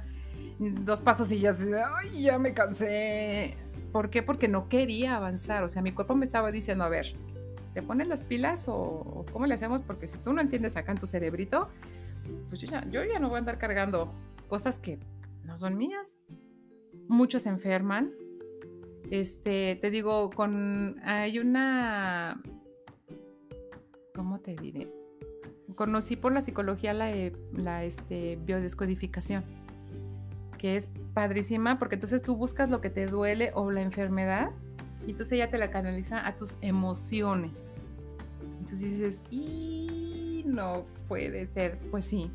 dos 0.59 0.99
pasos 0.99 1.31
y 1.31 1.39
ya, 1.39 1.55
ay, 1.97 2.23
ya 2.23 2.37
me 2.37 2.53
cansé. 2.53 3.55
¿Por 3.91 4.09
qué? 4.09 4.23
Porque 4.23 4.47
no 4.47 4.69
quería 4.69 5.15
avanzar, 5.15 5.63
o 5.63 5.69
sea, 5.69 5.81
mi 5.81 5.91
cuerpo 5.91 6.15
me 6.15 6.25
estaba 6.25 6.51
diciendo, 6.51 6.83
a 6.83 6.89
ver, 6.89 7.13
¿te 7.73 7.81
pones 7.81 8.07
las 8.07 8.23
pilas 8.23 8.65
o, 8.67 9.25
cómo 9.31 9.45
le 9.45 9.53
hacemos? 9.53 9.81
Porque 9.81 10.07
si 10.07 10.17
tú 10.17 10.33
no 10.33 10.41
entiendes 10.41 10.75
acá 10.77 10.91
en 10.91 10.99
tu 10.99 11.07
cerebrito, 11.07 11.69
pues 12.49 12.61
yo 12.61 12.67
ya, 12.67 12.85
yo 12.89 13.03
ya 13.03 13.19
no 13.19 13.29
voy 13.29 13.37
a 13.37 13.39
andar 13.39 13.57
cargando 13.57 14.13
cosas 14.47 14.79
que 14.79 14.99
no 15.43 15.57
son 15.57 15.77
mías. 15.77 16.13
Muchos 17.07 17.43
se 17.43 17.49
enferman. 17.49 18.13
Este, 19.09 19.77
te 19.81 19.91
digo, 19.91 20.29
con 20.29 20.97
hay 21.03 21.39
una 21.39 22.41
¿cómo 24.15 24.39
te 24.39 24.55
diré? 24.55 24.91
Conocí 25.75 26.15
por 26.15 26.31
la 26.31 26.41
psicología 26.41 26.93
la, 26.93 27.09
la 27.53 27.83
este, 27.83 28.37
biodescodificación. 28.43 29.43
Que 30.61 30.75
es 30.77 30.87
padrísima 31.15 31.79
porque 31.79 31.95
entonces 31.95 32.21
tú 32.21 32.35
buscas 32.35 32.69
lo 32.69 32.81
que 32.81 32.91
te 32.91 33.07
duele 33.07 33.51
o 33.55 33.71
la 33.71 33.81
enfermedad 33.81 34.51
y 35.07 35.09
entonces 35.09 35.31
ella 35.31 35.49
te 35.49 35.57
la 35.57 35.71
canaliza 35.71 36.25
a 36.27 36.35
tus 36.35 36.53
emociones. 36.61 37.81
Entonces 38.59 38.81
dices, 38.81 39.23
y 39.31 40.43
no 40.45 40.85
puede 41.07 41.47
ser, 41.47 41.79
pues 41.89 42.05
sí. 42.05 42.29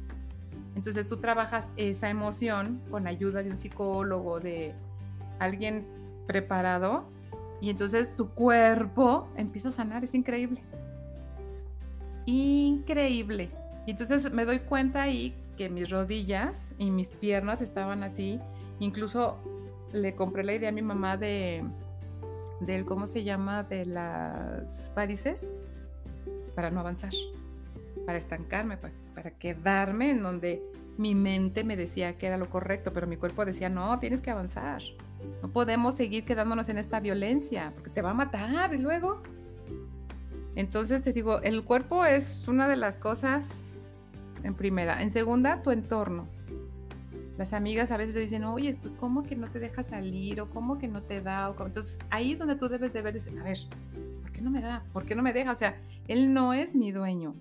Entonces 0.74 1.06
tú 1.06 1.18
trabajas 1.18 1.68
esa 1.76 2.10
emoción 2.10 2.82
con 2.90 3.06
ayuda 3.06 3.44
de 3.44 3.50
un 3.50 3.56
psicólogo, 3.56 4.40
de 4.40 4.74
alguien 5.38 5.86
preparado 6.26 7.04
y 7.60 7.70
entonces 7.70 8.14
tu 8.16 8.30
cuerpo 8.30 9.28
empieza 9.36 9.68
a 9.68 9.72
sanar, 9.72 10.02
es 10.02 10.14
increíble. 10.14 10.64
Increíble. 12.24 13.50
Y 13.86 13.92
entonces 13.92 14.32
me 14.32 14.44
doy 14.44 14.58
cuenta 14.58 15.02
ahí 15.02 15.32
que 15.56 15.68
mis 15.68 15.90
rodillas 15.90 16.72
y 16.78 16.90
mis 16.90 17.08
piernas 17.08 17.60
estaban 17.62 18.02
así. 18.02 18.38
Incluso 18.78 19.38
le 19.92 20.14
compré 20.14 20.44
la 20.44 20.54
idea 20.54 20.68
a 20.68 20.72
mi 20.72 20.82
mamá 20.82 21.16
de 21.16 21.64
del 22.60 22.86
cómo 22.86 23.06
se 23.06 23.22
llama 23.22 23.64
de 23.64 23.84
las 23.84 24.90
varices 24.94 25.52
para 26.54 26.70
no 26.70 26.80
avanzar, 26.80 27.12
para 28.06 28.16
estancarme, 28.16 28.78
para, 28.78 28.94
para 29.14 29.30
quedarme 29.32 30.10
en 30.10 30.22
donde 30.22 30.62
mi 30.96 31.14
mente 31.14 31.64
me 31.64 31.76
decía 31.76 32.16
que 32.16 32.26
era 32.26 32.38
lo 32.38 32.48
correcto, 32.48 32.92
pero 32.92 33.06
mi 33.06 33.16
cuerpo 33.16 33.44
decía, 33.44 33.68
no, 33.68 33.98
tienes 33.98 34.22
que 34.22 34.30
avanzar. 34.30 34.82
No 35.42 35.50
podemos 35.50 35.96
seguir 35.96 36.24
quedándonos 36.24 36.68
en 36.68 36.78
esta 36.78 37.00
violencia, 37.00 37.72
porque 37.74 37.90
te 37.90 38.00
va 38.00 38.10
a 38.10 38.14
matar 38.14 38.72
y 38.72 38.78
luego. 38.78 39.22
Entonces 40.54 41.02
te 41.02 41.12
digo, 41.12 41.42
el 41.42 41.64
cuerpo 41.64 42.04
es 42.06 42.48
una 42.48 42.66
de 42.68 42.76
las 42.76 42.96
cosas 42.96 43.75
en 44.46 44.54
primera. 44.54 45.02
En 45.02 45.10
segunda, 45.10 45.62
tu 45.62 45.70
entorno. 45.70 46.28
Las 47.36 47.52
amigas 47.52 47.90
a 47.90 47.98
veces 47.98 48.14
te 48.14 48.20
dicen, 48.20 48.44
oye, 48.44 48.78
pues 48.80 48.94
¿cómo 48.94 49.22
que 49.22 49.36
no 49.36 49.50
te 49.50 49.60
deja 49.60 49.82
salir? 49.82 50.40
¿O 50.40 50.48
cómo 50.48 50.78
que 50.78 50.88
no 50.88 51.02
te 51.02 51.20
da? 51.20 51.54
Entonces 51.58 51.98
ahí 52.08 52.32
es 52.32 52.38
donde 52.38 52.56
tú 52.56 52.68
debes 52.68 52.92
de 52.94 53.02
ver, 53.02 53.18
a 53.38 53.44
ver, 53.44 53.58
¿por 54.22 54.32
qué 54.32 54.40
no 54.40 54.50
me 54.50 54.62
da? 54.62 54.84
¿Por 54.92 55.04
qué 55.04 55.14
no 55.14 55.22
me 55.22 55.34
deja? 55.34 55.52
O 55.52 55.56
sea, 55.56 55.78
él 56.08 56.32
no 56.32 56.54
es 56.54 56.74
mi 56.74 56.92
dueño. 56.92 57.34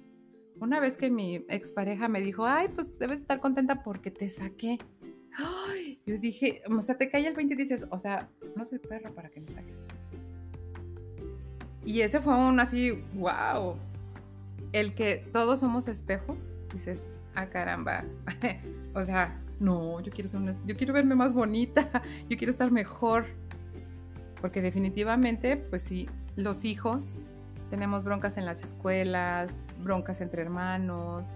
Una 0.60 0.80
vez 0.80 0.98
que 0.98 1.10
mi 1.10 1.36
expareja 1.50 2.08
me 2.08 2.22
dijo, 2.22 2.46
ay, 2.46 2.70
pues 2.70 2.98
debes 3.00 3.20
estar 3.20 3.40
contenta 3.40 3.84
porque 3.84 4.12
te 4.12 4.28
saqué. 4.28 4.80
Ay, 5.38 6.00
yo 6.06 6.18
dije, 6.18 6.62
o 6.70 6.82
sea, 6.82 6.98
te 6.98 7.10
cae 7.10 7.28
el 7.28 7.36
20 7.36 7.54
y 7.54 7.58
dices, 7.58 7.86
o 7.90 8.00
sea, 8.00 8.30
no 8.56 8.66
soy 8.66 8.80
perro 8.80 9.14
para 9.14 9.30
que 9.30 9.42
me 9.42 9.48
saques. 9.48 9.80
Y 11.86 12.02
ese 12.02 12.20
fue 12.20 12.36
un 12.36 12.60
así, 12.60 13.04
wow. 13.14 13.78
El 14.72 14.96
que 14.96 15.28
todos 15.32 15.60
somos 15.60 15.88
espejos, 15.88 16.54
dices, 16.76 17.08
ah, 17.34 17.48
caramba. 17.48 18.06
o 18.94 19.04
sea, 19.04 19.42
no, 19.60 20.00
yo 20.02 20.12
quiero, 20.12 20.30
ser 20.30 20.42
yo 20.66 20.76
quiero 20.76 20.94
verme 20.94 21.16
más 21.16 21.34
bonita, 21.34 21.90
yo 22.30 22.38
quiero 22.38 22.52
estar 22.52 22.72
mejor. 22.72 23.26
Porque 24.42 24.62
definitivamente, 24.62 25.58
pues 25.58 25.82
sí, 25.82 26.08
los 26.36 26.66
hijos 26.66 27.22
tenemos 27.70 28.04
broncas 28.04 28.38
en 28.38 28.46
las 28.46 28.62
escuelas, 28.62 29.64
broncas 29.80 30.22
entre 30.22 30.42
hermanos, 30.44 31.28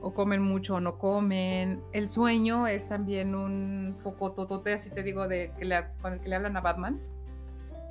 o 0.00 0.12
comen 0.14 0.42
mucho 0.42 0.76
o 0.76 0.80
no 0.80 0.98
comen. 0.98 1.80
El 1.92 2.08
sueño 2.08 2.66
es 2.66 2.88
también 2.88 3.34
un 3.34 3.96
foco 3.98 4.32
totote, 4.32 4.72
así 4.72 4.90
te 4.90 5.02
digo, 5.02 5.28
de 5.28 5.52
que 5.58 5.64
le, 5.64 5.84
con 6.02 6.14
el 6.14 6.20
que 6.20 6.28
le 6.28 6.36
hablan 6.36 6.56
a 6.56 6.60
Batman. 6.60 7.00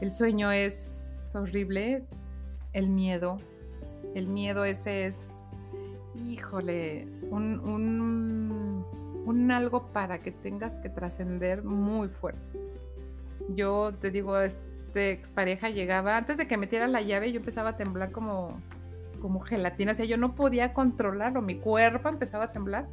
El 0.01 0.11
sueño 0.11 0.51
es 0.51 1.31
horrible, 1.33 2.03
el 2.73 2.89
miedo. 2.89 3.37
El 4.13 4.27
miedo 4.27 4.65
ese 4.65 5.05
es, 5.05 5.19
híjole, 6.17 7.07
un, 7.29 7.59
un, 9.25 9.51
algo 9.51 9.87
para 9.93 10.19
que 10.19 10.31
tengas 10.31 10.73
que 10.79 10.89
trascender 10.89 11.63
muy 11.63 12.09
fuerte. 12.09 12.51
Yo 13.49 13.93
te 14.01 14.11
digo, 14.11 14.39
este 14.39 15.11
expareja 15.11 15.69
llegaba, 15.69 16.17
antes 16.17 16.37
de 16.37 16.47
que 16.47 16.57
metiera 16.57 16.87
la 16.87 17.01
llave, 17.01 17.31
yo 17.31 17.39
empezaba 17.39 17.69
a 17.69 17.77
temblar 17.77 18.11
como 18.11 18.59
como 19.21 19.39
gelatina, 19.39 19.93
o 19.93 19.95
sea, 19.95 20.05
yo 20.05 20.17
no 20.17 20.35
podía 20.35 20.73
controlarlo, 20.73 21.41
mi 21.41 21.55
cuerpo 21.55 22.09
empezaba 22.09 22.45
a 22.45 22.51
temblar 22.51 22.87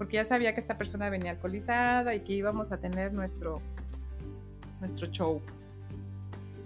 porque 0.00 0.14
ya 0.14 0.24
sabía 0.24 0.54
que 0.54 0.60
esta 0.60 0.78
persona 0.78 1.10
venía 1.10 1.32
alcoholizada 1.32 2.14
y 2.14 2.20
que 2.20 2.32
íbamos 2.32 2.72
a 2.72 2.78
tener 2.78 3.12
nuestro, 3.12 3.60
nuestro 4.80 5.08
show. 5.08 5.42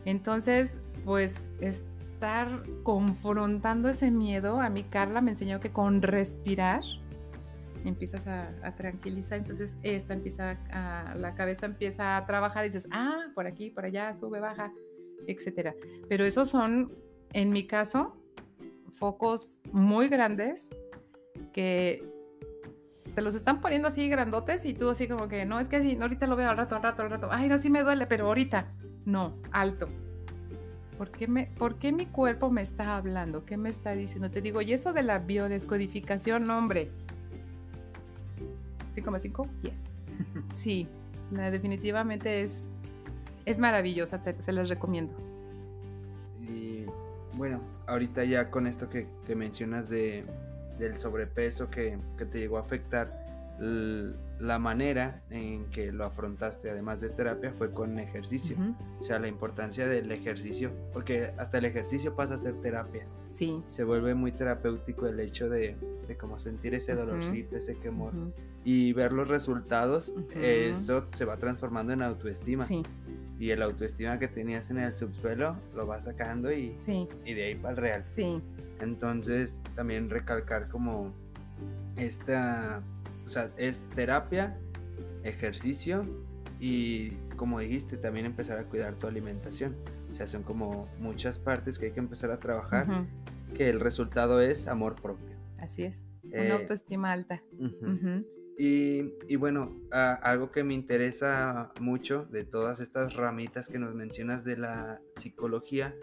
Entonces, 0.04 0.74
pues 1.04 1.34
confrontando 2.82 3.88
ese 3.88 4.10
miedo, 4.10 4.60
a 4.60 4.68
mí 4.68 4.84
Carla 4.84 5.20
me 5.20 5.32
enseñó 5.32 5.60
que 5.60 5.70
con 5.70 6.02
respirar 6.02 6.82
empiezas 7.84 8.26
a, 8.26 8.50
tranquilizar, 8.76 9.38
entonces 9.38 9.76
esta 9.82 10.14
empieza 10.14 10.58
a, 10.72 11.14
la 11.16 11.34
cabeza 11.34 11.66
empieza 11.66 12.16
a 12.16 12.26
trabajar 12.26 12.64
y 12.64 12.68
dices, 12.68 12.88
ah, 12.90 13.26
por 13.34 13.46
aquí, 13.46 13.70
por 13.70 13.84
allá, 13.84 14.12
sube, 14.14 14.40
baja, 14.40 14.72
etcétera. 15.26 15.74
Pero 16.08 16.24
esos 16.24 16.48
son, 16.48 16.92
en 17.32 17.52
mi 17.52 17.66
caso, 17.66 18.16
focos 18.94 19.60
muy 19.72 20.08
grandes 20.08 20.70
que 21.52 22.08
te 23.14 23.22
los 23.22 23.34
están 23.34 23.60
poniendo 23.60 23.88
así 23.88 24.08
grandotes 24.08 24.64
y 24.64 24.74
tú 24.74 24.90
así 24.90 25.06
como 25.06 25.28
que, 25.28 25.44
no, 25.44 25.60
es 25.60 25.68
que 25.68 25.76
así, 25.76 25.96
ahorita 26.00 26.26
lo 26.26 26.36
veo 26.36 26.48
al 26.48 26.56
rato, 26.56 26.76
al 26.76 26.82
rato, 26.82 27.02
al 27.02 27.10
rato, 27.10 27.28
ay, 27.30 27.48
no, 27.48 27.58
sí 27.58 27.70
me 27.70 27.82
duele, 27.82 28.06
pero 28.06 28.26
ahorita, 28.26 28.72
no, 29.04 29.38
alto. 29.52 29.88
¿Por 30.98 31.10
qué, 31.10 31.26
me, 31.26 31.46
¿Por 31.58 31.76
qué 31.76 31.92
mi 31.92 32.06
cuerpo 32.06 32.50
me 32.50 32.62
está 32.62 32.96
hablando? 32.96 33.44
¿Qué 33.44 33.56
me 33.56 33.68
está 33.68 33.92
diciendo? 33.92 34.30
Te 34.30 34.40
digo, 34.40 34.62
y 34.62 34.72
eso 34.72 34.92
de 34.92 35.02
la 35.02 35.18
biodescodificación, 35.18 36.48
hombre. 36.50 36.90
5,5? 38.96 39.48
Yes. 39.62 39.80
Sí, 40.52 40.86
definitivamente 41.30 42.42
es, 42.42 42.70
es 43.44 43.58
maravillosa, 43.58 44.22
se 44.38 44.52
las 44.52 44.68
recomiendo. 44.68 45.12
Y 46.40 46.84
bueno, 47.36 47.60
ahorita 47.86 48.24
ya 48.24 48.50
con 48.50 48.66
esto 48.66 48.88
que, 48.88 49.06
mencionas 49.34 49.88
de, 49.88 50.24
del 50.78 50.98
sobrepeso 50.98 51.70
que, 51.70 51.98
te 52.30 52.38
llegó 52.38 52.58
a 52.58 52.60
afectar, 52.60 53.10
la 54.38 54.58
manera 54.58 55.22
en 55.30 55.66
que 55.66 55.92
lo 55.92 56.04
afrontaste, 56.04 56.70
además 56.70 57.00
de 57.00 57.08
terapia, 57.08 57.52
fue 57.52 57.70
con 57.70 57.98
ejercicio. 57.98 58.56
O 59.00 59.04
sea, 59.04 59.18
la 59.18 59.28
importancia 59.28 59.86
del 59.86 60.10
ejercicio, 60.12 60.72
porque 60.92 61.32
hasta 61.38 61.58
el 61.58 61.64
ejercicio 61.64 62.14
pasa 62.14 62.34
a 62.34 62.38
ser 62.38 62.60
terapia. 62.60 63.06
Sí. 63.26 63.62
Se 63.66 63.84
vuelve 63.84 64.14
muy 64.14 64.32
terapéutico 64.32 65.06
el 65.06 65.20
hecho 65.20 65.48
de, 65.48 65.76
de 66.06 66.16
como 66.16 66.38
sentir 66.38 66.74
ese 66.74 66.94
dolorcito, 66.94 67.56
ese 67.56 67.76
quemor, 67.76 68.12
y 68.64 68.92
ver 68.92 69.12
los 69.12 69.28
resultados, 69.28 70.12
eso 70.34 71.06
se 71.12 71.24
va 71.24 71.36
transformando 71.36 71.92
en 71.92 72.02
autoestima. 72.02 72.64
Sí 72.64 72.82
y 73.38 73.50
el 73.50 73.62
autoestima 73.62 74.18
que 74.18 74.28
tenías 74.28 74.70
en 74.70 74.78
el 74.78 74.94
subsuelo 74.94 75.56
lo 75.74 75.86
vas 75.86 76.04
sacando 76.04 76.52
y, 76.52 76.76
y 77.24 77.34
de 77.34 77.44
ahí 77.44 77.54
para 77.56 77.70
el 77.70 77.76
real. 77.76 78.04
Sí. 78.04 78.40
Entonces 78.80 79.60
también 79.74 80.08
recalcar 80.10 80.68
como 80.68 81.12
esta, 81.96 82.82
o 83.24 83.28
sea, 83.28 83.50
es 83.56 83.88
terapia, 83.94 84.58
ejercicio 85.22 86.04
y 86.60 87.10
como 87.36 87.60
dijiste, 87.60 87.96
también 87.96 88.26
empezar 88.26 88.58
a 88.58 88.64
cuidar 88.64 88.94
tu 88.94 89.06
alimentación. 89.06 89.76
O 90.10 90.14
sea, 90.14 90.26
son 90.26 90.42
como 90.42 90.88
muchas 90.98 91.38
partes 91.38 91.78
que 91.78 91.86
hay 91.86 91.92
que 91.92 92.00
empezar 92.00 92.30
a 92.30 92.38
trabajar, 92.38 92.86
que 93.54 93.68
el 93.68 93.80
resultado 93.80 94.40
es 94.40 94.68
amor 94.68 94.94
propio. 94.94 95.36
Así 95.58 95.84
es, 95.84 96.04
una 96.22 96.44
eh, 96.44 96.52
autoestima 96.52 97.12
alta. 97.12 97.42
Y, 98.56 99.34
bueno, 99.36 99.76
algo 99.90 100.52
que 100.52 100.62
me 100.62 100.74
interesa 100.74 101.72
mucho 101.80 102.26
de 102.26 102.44
todas 102.44 102.78
estas 102.78 103.14
ramitas 103.14 103.68
que 103.68 103.80
nos 103.80 103.94
mencionas 103.94 104.44
de 104.44 104.56
la 104.56 105.00
psicología, 105.16 105.94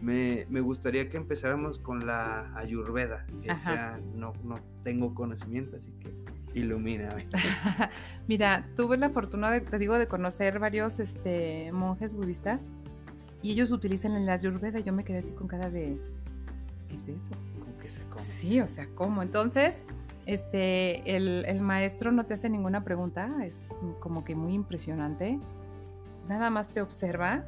me, 0.00 0.44
gustaría 0.60 1.08
que 1.08 1.16
empezáramos 1.16 1.80
con 1.80 2.06
la 2.06 2.56
ayurveda, 2.56 3.26
que 3.42 3.54
sea, 3.56 4.00
no, 4.14 4.32
no 4.44 4.60
tengo 4.84 5.14
conocimiento, 5.14 5.76
así 5.76 5.90
que 5.98 6.14
ilumíname. 6.54 7.26
Mira, 8.28 8.66
tuve 8.76 8.96
la 8.96 9.10
fortuna, 9.10 9.50
de, 9.50 9.60
te 9.60 9.78
digo, 9.78 9.98
de 9.98 10.06
conocer 10.08 10.58
varios 10.58 10.98
este, 10.98 11.70
monjes 11.72 12.14
budistas 12.14 12.70
y 13.42 13.52
ellos 13.52 13.70
utilizan 13.70 14.24
la 14.26 14.34
ayurveda. 14.34 14.80
Yo 14.80 14.92
me 14.92 15.04
quedé 15.04 15.18
así 15.18 15.32
con 15.32 15.48
cara 15.48 15.70
de, 15.70 15.98
¿qué 16.88 16.96
es 16.96 17.08
eso? 17.08 17.30
¿Cómo 17.58 17.78
que 17.78 17.90
se 17.90 18.00
come? 18.02 18.22
Sí, 18.22 18.60
o 18.60 18.68
sea, 18.68 18.88
¿cómo? 18.94 19.22
Entonces 19.22 19.78
este, 20.28 21.16
el, 21.16 21.60
maestro 21.62 22.12
no 22.12 22.26
te 22.26 22.34
hace 22.34 22.50
ninguna 22.50 22.84
pregunta, 22.84 23.34
es 23.46 23.62
como 23.98 24.24
que 24.26 24.34
muy 24.34 24.52
impresionante. 24.52 25.40
Nada 26.28 26.50
más 26.50 26.68
te 26.68 26.82
observa. 26.82 27.46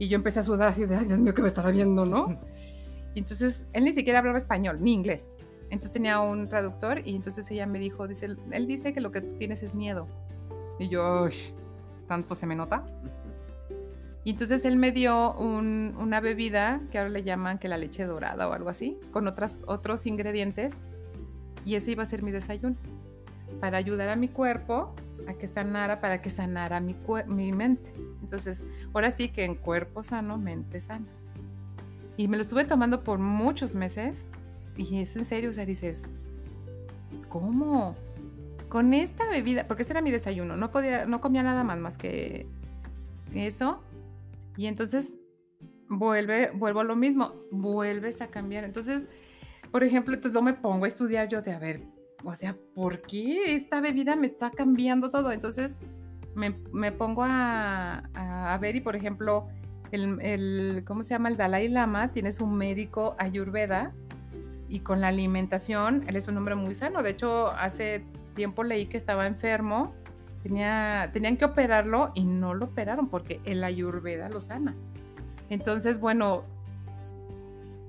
Y 0.00 0.08
yo 0.08 0.16
empecé 0.16 0.40
a 0.40 0.42
sudar 0.42 0.70
así 0.70 0.84
de, 0.84 0.96
ay, 0.96 1.04
Dios 1.04 1.20
mío, 1.20 1.32
que 1.32 1.42
me 1.42 1.48
estará 1.48 1.70
viendo, 1.70 2.04
¿no? 2.04 2.36
Entonces 3.14 3.66
él 3.72 3.84
ni 3.84 3.92
siquiera 3.92 4.18
hablaba 4.18 4.36
español, 4.36 4.78
ni 4.80 4.94
inglés. 4.94 5.28
Entonces 5.70 5.92
tenía 5.92 6.20
un 6.20 6.48
traductor 6.48 7.06
y 7.06 7.14
entonces 7.14 7.50
ella 7.50 7.66
me 7.66 7.78
dijo, 7.78 8.08
dice, 8.08 8.36
él 8.50 8.66
dice 8.66 8.92
que 8.92 9.00
lo 9.00 9.12
que 9.12 9.20
tú 9.20 9.36
tienes 9.36 9.62
es 9.62 9.74
miedo. 9.74 10.06
Y 10.78 10.88
yo, 10.88 11.28
tanto 12.06 12.34
se 12.34 12.46
me 12.46 12.56
nota. 12.56 12.84
Y 14.24 14.30
entonces 14.32 14.64
él 14.64 14.76
me 14.76 14.92
dio 14.92 15.34
una 15.36 16.20
bebida 16.20 16.80
que 16.90 16.98
ahora 16.98 17.10
le 17.10 17.22
llaman 17.22 17.58
que 17.58 17.68
la 17.68 17.78
leche 17.78 18.04
dorada 18.04 18.48
o 18.48 18.52
algo 18.52 18.68
así, 18.68 18.96
con 19.10 19.26
otras, 19.26 19.62
otros 19.66 20.06
ingredientes 20.06 20.82
y 21.64 21.76
ese 21.76 21.92
iba 21.92 22.02
a 22.02 22.06
ser 22.06 22.22
mi 22.22 22.30
desayuno. 22.30 22.76
Para 23.60 23.78
ayudar 23.78 24.08
a 24.08 24.16
mi 24.16 24.28
cuerpo 24.28 24.94
a 25.26 25.34
que 25.34 25.46
sanara 25.46 26.00
para 26.00 26.20
que 26.22 26.30
sanara 26.30 26.80
mi, 26.80 26.96
mi 27.26 27.52
mente. 27.52 27.92
Entonces, 28.20 28.64
ahora 28.92 29.10
sí 29.10 29.28
que 29.28 29.44
en 29.44 29.54
cuerpo 29.54 30.02
sano, 30.02 30.38
mente 30.38 30.80
sana. 30.80 31.06
Y 32.16 32.28
me 32.28 32.36
lo 32.36 32.42
estuve 32.42 32.64
tomando 32.64 33.04
por 33.04 33.18
muchos 33.18 33.74
meses 33.74 34.26
y 34.78 35.00
es 35.00 35.16
en 35.16 35.24
serio, 35.24 35.50
o 35.50 35.52
sea, 35.52 35.66
dices, 35.66 36.04
¿cómo? 37.28 37.96
Con 38.68 38.94
esta 38.94 39.28
bebida, 39.28 39.66
porque 39.66 39.82
ese 39.82 39.92
era 39.92 40.00
mi 40.00 40.12
desayuno, 40.12 40.56
no 40.56 40.70
podía, 40.70 41.04
no 41.04 41.20
comía 41.20 41.42
nada 41.42 41.64
más 41.64 41.78
más 41.78 41.98
que 41.98 42.46
eso. 43.34 43.82
Y 44.56 44.66
entonces 44.66 45.16
vuelve, 45.88 46.52
vuelvo 46.52 46.80
a 46.80 46.84
lo 46.84 46.94
mismo, 46.94 47.34
vuelves 47.50 48.20
a 48.20 48.28
cambiar. 48.28 48.64
Entonces, 48.64 49.08
por 49.72 49.82
ejemplo, 49.82 50.14
entonces 50.14 50.32
no 50.32 50.42
me 50.42 50.54
pongo 50.54 50.84
a 50.84 50.88
estudiar 50.88 51.28
yo 51.28 51.42
de, 51.42 51.52
a 51.52 51.58
ver, 51.58 51.82
o 52.24 52.34
sea, 52.34 52.56
¿por 52.74 53.02
qué 53.02 53.54
esta 53.54 53.80
bebida 53.80 54.14
me 54.14 54.26
está 54.26 54.50
cambiando 54.50 55.10
todo? 55.10 55.32
Entonces 55.32 55.76
me, 56.36 56.92
pongo 56.92 57.24
a, 57.26 58.58
ver 58.60 58.76
y, 58.76 58.80
por 58.80 58.94
ejemplo, 58.94 59.48
el, 59.90 60.20
el, 60.22 60.84
¿cómo 60.86 61.02
se 61.02 61.10
llama? 61.10 61.30
El 61.30 61.36
Dalai 61.36 61.68
Lama 61.68 62.12
tiene 62.12 62.30
su 62.30 62.46
médico 62.46 63.16
Ayurveda 63.18 63.92
y 64.68 64.80
con 64.80 65.00
la 65.00 65.08
alimentación, 65.08 66.04
él 66.06 66.16
es 66.16 66.28
un 66.28 66.36
hombre 66.36 66.54
muy 66.54 66.74
sano. 66.74 67.02
De 67.02 67.10
hecho, 67.10 67.48
hace 67.52 68.04
tiempo 68.34 68.62
leí 68.62 68.86
que 68.86 68.96
estaba 68.96 69.26
enfermo, 69.26 69.94
tenía, 70.42 71.10
tenían 71.12 71.36
que 71.36 71.44
operarlo 71.44 72.12
y 72.14 72.24
no 72.24 72.54
lo 72.54 72.66
operaron 72.66 73.08
porque 73.08 73.40
el 73.44 73.64
Ayurveda 73.64 74.28
lo 74.28 74.40
sana. 74.40 74.74
Entonces, 75.50 75.98
bueno, 76.00 76.44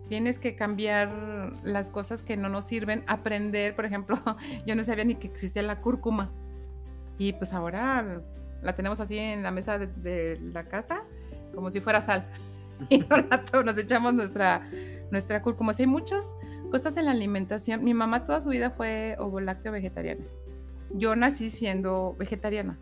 tienes 0.08 0.40
que 0.40 0.56
cambiar 0.56 1.12
las 1.64 1.90
cosas 1.90 2.24
que 2.24 2.38
no 2.38 2.50
nos 2.50 2.64
sirven, 2.64 3.04
aprender, 3.08 3.76
por 3.76 3.86
ejemplo, 3.86 4.20
yo 4.66 4.76
no 4.76 4.84
sabía 4.84 5.06
ni 5.06 5.16
que 5.16 5.28
existía 5.28 5.62
la 5.62 5.82
cúrcuma 5.82 6.30
y 7.18 7.34
pues 7.34 7.54
ahora 7.54 8.22
la 8.62 8.76
tenemos 8.76 9.00
así 9.00 9.18
en 9.18 9.44
la 9.44 9.52
mesa 9.52 9.78
de, 9.78 10.40
la 10.54 10.64
casa 10.64 11.04
como 11.54 11.70
si 11.72 11.82
fuera 11.82 12.02
sal 12.02 12.26
y 12.90 13.00
nos 13.00 13.78
echamos 13.78 14.14
nuestra, 14.14 14.68
nuestra 15.12 15.42
cúrcuma. 15.42 15.74
hay 15.78 15.88
muchas 15.88 16.26
cosas 16.70 16.98
en 16.98 17.06
la 17.06 17.12
alimentación. 17.12 17.84
Mi 17.84 17.94
mamá 17.94 18.24
toda 18.24 18.42
su 18.42 18.50
vida 18.50 18.72
fue 18.72 19.16
ovo 19.20 19.40
lácteo 19.40 19.72
vegetariana. 19.72 20.24
Yo 20.92 21.16
nací 21.16 21.50
siendo 21.50 22.16
vegetariana. 22.18 22.78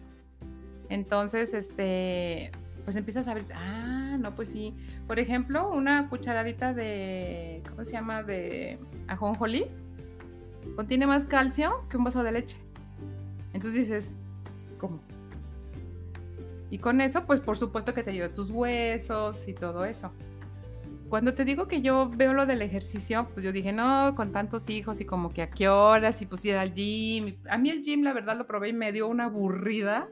Entonces, 0.90 1.54
este, 1.54 2.52
pues 2.86 2.96
empiezas 2.96 3.28
a 3.28 3.34
ver, 3.34 3.44
ah, 3.54 4.18
no, 4.20 4.36
pues 4.36 4.50
sí. 4.50 4.76
Por 5.08 5.20
ejemplo, 5.20 5.70
una 5.70 6.10
cucharadita 6.10 6.74
de, 6.74 7.62
¿cómo 7.70 7.84
se 7.84 7.94
llama? 7.94 8.24
De 8.24 8.80
ajonjolí 9.08 9.66
contiene 10.76 11.08
más 11.08 11.26
calcio 11.26 11.84
que 11.90 11.98
un 11.98 12.04
vaso 12.04 12.24
de 12.24 12.32
leche. 12.32 12.58
Entonces 13.54 13.88
dices, 13.88 14.16
¿cómo? 14.80 15.00
Y 16.70 16.80
con 16.80 17.02
eso, 17.02 17.26
pues 17.26 17.42
por 17.42 17.58
supuesto 17.58 17.94
que 17.94 18.04
te 18.04 18.12
ayuda 18.12 18.34
tus 18.34 18.52
huesos 18.52 19.48
y 19.48 19.54
todo 19.54 19.86
eso. 19.86 20.12
Cuando 21.10 21.34
te 21.34 21.46
digo 21.46 21.68
que 21.68 21.82
yo 21.82 22.10
veo 22.10 22.34
lo 22.34 22.46
del 22.46 22.62
ejercicio, 22.62 23.30
pues 23.34 23.46
yo 23.46 23.54
dije, 23.54 23.72
no, 23.72 24.14
con 24.16 24.34
tantos 24.34 24.70
hijos 24.70 25.00
y 25.00 25.06
como 25.06 25.30
que 25.30 25.42
a 25.42 25.50
qué 25.50 25.70
horas 25.70 26.22
y 26.22 26.28
ir 26.48 26.58
al 26.58 26.74
gym. 26.74 27.38
A 27.50 27.58
mí 27.58 27.70
el 27.70 27.82
gym, 27.82 28.04
la 28.04 28.12
verdad, 28.12 28.38
lo 28.38 28.46
probé 28.46 28.70
y 28.70 28.74
me 28.74 28.92
dio 28.92 29.08
una 29.08 29.26
aburrida 29.26 30.10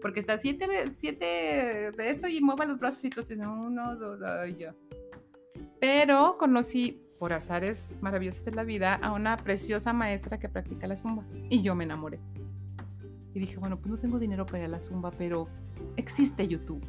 porque 0.00 0.20
está 0.20 0.38
siete, 0.38 0.66
siete 0.96 1.92
de 1.96 2.10
esto 2.10 2.28
y 2.28 2.40
mueva 2.40 2.64
los 2.64 2.78
brazos 2.78 3.04
y 3.04 3.08
entonces 3.08 3.38
uno, 3.38 3.96
dos, 3.96 4.20
dos, 4.20 4.56
yo. 4.56 4.70
Pero 5.80 6.36
conocí, 6.38 7.02
por 7.18 7.32
azares 7.32 7.98
maravillosos 8.00 8.44
de 8.44 8.52
la 8.52 8.64
vida, 8.64 8.94
a 8.94 9.12
una 9.12 9.36
preciosa 9.38 9.92
maestra 9.92 10.38
que 10.38 10.48
practica 10.48 10.86
la 10.86 10.96
zumba 10.96 11.24
y 11.50 11.62
yo 11.62 11.74
me 11.74 11.84
enamoré. 11.84 12.20
Y 13.34 13.40
dije, 13.40 13.56
bueno, 13.58 13.76
pues 13.78 13.90
no 13.90 13.98
tengo 13.98 14.18
dinero 14.18 14.46
para 14.46 14.60
ir 14.60 14.64
a 14.64 14.68
la 14.68 14.80
zumba, 14.80 15.10
pero 15.10 15.48
existe 15.96 16.46
YouTube. 16.48 16.82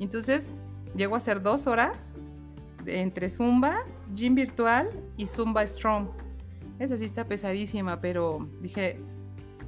Entonces 0.00 0.50
llego 0.96 1.14
a 1.14 1.18
hacer 1.18 1.42
dos 1.42 1.66
horas 1.66 2.16
entre 2.86 3.28
zumba, 3.28 3.80
gym 4.14 4.34
virtual 4.34 4.90
y 5.16 5.26
zumba 5.26 5.66
strong. 5.66 6.08
Esa 6.78 6.98
sí 6.98 7.04
está 7.04 7.24
pesadísima, 7.24 8.00
pero 8.00 8.48
dije, 8.60 8.98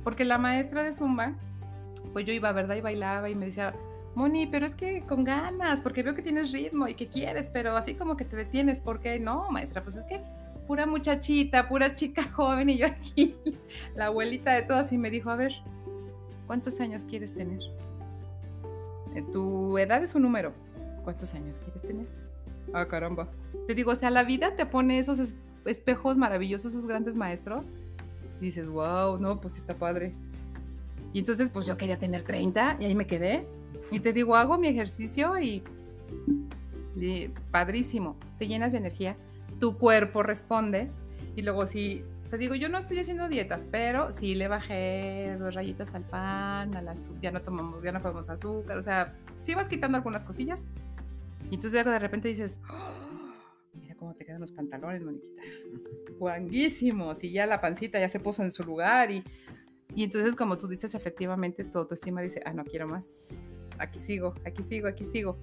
porque 0.02 0.24
la 0.24 0.38
maestra 0.38 0.82
de 0.82 0.92
zumba 0.92 1.34
pues 2.14 2.24
yo 2.24 2.32
iba, 2.32 2.52
¿verdad? 2.52 2.76
Y 2.76 2.80
bailaba 2.80 3.28
y 3.28 3.34
me 3.34 3.46
decía, 3.46 3.72
Moni, 4.14 4.46
pero 4.46 4.64
es 4.64 4.76
que 4.76 5.02
con 5.02 5.24
ganas, 5.24 5.80
porque 5.82 6.02
veo 6.02 6.14
que 6.14 6.22
tienes 6.22 6.52
ritmo 6.52 6.86
y 6.86 6.94
que 6.94 7.08
quieres, 7.08 7.50
pero 7.52 7.76
así 7.76 7.94
como 7.94 8.16
que 8.16 8.24
te 8.24 8.36
detienes, 8.36 8.80
¿por 8.80 9.00
qué? 9.00 9.18
No, 9.18 9.50
maestra, 9.50 9.82
pues 9.82 9.96
es 9.96 10.06
que 10.06 10.20
pura 10.66 10.86
muchachita, 10.86 11.68
pura 11.68 11.94
chica 11.96 12.22
joven 12.32 12.70
y 12.70 12.78
yo 12.78 12.86
aquí, 12.86 13.36
la 13.96 14.06
abuelita 14.06 14.52
de 14.52 14.62
todas, 14.62 14.92
y 14.92 14.98
me 14.98 15.10
dijo, 15.10 15.28
a 15.30 15.36
ver, 15.36 15.52
¿cuántos 16.46 16.80
años 16.80 17.04
quieres 17.04 17.34
tener? 17.34 17.60
Eh, 19.16 19.22
tu 19.32 19.76
edad 19.76 20.02
es 20.02 20.14
un 20.14 20.22
número, 20.22 20.52
¿cuántos 21.02 21.34
años 21.34 21.58
quieres 21.58 21.82
tener? 21.82 22.06
Ah, 22.72 22.86
caramba. 22.86 23.28
Te 23.66 23.74
digo, 23.74 23.92
o 23.92 23.94
sea, 23.94 24.10
la 24.10 24.24
vida 24.24 24.56
te 24.56 24.66
pone 24.66 24.98
esos 24.98 25.34
espejos 25.64 26.16
maravillosos, 26.16 26.72
esos 26.72 26.86
grandes 26.86 27.16
maestros, 27.16 27.64
y 28.40 28.46
dices, 28.46 28.68
wow, 28.68 29.18
no, 29.18 29.40
pues 29.40 29.56
está 29.56 29.74
padre. 29.74 30.14
Y 31.12 31.20
entonces, 31.20 31.50
pues 31.50 31.66
yo 31.66 31.76
quería 31.76 31.98
tener 31.98 32.22
30 32.22 32.78
y 32.80 32.84
ahí 32.86 32.94
me 32.94 33.06
quedé. 33.06 33.46
Y 33.90 34.00
te 34.00 34.12
digo, 34.12 34.36
hago 34.36 34.58
mi 34.58 34.68
ejercicio 34.68 35.38
y, 35.38 35.62
padrísimo, 37.50 38.16
te 38.38 38.48
llenas 38.48 38.72
de 38.72 38.78
energía, 38.78 39.16
tu 39.60 39.78
cuerpo 39.78 40.22
responde. 40.22 40.90
Y 41.36 41.42
luego 41.42 41.66
sí, 41.66 42.04
te 42.30 42.38
digo, 42.38 42.56
yo 42.56 42.68
no 42.68 42.78
estoy 42.78 42.98
haciendo 42.98 43.28
dietas, 43.28 43.64
pero 43.70 44.12
sí 44.18 44.34
le 44.34 44.48
bajé 44.48 45.36
dos 45.38 45.54
rayitas 45.54 45.94
al 45.94 46.02
pan, 46.02 46.74
a 46.74 46.82
la, 46.82 46.94
ya 47.20 47.30
no 47.30 47.40
tomamos, 47.40 47.82
ya 47.82 47.92
no 47.92 48.02
comemos 48.02 48.28
azúcar, 48.28 48.78
o 48.78 48.82
sea, 48.82 49.14
sí 49.42 49.54
vas 49.54 49.68
quitando 49.68 49.96
algunas 49.96 50.24
cosillas. 50.24 50.64
Y 51.50 51.54
entonces 51.56 51.84
de 51.84 51.98
repente 51.98 52.28
dices, 52.28 52.58
oh, 52.70 53.32
mira 53.74 53.94
cómo 53.94 54.14
te 54.14 54.24
quedan 54.24 54.40
los 54.40 54.52
pantalones, 54.52 55.02
Moniquita. 55.02 55.42
Guanguísimos. 56.18 57.22
Y 57.24 57.32
ya 57.32 57.46
la 57.46 57.60
pancita 57.60 57.98
ya 57.98 58.08
se 58.08 58.20
puso 58.20 58.42
en 58.42 58.52
su 58.52 58.62
lugar 58.62 59.10
y 59.10 59.24
y 59.94 60.02
entonces, 60.02 60.34
como 60.34 60.58
tú 60.58 60.66
dices, 60.66 60.94
efectivamente 60.94 61.64
tu 61.64 61.78
autoestima 61.78 62.20
dice, 62.20 62.42
ah, 62.44 62.52
no 62.52 62.64
quiero 62.64 62.88
más, 62.88 63.06
aquí 63.78 64.00
sigo, 64.00 64.34
aquí 64.44 64.62
sigo, 64.62 64.88
aquí 64.88 65.04
sigo. 65.04 65.38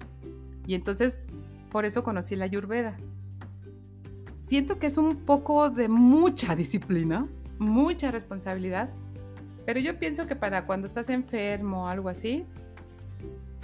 Y 0.66 0.74
entonces, 0.74 1.16
por 1.70 1.84
eso 1.86 2.04
conocí 2.04 2.36
la 2.36 2.44
Ayurveda. 2.44 2.96
Siento 4.46 4.78
que 4.78 4.86
es 4.86 4.98
un 4.98 5.16
poco 5.24 5.70
de 5.70 5.88
mucha 5.88 6.54
disciplina, 6.54 7.26
mucha 7.58 8.10
responsabilidad, 8.10 8.92
pero 9.64 9.80
yo 9.80 9.98
pienso 9.98 10.26
que 10.26 10.36
para 10.36 10.66
cuando 10.66 10.86
estás 10.86 11.08
enfermo 11.08 11.84
o 11.84 11.86
algo 11.86 12.10
así, 12.10 12.44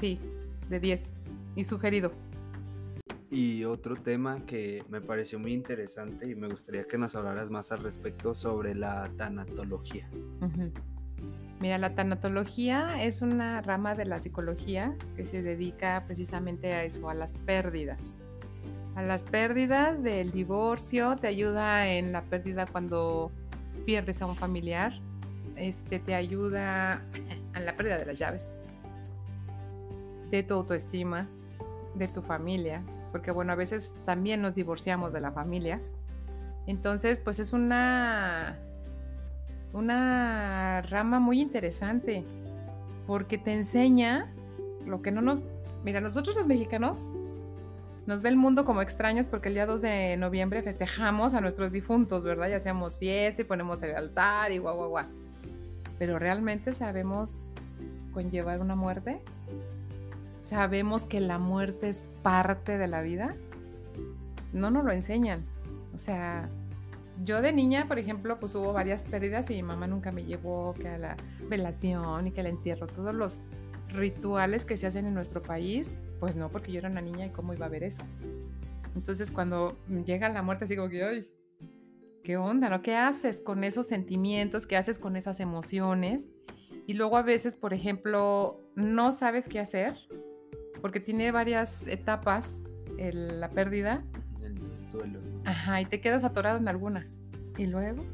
sí, 0.01 0.18
de 0.70 0.80
10 0.80 1.03
y 1.57 1.64
sugerido. 1.64 2.12
Y 3.31 3.64
otro 3.64 3.97
tema 3.97 4.47
que 4.47 4.83
me 4.89 5.03
pareció 5.03 5.39
muy 5.39 5.53
interesante 5.53 6.31
y 6.31 6.35
me 6.35 6.49
gustaría 6.49 6.85
que 6.85 6.97
nos 6.97 7.14
hablaras 7.14 7.51
más 7.51 7.72
al 7.72 7.83
respecto 7.83 8.35
sobre 8.35 8.74
la 8.74 9.11
tanatología. 9.18 10.09
Mira, 11.61 11.76
la 11.76 11.95
tanatología 11.95 13.03
es 13.03 13.20
una 13.20 13.61
rama 13.61 13.95
de 13.95 14.07
la 14.07 14.18
psicología 14.18 14.97
que 15.16 15.26
se 15.26 15.43
dedica 15.43 16.05
precisamente 16.07 16.72
a 16.72 16.85
eso, 16.85 17.11
a 17.11 17.14
las 17.14 17.35
pérdidas. 17.35 18.22
A 18.95 19.03
las 19.03 19.24
pérdidas 19.24 20.03
del 20.03 20.31
divorcio, 20.31 21.16
te 21.16 21.26
ayuda 21.26 21.87
en 21.89 22.12
la 22.12 22.22
pérdida 22.22 22.66
cuando 22.66 23.31
pierdes 23.85 24.22
a 24.22 24.26
un 24.26 24.37
familiar, 24.37 24.93
este, 25.57 25.99
te 25.99 26.14
ayuda 26.14 27.03
en 27.55 27.64
la 27.64 27.76
pérdida 27.76 27.99
de 27.99 28.07
las 28.07 28.18
llaves, 28.18 28.64
de 30.31 30.43
tu 30.43 30.55
autoestima, 30.55 31.29
de 31.95 32.09
tu 32.09 32.22
familia, 32.22 32.83
porque 33.13 33.31
bueno, 33.31 33.53
a 33.53 33.57
veces 33.57 33.95
también 34.05 34.43
nos 34.43 34.55
divorciamos 34.55 35.13
de 35.13 35.21
la 35.21 35.33
familia. 35.33 35.81
Entonces, 36.67 37.21
pues 37.21 37.39
es 37.39 37.53
una, 37.53 38.59
una 39.73 40.83
rama 40.83 41.19
muy 41.21 41.41
interesante, 41.41 42.25
porque 43.07 43.39
te 43.39 43.55
enseña 43.55 44.31
lo 44.87 45.01
que 45.03 45.11
no 45.11 45.23
nos... 45.23 45.43
Mira, 45.85 46.01
nosotros 46.01 46.37
los 46.37 46.47
mexicanos 46.47 47.11
nos 48.07 48.23
ve 48.23 48.31
el 48.31 48.37
mundo 48.37 48.65
como 48.65 48.83
extraños 48.83 49.29
porque 49.29 49.49
el 49.49 49.55
día 49.55 49.67
2 49.67 49.83
de 49.83 50.17
noviembre 50.17 50.63
festejamos 50.63 51.35
a 51.35 51.41
nuestros 51.41 51.73
difuntos, 51.73 52.23
¿verdad? 52.23 52.49
Ya 52.49 52.57
hacemos 52.57 52.99
fiesta 52.99 53.43
y 53.43 53.45
ponemos 53.45 53.83
el 53.83 53.95
altar 53.95 54.51
y 54.51 54.59
guau, 54.59 54.77
guau, 54.77 54.89
guau. 54.89 55.07
Pero 55.99 56.19
realmente 56.19 56.75
sabemos 56.75 57.53
conllevar 58.13 58.61
una 58.61 58.75
muerte 58.75 59.21
sabemos 60.49 61.05
que 61.05 61.20
la 61.20 61.38
muerte 61.38 61.90
es 61.90 62.07
parte 62.22 62.78
de 62.78 62.88
la 62.88 63.03
vida, 63.03 63.36
no 64.55 64.70
nos 64.70 64.82
lo 64.82 64.92
enseñan. 64.92 65.44
O 65.94 65.99
sea, 65.99 66.49
yo 67.22 67.42
de 67.42 67.53
niña, 67.53 67.86
por 67.86 67.99
ejemplo, 67.99 68.40
pues 68.40 68.55
hubo 68.55 68.72
varias 68.72 69.03
pérdidas 69.03 69.51
y 69.51 69.57
mi 69.57 69.62
mamá 69.62 69.86
nunca 69.86 70.11
me 70.11 70.24
llevó 70.24 70.72
que 70.72 70.88
a 70.88 70.96
la 70.96 71.16
velación 71.51 72.28
y 72.28 72.30
que 72.30 72.40
al 72.40 72.46
entierro, 72.46 72.86
todos 72.86 73.14
los 73.14 73.44
rituales 73.88 74.64
que 74.64 74.78
se 74.78 74.86
hacen 74.86 75.05
en 75.05 75.12
nuestro 75.12 75.42
país, 75.42 75.94
pues 76.18 76.34
no, 76.34 76.49
porque 76.49 76.72
yo 76.72 76.78
era 76.78 76.88
una 76.88 77.03
niña 77.03 77.26
y 77.26 77.30
cómo 77.30 77.53
iba 77.53 77.66
a 77.66 77.70
ver 77.70 77.84
eso. 77.84 78.03
Entonces 78.94 79.30
cuando 79.30 79.76
llega 80.07 80.30
la 80.30 80.40
muerte, 80.40 80.64
así 80.64 80.76
como 80.76 80.88
que, 80.88 81.05
ay, 81.05 81.28
¿qué 82.24 82.38
onda? 82.38 82.70
¿No? 82.70 82.80
¿Qué 82.80 82.96
haces 82.96 83.40
con 83.40 83.64
esos 83.64 83.86
sentimientos? 83.86 84.66
¿Qué 84.66 84.78
haces 84.78 84.99
con 84.99 85.14
esas 85.14 85.40
emociones? 85.40 86.30
Y 86.86 86.94
luego 86.94 87.18
a 87.18 87.22
veces, 87.22 87.55
por 87.55 87.74
ejemplo, 87.74 88.62
no 88.76 89.12
sabes 89.12 89.46
qué 89.46 89.61
hacer 89.61 89.99
porque 90.81 91.01
tiene 91.01 91.31
varias 91.31 91.87
etapas 91.87 92.64
el- 92.99 93.41
la 93.41 93.51
pérdida. 93.51 94.03
El 94.43 94.55
duelo. 94.93 95.20
Ajá, 95.45 95.81
y 95.81 95.85
te 95.87 96.01
quedas 96.01 96.24
atorado 96.24 96.59
en 96.59 96.68
alguna. 96.68 97.07
Y 97.57 97.66
luego. 97.66 98.05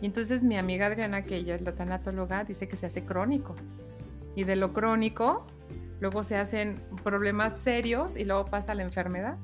Y 0.00 0.06
entonces 0.06 0.42
mi 0.42 0.56
amiga 0.56 0.86
Adriana, 0.86 1.22
que 1.24 1.36
ella 1.36 1.54
es 1.54 1.62
la 1.62 1.72
tanatóloga, 1.72 2.44
dice 2.44 2.68
que 2.68 2.76
se 2.76 2.86
hace 2.86 3.04
crónico. 3.04 3.54
Y 4.34 4.44
de 4.44 4.56
lo 4.56 4.72
crónico, 4.72 5.46
luego 6.00 6.22
se 6.22 6.36
hacen 6.36 6.82
problemas 7.04 7.58
serios 7.58 8.16
y 8.16 8.24
luego 8.24 8.46
pasa 8.46 8.74
la 8.74 8.82
enfermedad. 8.82 9.36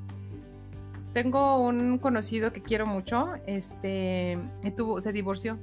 Tengo 1.13 1.59
un 1.67 1.99
conocido 1.99 2.53
que 2.53 2.63
quiero 2.63 2.87
mucho, 2.87 3.35
este, 3.47 4.39
tuvo, 4.77 5.01
se 5.01 5.13
divorció. 5.13 5.59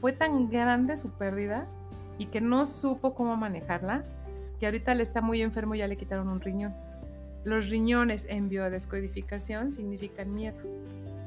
Fue 0.00 0.12
tan 0.12 0.50
grande 0.50 0.96
su 0.96 1.10
pérdida 1.10 1.66
y 2.18 2.26
que 2.26 2.40
no 2.40 2.66
supo 2.66 3.14
cómo 3.14 3.36
manejarla, 3.36 4.04
que 4.60 4.66
ahorita 4.66 4.94
le 4.94 5.02
está 5.02 5.22
muy 5.22 5.40
enfermo 5.40 5.74
ya 5.74 5.88
le 5.88 5.96
quitaron 5.96 6.28
un 6.28 6.40
riñón. 6.40 6.74
Los 7.44 7.70
riñones 7.70 8.26
en 8.28 8.50
biodescodificación 8.50 9.72
significan 9.72 10.34
miedo. 10.34 10.58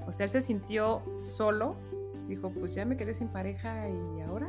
O 0.06 0.14
sea, 0.14 0.28
él 0.28 0.32
se 0.32 0.44
sintió 0.44 1.02
solo, 1.22 1.76
dijo, 2.28 2.52
pues 2.52 2.76
ya 2.76 2.86
me 2.86 2.96
quedé 2.96 3.16
sin 3.16 3.30
pareja 3.30 3.90
y 3.90 4.22
ahora. 4.22 4.48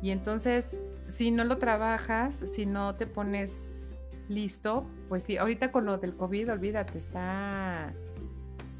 Y 0.00 0.10
entonces, 0.10 0.78
si 1.08 1.32
no 1.32 1.42
lo 1.44 1.58
trabajas, 1.58 2.36
si 2.54 2.66
no 2.66 2.94
te 2.94 3.06
pones 3.06 3.98
listo, 4.28 4.86
pues 5.08 5.24
sí, 5.24 5.36
ahorita 5.36 5.72
con 5.72 5.84
lo 5.84 5.98
del 5.98 6.16
COVID, 6.16 6.52
olvídate, 6.52 6.98
está 6.98 7.92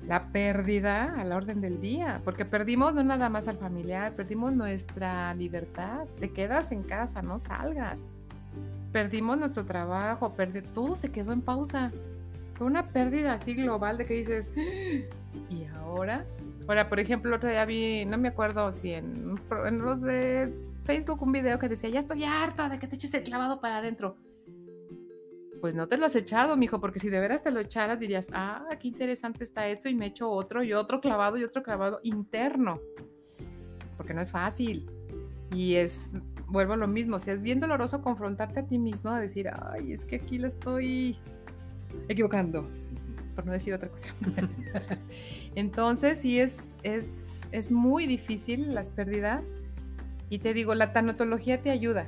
la 0.07 0.33
pérdida 0.33 1.15
a 1.21 1.25
la 1.25 1.37
orden 1.37 1.61
del 1.61 1.81
día, 1.81 2.21
porque 2.25 2.45
perdimos 2.45 2.95
no 2.95 3.03
nada 3.03 3.29
más 3.29 3.49
al 3.49 3.59
familiar, 3.59 4.15
perdimos 4.15 4.53
nuestra 4.53 5.35
libertad, 5.35 6.07
te 6.19 6.33
quedas 6.33 6.73
en 6.73 6.83
casa, 6.83 7.23
no 7.23 7.39
salgas. 7.39 8.03
Perdimos 8.93 9.39
nuestro 9.39 9.65
trabajo, 9.65 10.35
perdi- 10.37 10.63
todo 10.75 10.95
se 10.95 11.11
quedó 11.11 11.33
en 11.33 11.41
pausa. 11.41 11.91
Fue 12.55 12.67
una 12.67 12.89
pérdida 12.89 13.33
así 13.35 13.55
global 13.55 13.97
de 13.99 14.07
que 14.07 14.15
dices, 14.15 14.53
¿y 15.49 15.65
ahora? 15.75 16.27
Ahora, 16.69 16.89
por 16.89 17.01
ejemplo, 17.01 17.35
otro 17.35 17.49
día 17.49 17.65
vi, 17.65 18.05
no 18.05 18.19
me 18.19 18.29
acuerdo 18.29 18.73
si 18.73 18.93
en, 18.93 19.41
en 19.67 19.79
los 19.79 20.03
de 20.03 20.55
Facebook 20.85 21.23
un 21.23 21.33
video 21.33 21.59
que 21.59 21.69
decía, 21.69 21.89
ya 21.89 22.01
estoy 22.01 22.25
harta 22.25 22.69
de 22.69 22.79
que 22.79 22.87
te 22.87 22.95
eches 22.97 23.15
el 23.15 23.25
clavado 23.25 23.61
para 23.61 23.79
adentro. 23.79 24.17
Pues 25.61 25.75
no 25.75 25.89
te 25.89 25.97
lo 25.97 26.07
has 26.07 26.15
echado, 26.17 26.57
mijo, 26.57 26.81
porque 26.81 26.99
si 26.99 27.09
de 27.09 27.21
veras 27.21 27.43
te 27.43 27.51
lo 27.51 27.61
echaras 27.61 27.99
dirías, 27.99 28.27
ah, 28.33 28.67
qué 28.81 28.89
interesante 28.89 29.45
está 29.45 29.67
esto 29.69 29.89
y 29.89 29.95
me 29.95 30.07
echo 30.07 30.29
otro 30.29 30.63
y 30.63 30.73
otro 30.73 31.01
clavado 31.01 31.39
y 31.39 31.45
otro 31.45 31.63
clavado 31.63 32.01
interno. 32.03 32.81
Porque 33.97 34.13
no 34.13 34.21
es 34.21 34.31
fácil. 34.31 34.91
Y 35.53 35.77
es, 35.77 36.15
vuelvo 36.53 36.75
a 36.75 36.77
lo 36.77 36.87
mismo, 36.87 37.17
o 37.17 37.19
sea, 37.19 37.35
es 37.35 37.43
bien 37.43 37.59
doloroso 37.61 38.03
confrontarte 38.03 38.61
a 38.61 38.63
ti 38.67 38.79
mismo, 38.79 39.11
a 39.11 39.19
decir, 39.19 39.49
ay, 39.51 39.93
es 39.93 40.05
que 40.05 40.17
aquí 40.17 40.39
la 40.39 40.49
estoy 40.49 41.17
equivocando, 42.09 42.69
por 43.35 43.47
no 43.47 43.53
decir 43.53 43.73
otra 43.75 43.89
cosa. 43.89 44.07
Entonces, 45.55 46.19
sí 46.19 46.39
es, 46.39 46.59
es, 46.83 47.07
es 47.53 47.71
muy 47.71 48.07
difícil 48.07 48.75
las 48.75 48.89
pérdidas. 48.89 49.45
Y 50.31 50.39
te 50.39 50.55
digo, 50.55 50.75
la 50.75 50.93
tanatología 50.93 51.61
te 51.61 51.71
ayuda. 51.71 52.07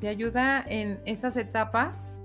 Te 0.00 0.08
ayuda 0.08 0.62
en 0.68 0.98
esas 1.06 1.36
etapas, 1.36 2.16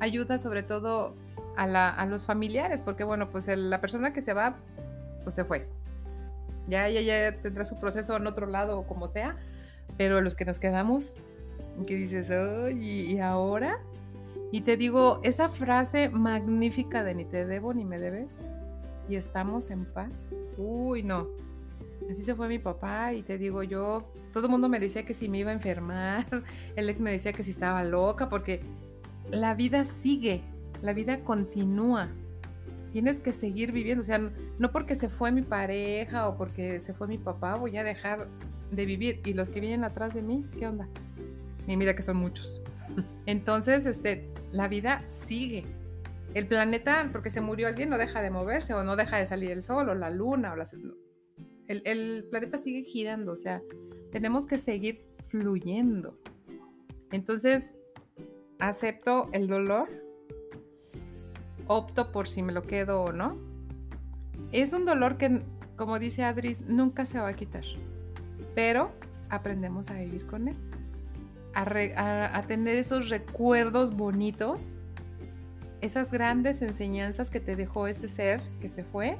ayuda 0.00 0.38
sobre 0.38 0.62
todo 0.62 1.14
a, 1.56 1.66
la- 1.66 1.90
a 1.90 2.06
los 2.06 2.22
familiares, 2.22 2.80
porque 2.82 3.04
bueno, 3.04 3.28
pues 3.30 3.48
el- 3.48 3.68
la 3.68 3.80
persona 3.80 4.12
que 4.12 4.22
se 4.22 4.32
va, 4.32 4.56
pues 5.22 5.34
se 5.34 5.44
fue. 5.44 5.66
Ya 6.68 6.88
ella 6.88 7.00
ya 7.00 7.36
tendrá 7.42 7.64
su 7.64 7.78
proceso 7.78 8.16
en 8.16 8.26
otro 8.26 8.46
lado 8.46 8.78
o 8.78 8.86
como 8.86 9.06
sea, 9.08 9.36
pero 9.98 10.20
los 10.22 10.34
que 10.34 10.44
nos 10.46 10.58
quedamos, 10.58 11.14
que 11.86 11.94
dices, 11.96 12.30
"Ay, 12.30 12.78
¿y- 12.78 13.12
¿y 13.14 13.18
ahora? 13.18 13.78
Y 14.50 14.62
te 14.62 14.76
digo, 14.78 15.20
esa 15.24 15.50
frase 15.50 16.08
magnífica 16.08 17.04
de 17.04 17.14
ni 17.14 17.24
te 17.26 17.44
debo 17.44 17.74
ni 17.74 17.84
me 17.84 17.98
debes 17.98 18.46
y 19.08 19.16
estamos 19.16 19.70
en 19.70 19.84
paz. 19.84 20.34
Uy, 20.56 21.02
no. 21.02 21.28
Así 22.10 22.22
se 22.24 22.34
fue 22.34 22.48
mi 22.48 22.58
papá 22.58 23.12
y 23.12 23.22
te 23.22 23.36
digo 23.36 23.62
yo, 23.62 24.10
todo 24.32 24.46
el 24.46 24.50
mundo 24.50 24.68
me 24.68 24.80
decía 24.80 25.04
que 25.04 25.12
si 25.12 25.28
me 25.28 25.38
iba 25.38 25.50
a 25.50 25.54
enfermar, 25.54 26.26
el 26.76 26.88
ex 26.88 27.00
me 27.00 27.10
decía 27.10 27.32
que 27.34 27.42
si 27.42 27.50
estaba 27.50 27.84
loca, 27.84 28.28
porque 28.30 28.62
la 29.30 29.54
vida 29.54 29.84
sigue, 29.84 30.40
la 30.80 30.94
vida 30.94 31.20
continúa. 31.20 32.08
Tienes 32.92 33.20
que 33.20 33.32
seguir 33.32 33.72
viviendo, 33.72 34.00
o 34.00 34.04
sea, 34.04 34.18
no 34.58 34.72
porque 34.72 34.94
se 34.94 35.10
fue 35.10 35.30
mi 35.30 35.42
pareja 35.42 36.26
o 36.28 36.38
porque 36.38 36.80
se 36.80 36.94
fue 36.94 37.06
mi 37.06 37.18
papá 37.18 37.56
voy 37.56 37.76
a 37.76 37.84
dejar 37.84 38.26
de 38.70 38.86
vivir. 38.86 39.20
Y 39.24 39.34
los 39.34 39.48
que 39.48 39.60
vienen 39.60 39.84
atrás 39.84 40.14
de 40.14 40.22
mí, 40.22 40.44
¿qué 40.58 40.66
onda? 40.66 40.88
Y 41.66 41.76
mira 41.76 41.94
que 41.94 42.02
son 42.02 42.16
muchos. 42.16 42.62
Entonces, 43.26 43.86
este, 43.86 44.30
la 44.52 44.68
vida 44.68 45.04
sigue. 45.10 45.64
El 46.34 46.46
planeta, 46.46 47.08
porque 47.12 47.30
se 47.30 47.40
murió 47.40 47.68
alguien, 47.68 47.90
no 47.90 47.98
deja 47.98 48.20
de 48.20 48.30
moverse 48.30 48.74
o 48.74 48.84
no 48.84 48.96
deja 48.96 49.18
de 49.18 49.26
salir 49.26 49.50
el 49.50 49.62
sol 49.62 49.88
o 49.88 49.94
la 49.94 50.10
luna 50.10 50.52
o 50.52 50.56
las... 50.56 50.74
El, 50.74 51.82
el 51.84 52.26
planeta 52.30 52.58
sigue 52.58 52.82
girando, 52.84 53.32
o 53.32 53.36
sea, 53.36 53.62
tenemos 54.10 54.46
que 54.46 54.58
seguir 54.58 55.04
fluyendo. 55.28 56.18
Entonces, 57.12 57.74
acepto 58.58 59.28
el 59.32 59.48
dolor, 59.48 59.88
opto 61.66 62.12
por 62.12 62.28
si 62.28 62.42
me 62.42 62.52
lo 62.52 62.62
quedo 62.62 63.02
o 63.02 63.12
no. 63.12 63.38
Es 64.52 64.72
un 64.72 64.84
dolor 64.84 65.18
que, 65.18 65.42
como 65.76 65.98
dice 65.98 66.24
Adris, 66.24 66.62
nunca 66.62 67.04
se 67.04 67.18
va 67.18 67.28
a 67.28 67.36
quitar, 67.36 67.64
pero 68.58 68.90
aprendemos 69.30 69.88
a 69.88 69.94
vivir 69.94 70.26
con 70.26 70.48
él, 70.48 70.56
a, 71.54 71.64
re- 71.64 71.94
tener 72.48 72.74
esos 72.74 73.08
recuerdos 73.08 73.96
bonitos, 73.96 74.80
esas 75.80 76.10
grandes 76.10 76.60
enseñanzas 76.60 77.30
que 77.30 77.38
te 77.38 77.54
dejó 77.54 77.86
ese 77.86 78.08
ser 78.08 78.40
que 78.60 78.68
se 78.68 78.82
fue. 78.82 79.16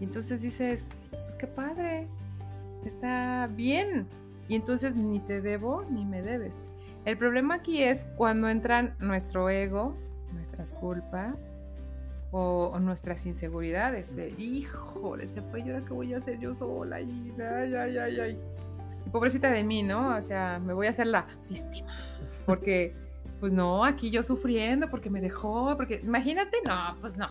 Y 0.00 0.04
entonces 0.04 0.42
dices, 0.42 0.82
pues 1.12 1.36
qué 1.36 1.46
padre, 1.46 2.08
está 2.84 3.48
bien. 3.54 4.08
Y 4.48 4.56
entonces 4.56 4.96
ni 4.96 5.20
te 5.20 5.40
debo 5.40 5.84
ni 5.88 6.04
me 6.04 6.20
debes. 6.20 6.56
El 7.04 7.16
problema 7.16 7.54
aquí 7.54 7.84
es 7.84 8.04
cuando 8.16 8.48
entran 8.48 8.96
nuestro 8.98 9.48
ego, 9.48 9.96
nuestras 10.32 10.72
culpas 10.72 11.53
o, 12.36 12.72
o 12.74 12.80
nuestras 12.80 13.24
inseguridades. 13.26 14.16
de, 14.16 14.30
Híjole, 14.30 15.28
se 15.28 15.40
fue, 15.40 15.60
¿y 15.60 15.70
ahora 15.70 15.84
qué 15.86 15.92
voy 15.92 16.14
a 16.14 16.18
hacer 16.18 16.40
yo 16.40 16.52
sola? 16.52 17.00
Y, 17.00 17.32
ay, 17.38 17.74
ay, 17.74 17.96
ay, 17.96 18.20
ay. 18.20 18.38
Y 19.06 19.10
pobrecita 19.10 19.52
de 19.52 19.62
mí, 19.62 19.84
¿no? 19.84 20.16
O 20.16 20.20
sea, 20.22 20.58
me 20.58 20.72
voy 20.72 20.88
a 20.88 20.90
hacer 20.90 21.06
la 21.06 21.26
víctima. 21.48 21.96
Porque, 22.44 22.92
pues 23.40 23.52
no, 23.52 23.84
aquí 23.84 24.10
yo 24.10 24.24
sufriendo 24.24 24.90
porque 24.90 25.10
me 25.10 25.20
dejó, 25.20 25.76
porque 25.76 26.00
imagínate, 26.02 26.58
no, 26.66 26.96
pues 27.00 27.16
no. 27.16 27.28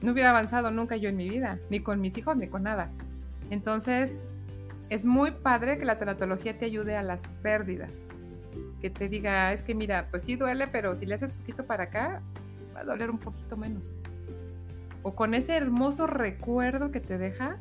No 0.00 0.12
hubiera 0.12 0.30
avanzado 0.30 0.70
nunca 0.70 0.96
yo 0.96 1.10
en 1.10 1.16
mi 1.16 1.28
vida, 1.28 1.58
ni 1.68 1.80
con 1.80 2.00
mis 2.00 2.16
hijos, 2.16 2.34
ni 2.38 2.48
con 2.48 2.62
nada. 2.62 2.90
Entonces, 3.50 4.26
es 4.88 5.04
muy 5.04 5.30
padre 5.30 5.76
que 5.76 5.84
la 5.84 5.98
tanatología 5.98 6.58
te 6.58 6.64
ayude 6.64 6.96
a 6.96 7.02
las 7.02 7.20
pérdidas. 7.42 8.00
Que 8.80 8.88
te 8.88 9.10
diga, 9.10 9.52
es 9.52 9.62
que 9.62 9.74
mira, 9.74 10.08
pues 10.10 10.22
sí 10.22 10.36
duele, 10.36 10.68
pero 10.68 10.94
si 10.94 11.04
le 11.04 11.16
haces 11.16 11.32
poquito 11.32 11.66
para 11.66 11.84
acá, 11.84 12.22
a 12.80 12.84
doler 12.84 13.10
un 13.10 13.18
poquito 13.18 13.56
menos. 13.56 14.00
O 15.02 15.14
con 15.14 15.34
ese 15.34 15.56
hermoso 15.56 16.06
recuerdo 16.06 16.90
que 16.90 17.00
te 17.00 17.18
deja, 17.18 17.58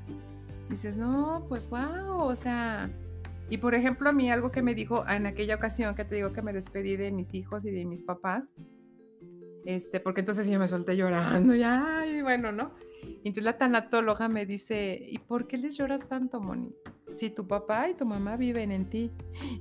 dices, 0.70 0.98
no, 0.98 1.46
pues 1.48 1.70
wow, 1.70 2.22
o 2.22 2.36
sea. 2.36 2.90
Y 3.50 3.58
por 3.58 3.74
ejemplo, 3.74 4.10
a 4.10 4.12
mí 4.12 4.30
algo 4.30 4.52
que 4.52 4.62
me 4.62 4.76
dijo 4.76 5.08
en 5.08 5.26
aquella 5.26 5.56
ocasión 5.56 5.96
que 5.96 6.06
te 6.06 6.16
digo 6.16 6.34
que 6.34 6.42
me 6.42 6.54
despedí 6.54 6.98
de 6.98 7.12
mis 7.12 7.34
hijos 7.34 7.66
y 7.66 7.72
de 7.72 7.86
mis 7.86 8.04
papás, 8.04 8.54
este, 9.66 10.00
porque 10.00 10.22
entonces 10.22 10.50
yo 10.50 10.60
me 10.60 10.68
solté 10.68 10.96
llorando, 10.96 11.56
y 11.56 12.22
bueno, 12.22 12.52
¿no? 12.52 12.72
Y 13.24 13.30
entonces 13.30 13.44
la 13.44 13.58
tanatóloga 13.58 14.28
me 14.28 14.46
dice, 14.46 15.00
¿y 15.10 15.20
por 15.20 15.48
qué 15.48 15.58
les 15.58 15.78
lloras 15.78 16.08
tanto, 16.08 16.40
Moni? 16.40 16.76
Si 17.16 17.30
tu 17.30 17.48
papá 17.48 17.90
y 17.90 17.96
tu 17.96 18.06
mamá 18.06 18.38
viven 18.38 18.72
en 18.72 18.90
ti. 18.90 19.12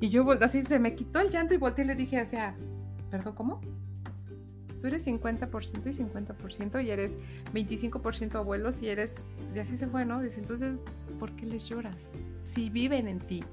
Y 0.00 0.10
yo 0.10 0.28
así 0.40 0.62
se 0.62 0.78
me 0.78 0.94
quitó 0.94 1.20
el 1.20 1.30
llanto 1.30 1.54
y 1.54 1.56
volteé 1.56 1.84
y 1.84 1.88
le 1.88 1.94
dije, 1.94 2.20
o 2.20 2.26
sea, 2.26 2.56
¿perdón 3.10 3.34
cómo? 3.34 3.60
Tú 4.80 4.86
eres 4.86 5.06
50% 5.06 5.86
y 5.86 6.04
50% 6.04 6.84
y 6.84 6.90
eres 6.90 7.18
25% 7.52 8.36
abuelos 8.36 8.80
y 8.82 8.88
eres, 8.88 9.24
y 9.54 9.58
así 9.58 9.76
se 9.76 9.86
fue, 9.86 10.04
¿no? 10.04 10.22
Dice, 10.22 10.38
entonces, 10.38 10.78
¿por 11.18 11.34
qué 11.36 11.46
les 11.46 11.68
lloras? 11.68 12.08
Si 12.42 12.70
viven 12.70 13.08
en 13.08 13.18
ti. 13.18 13.44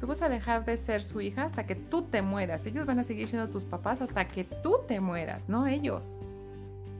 Tú 0.00 0.08
vas 0.08 0.22
a 0.22 0.28
dejar 0.28 0.64
de 0.64 0.76
ser 0.76 1.02
su 1.02 1.20
hija 1.20 1.44
hasta 1.44 1.66
que 1.66 1.76
tú 1.76 2.02
te 2.02 2.20
mueras. 2.20 2.66
Ellos 2.66 2.84
van 2.84 2.98
a 2.98 3.04
seguir 3.04 3.28
siendo 3.28 3.48
tus 3.48 3.64
papás 3.64 4.02
hasta 4.02 4.26
que 4.28 4.44
tú 4.44 4.80
te 4.86 5.00
mueras, 5.00 5.48
no 5.48 5.66
ellos. 5.66 6.18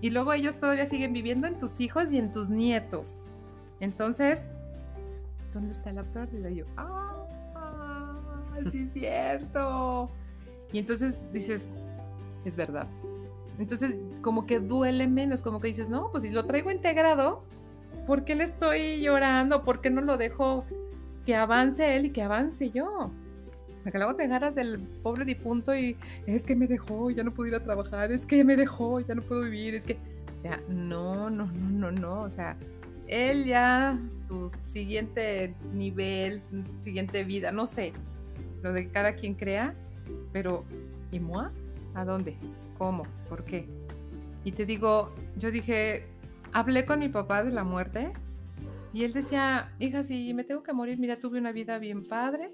Y 0.01 0.11
luego 0.11 0.33
ellos 0.33 0.57
todavía 0.57 0.87
siguen 0.87 1.13
viviendo 1.13 1.47
en 1.47 1.59
tus 1.59 1.81
hijos 1.81 2.13
y 2.13 2.19
en 2.19 2.33
tus 2.33 2.49
nietos. 2.49 3.25
Entonces, 3.81 4.41
¿dónde 5.53 5.73
está 5.73 5.93
la 5.93 6.05
pérdida? 6.05 6.51
Y 6.51 6.57
yo, 6.57 6.67
ah, 6.77 7.27
sí 8.71 8.85
es 8.85 8.93
cierto. 8.93 10.11
Y 10.73 10.79
entonces 10.79 11.33
dices, 11.33 11.67
es 12.45 12.57
verdad. 12.57 12.87
Entonces, 13.59 13.97
como 14.23 14.47
que 14.47 14.59
duele 14.59 15.07
menos, 15.07 15.43
como 15.43 15.61
que 15.61 15.69
dices, 15.69 15.89
no, 15.89 16.11
pues 16.11 16.23
si 16.23 16.31
lo 16.31 16.45
traigo 16.45 16.71
integrado, 16.71 17.43
¿por 18.07 18.25
qué 18.25 18.35
le 18.35 18.45
estoy 18.45 19.01
llorando? 19.01 19.65
¿Por 19.65 19.81
qué 19.81 19.91
no 19.91 20.01
lo 20.01 20.17
dejo 20.17 20.65
que 21.25 21.35
avance 21.35 21.97
él 21.97 22.07
y 22.07 22.11
que 22.11 22.23
avance 22.23 22.71
yo. 22.71 23.11
Porque 23.83 23.99
luego 23.99 24.15
te 24.15 24.25
agarras 24.25 24.55
del 24.55 24.79
pobre 25.03 25.25
difunto 25.25 25.75
y 25.77 25.97
es 26.27 26.45
que 26.45 26.57
me 26.57 26.67
dejó, 26.67 27.11
ya 27.11 27.23
no 27.23 27.35
puedo 27.35 27.49
ir 27.49 27.55
a 27.55 27.63
trabajar, 27.63 28.13
es 28.13 28.25
que 28.25 28.43
me 28.43 28.57
dejó, 28.57 29.01
ya 29.01 29.15
no 29.15 29.23
puedo 29.23 29.43
vivir, 29.43 29.75
es 29.75 29.85
que, 29.85 29.99
o 30.37 30.41
sea, 30.41 30.59
no, 30.69 31.29
no, 31.29 31.47
no, 31.47 31.71
no, 31.71 31.93
no, 31.93 32.23
o 32.23 32.31
sea, 32.31 32.57
él 33.09 33.45
ya, 33.45 33.99
su 34.27 34.51
siguiente 34.69 35.55
nivel, 35.75 36.41
su 36.41 36.65
siguiente 36.81 37.25
vida, 37.25 37.53
no 37.53 37.67
sé, 37.67 37.93
lo 38.63 38.73
de 38.73 38.89
cada 38.89 39.13
quien 39.17 39.35
crea, 39.35 39.75
pero 40.33 40.65
¿y 41.11 41.21
moi? 41.21 41.49
¿A 41.95 42.07
dónde? 42.07 42.39
¿Cómo? 42.79 43.05
¿Por 43.29 43.45
qué? 43.45 43.69
Y 44.45 44.53
te 44.53 44.67
digo, 44.67 45.13
yo 45.37 45.51
dije, 45.51 46.07
hablé 46.53 46.85
con 46.85 47.01
mi 47.01 47.09
papá 47.09 47.43
de 47.43 47.51
la 47.51 47.65
muerte 47.65 48.13
y 48.93 49.05
él 49.05 49.13
decía, 49.13 49.73
hija, 49.79 50.05
si 50.05 50.33
me 50.35 50.45
tengo 50.45 50.63
que 50.63 50.73
morir, 50.73 50.99
mira, 50.99 51.17
tuve 51.17 51.39
una 51.39 51.53
vida 51.53 51.79
bien 51.79 52.05
padre, 52.05 52.53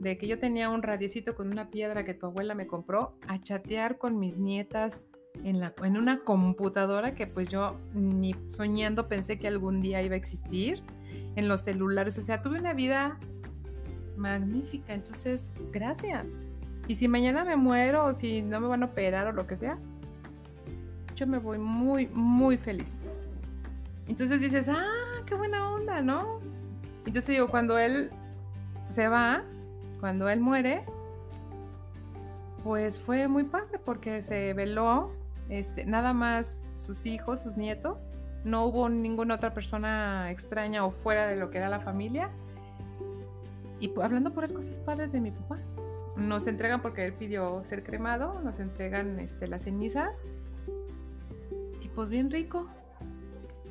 de 0.00 0.16
que 0.16 0.26
yo 0.26 0.38
tenía 0.38 0.70
un 0.70 0.82
radiecito 0.82 1.34
con 1.34 1.50
una 1.50 1.70
piedra 1.70 2.04
que 2.04 2.14
tu 2.14 2.26
abuela 2.26 2.54
me 2.54 2.66
compró, 2.66 3.16
a 3.28 3.40
chatear 3.40 3.98
con 3.98 4.18
mis 4.18 4.38
nietas 4.38 5.06
en, 5.44 5.60
la, 5.60 5.74
en 5.82 5.96
una 5.96 6.20
computadora 6.20 7.14
que 7.14 7.26
pues 7.26 7.48
yo 7.48 7.78
ni 7.94 8.34
soñando 8.48 9.08
pensé 9.08 9.38
que 9.38 9.48
algún 9.48 9.82
día 9.82 10.02
iba 10.02 10.14
a 10.14 10.18
existir, 10.18 10.82
en 11.36 11.48
los 11.48 11.62
celulares, 11.62 12.18
o 12.18 12.20
sea, 12.20 12.42
tuve 12.42 12.58
una 12.58 12.74
vida 12.74 13.18
magnífica, 14.16 14.94
entonces, 14.94 15.50
gracias. 15.72 16.28
Y 16.92 16.94
si 16.94 17.08
mañana 17.08 17.42
me 17.42 17.56
muero 17.56 18.04
o 18.04 18.12
si 18.12 18.42
no 18.42 18.60
me 18.60 18.66
van 18.66 18.82
a 18.82 18.84
operar 18.84 19.26
o 19.26 19.32
lo 19.32 19.46
que 19.46 19.56
sea, 19.56 19.78
yo 21.16 21.26
me 21.26 21.38
voy 21.38 21.56
muy, 21.56 22.06
muy 22.08 22.58
feliz. 22.58 23.00
Entonces 24.06 24.42
dices, 24.42 24.68
ah, 24.68 25.22
qué 25.24 25.34
buena 25.34 25.70
onda, 25.70 26.02
¿no? 26.02 26.40
Entonces 27.06 27.28
digo, 27.28 27.48
cuando 27.48 27.78
él 27.78 28.10
se 28.90 29.08
va, 29.08 29.42
cuando 30.00 30.28
él 30.28 30.40
muere, 30.40 30.84
pues 32.62 33.00
fue 33.00 33.26
muy 33.26 33.44
padre 33.44 33.78
porque 33.82 34.20
se 34.20 34.52
veló 34.52 35.12
este, 35.48 35.86
nada 35.86 36.12
más 36.12 36.68
sus 36.76 37.06
hijos, 37.06 37.40
sus 37.40 37.56
nietos. 37.56 38.10
No 38.44 38.66
hubo 38.66 38.90
ninguna 38.90 39.36
otra 39.36 39.54
persona 39.54 40.30
extraña 40.30 40.84
o 40.84 40.90
fuera 40.90 41.26
de 41.26 41.36
lo 41.36 41.48
que 41.48 41.56
era 41.56 41.70
la 41.70 41.80
familia. 41.80 42.28
Y 43.80 43.90
hablando 43.98 44.34
por 44.34 44.42
las 44.42 44.52
cosas 44.52 44.78
padres 44.78 45.10
de 45.10 45.22
mi 45.22 45.30
papá. 45.30 45.58
Nos 46.16 46.46
entregan 46.46 46.82
porque 46.82 47.06
él 47.06 47.14
pidió 47.14 47.64
ser 47.64 47.82
cremado, 47.82 48.40
nos 48.42 48.58
entregan 48.60 49.18
este, 49.18 49.46
las 49.46 49.62
cenizas. 49.62 50.22
Y 51.80 51.88
pues 51.88 52.08
bien 52.08 52.30
rico. 52.30 52.68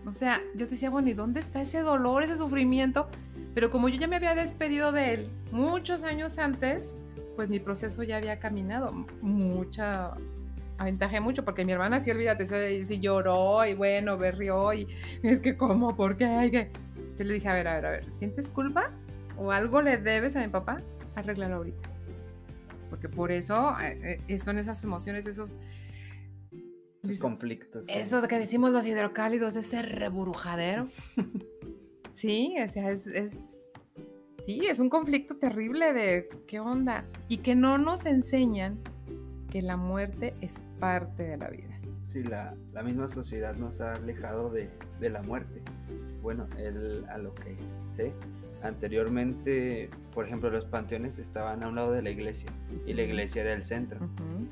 O 0.06 0.12
sea, 0.12 0.42
yo 0.56 0.66
decía, 0.66 0.90
bueno, 0.90 1.10
¿y 1.10 1.14
dónde 1.14 1.40
está 1.40 1.62
ese 1.62 1.82
dolor, 1.82 2.24
ese 2.24 2.36
sufrimiento? 2.36 3.08
Pero 3.54 3.70
como 3.70 3.90
yo 3.90 4.00
ya 4.00 4.08
me 4.08 4.16
había 4.16 4.34
despedido 4.34 4.92
de 4.92 5.14
él 5.14 5.30
muchos 5.52 6.04
años 6.04 6.38
antes, 6.38 6.96
pues 7.36 7.50
mi 7.50 7.60
proceso 7.60 8.02
ya 8.02 8.18
había 8.18 8.40
caminado. 8.40 8.92
Mucha, 9.22 10.14
aventajé 10.78 11.20
mucho 11.20 11.46
porque 11.46 11.64
mi 11.64 11.72
hermana, 11.72 12.02
sí, 12.02 12.10
olvídate, 12.10 12.82
si 12.84 13.00
lloró 13.00 13.64
y 13.66 13.76
bueno, 13.76 14.18
berrió 14.18 14.74
y 14.74 14.88
es 15.22 15.40
que, 15.40 15.56
¿cómo? 15.56 15.96
¿Por 15.96 16.18
qué? 16.18 16.72
Yo 17.18 17.24
le 17.24 17.34
dije, 17.36 17.48
a 17.48 17.54
ver, 17.54 17.68
a 17.68 17.76
ver, 17.76 17.86
a 17.86 17.92
ver, 17.92 18.12
¿sientes 18.12 18.50
culpa? 18.50 18.90
¿O 19.38 19.52
algo 19.52 19.82
le 19.82 19.98
debes 19.98 20.36
a 20.36 20.42
mi 20.42 20.48
papá? 20.48 20.82
Arréglalo 21.16 21.58
ahorita. 21.58 21.91
Porque 22.92 23.08
por 23.08 23.32
eso 23.32 23.74
eh, 23.82 24.20
eh, 24.28 24.38
son 24.38 24.58
esas 24.60 24.84
emociones, 24.84 25.26
esos... 25.26 25.58
Esos 27.02 27.18
conflictos. 27.18 27.86
Eso 27.88 28.22
que 28.28 28.38
decimos 28.38 28.72
los 28.72 28.86
hidrocálidos, 28.86 29.56
ese 29.56 29.82
reburujadero. 29.82 30.90
sí, 32.14 32.56
o 32.64 32.68
sea, 32.68 32.92
es, 32.92 33.08
es, 33.08 33.70
sí, 34.46 34.68
es 34.70 34.80
un 34.80 34.90
conflicto 34.90 35.38
terrible 35.38 35.94
de 35.94 36.28
qué 36.48 36.60
onda. 36.60 37.06
Y 37.30 37.38
que 37.38 37.56
no 37.56 37.78
nos 37.78 38.06
enseñan 38.06 38.80
que 39.50 39.62
la 39.62 39.78
muerte 39.78 40.36
es 40.42 40.62
parte 40.80 41.24
de 41.24 41.38
la 41.38 41.50
vida. 41.50 41.80
Sí, 42.10 42.24
la, 42.24 42.54
la 42.74 42.84
misma 42.84 43.08
sociedad 43.08 43.56
nos 43.56 43.80
ha 43.80 43.94
alejado 43.94 44.50
de, 44.50 44.70
de 45.00 45.10
la 45.10 45.22
muerte. 45.24 45.64
Bueno, 46.22 46.46
el, 46.58 47.06
a 47.10 47.18
lo 47.18 47.34
que 47.34 47.58
sé, 47.90 48.14
Anteriormente, 48.64 49.90
por 50.14 50.26
ejemplo, 50.26 50.50
los 50.52 50.66
panteones 50.66 51.18
estaban 51.18 51.64
a 51.64 51.68
un 51.68 51.76
lado 51.76 51.92
de 51.92 52.02
la 52.02 52.12
iglesia 52.12 52.52
y 52.86 52.94
la 52.94 53.02
iglesia 53.04 53.42
era 53.42 53.54
el 53.54 53.64
centro. 53.64 54.00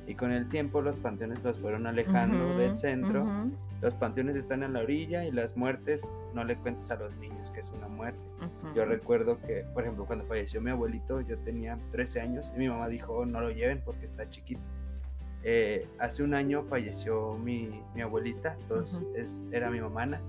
Y 0.08 0.16
con 0.16 0.32
el 0.32 0.50
tiempo 0.50 0.82
los 0.82 0.96
panteones 0.96 1.44
los 1.44 1.60
fueron 1.60 1.86
alejando 1.86 2.58
del 2.58 2.76
centro. 2.76 3.26
Los 3.82 3.94
panteones 3.94 4.36
están 4.36 4.64
en 4.64 4.74
la 4.74 4.80
orilla 4.82 5.26
y 5.26 5.32
las 5.32 5.56
muertes 5.56 6.10
no 6.34 6.44
le 6.44 6.58
cuentes 6.58 6.92
a 6.92 6.96
los 6.96 7.16
niños 7.18 7.50
que 7.52 7.60
es 7.62 7.70
una 7.70 7.88
muerte. 7.88 8.20
Yo 8.76 8.84
recuerdo 8.86 9.40
que, 9.42 9.64
por 9.74 9.84
ejemplo, 9.84 10.06
cuando 10.06 10.26
falleció 10.26 10.60
mi 10.60 10.72
abuelito, 10.72 11.22
yo 11.22 11.38
tenía 11.40 11.78
13 11.92 12.22
años 12.22 12.52
y 12.56 12.60
mi 12.60 12.68
mamá 12.68 12.88
dijo, 12.88 13.26
no 13.26 13.42
lo 13.42 13.52
lleven 13.52 13.82
porque 13.86 14.06
está 14.06 14.30
chiquito. 14.30 14.62
Eh, 15.44 15.88
hace 16.00 16.22
un 16.22 16.34
año 16.34 16.64
falleció 16.64 17.38
mi, 17.38 17.70
mi 17.96 18.02
abuelita, 18.02 18.58
entonces 18.62 19.00
es, 19.16 19.42
era 19.52 19.70
mi 19.70 19.80
mamá, 19.80 20.20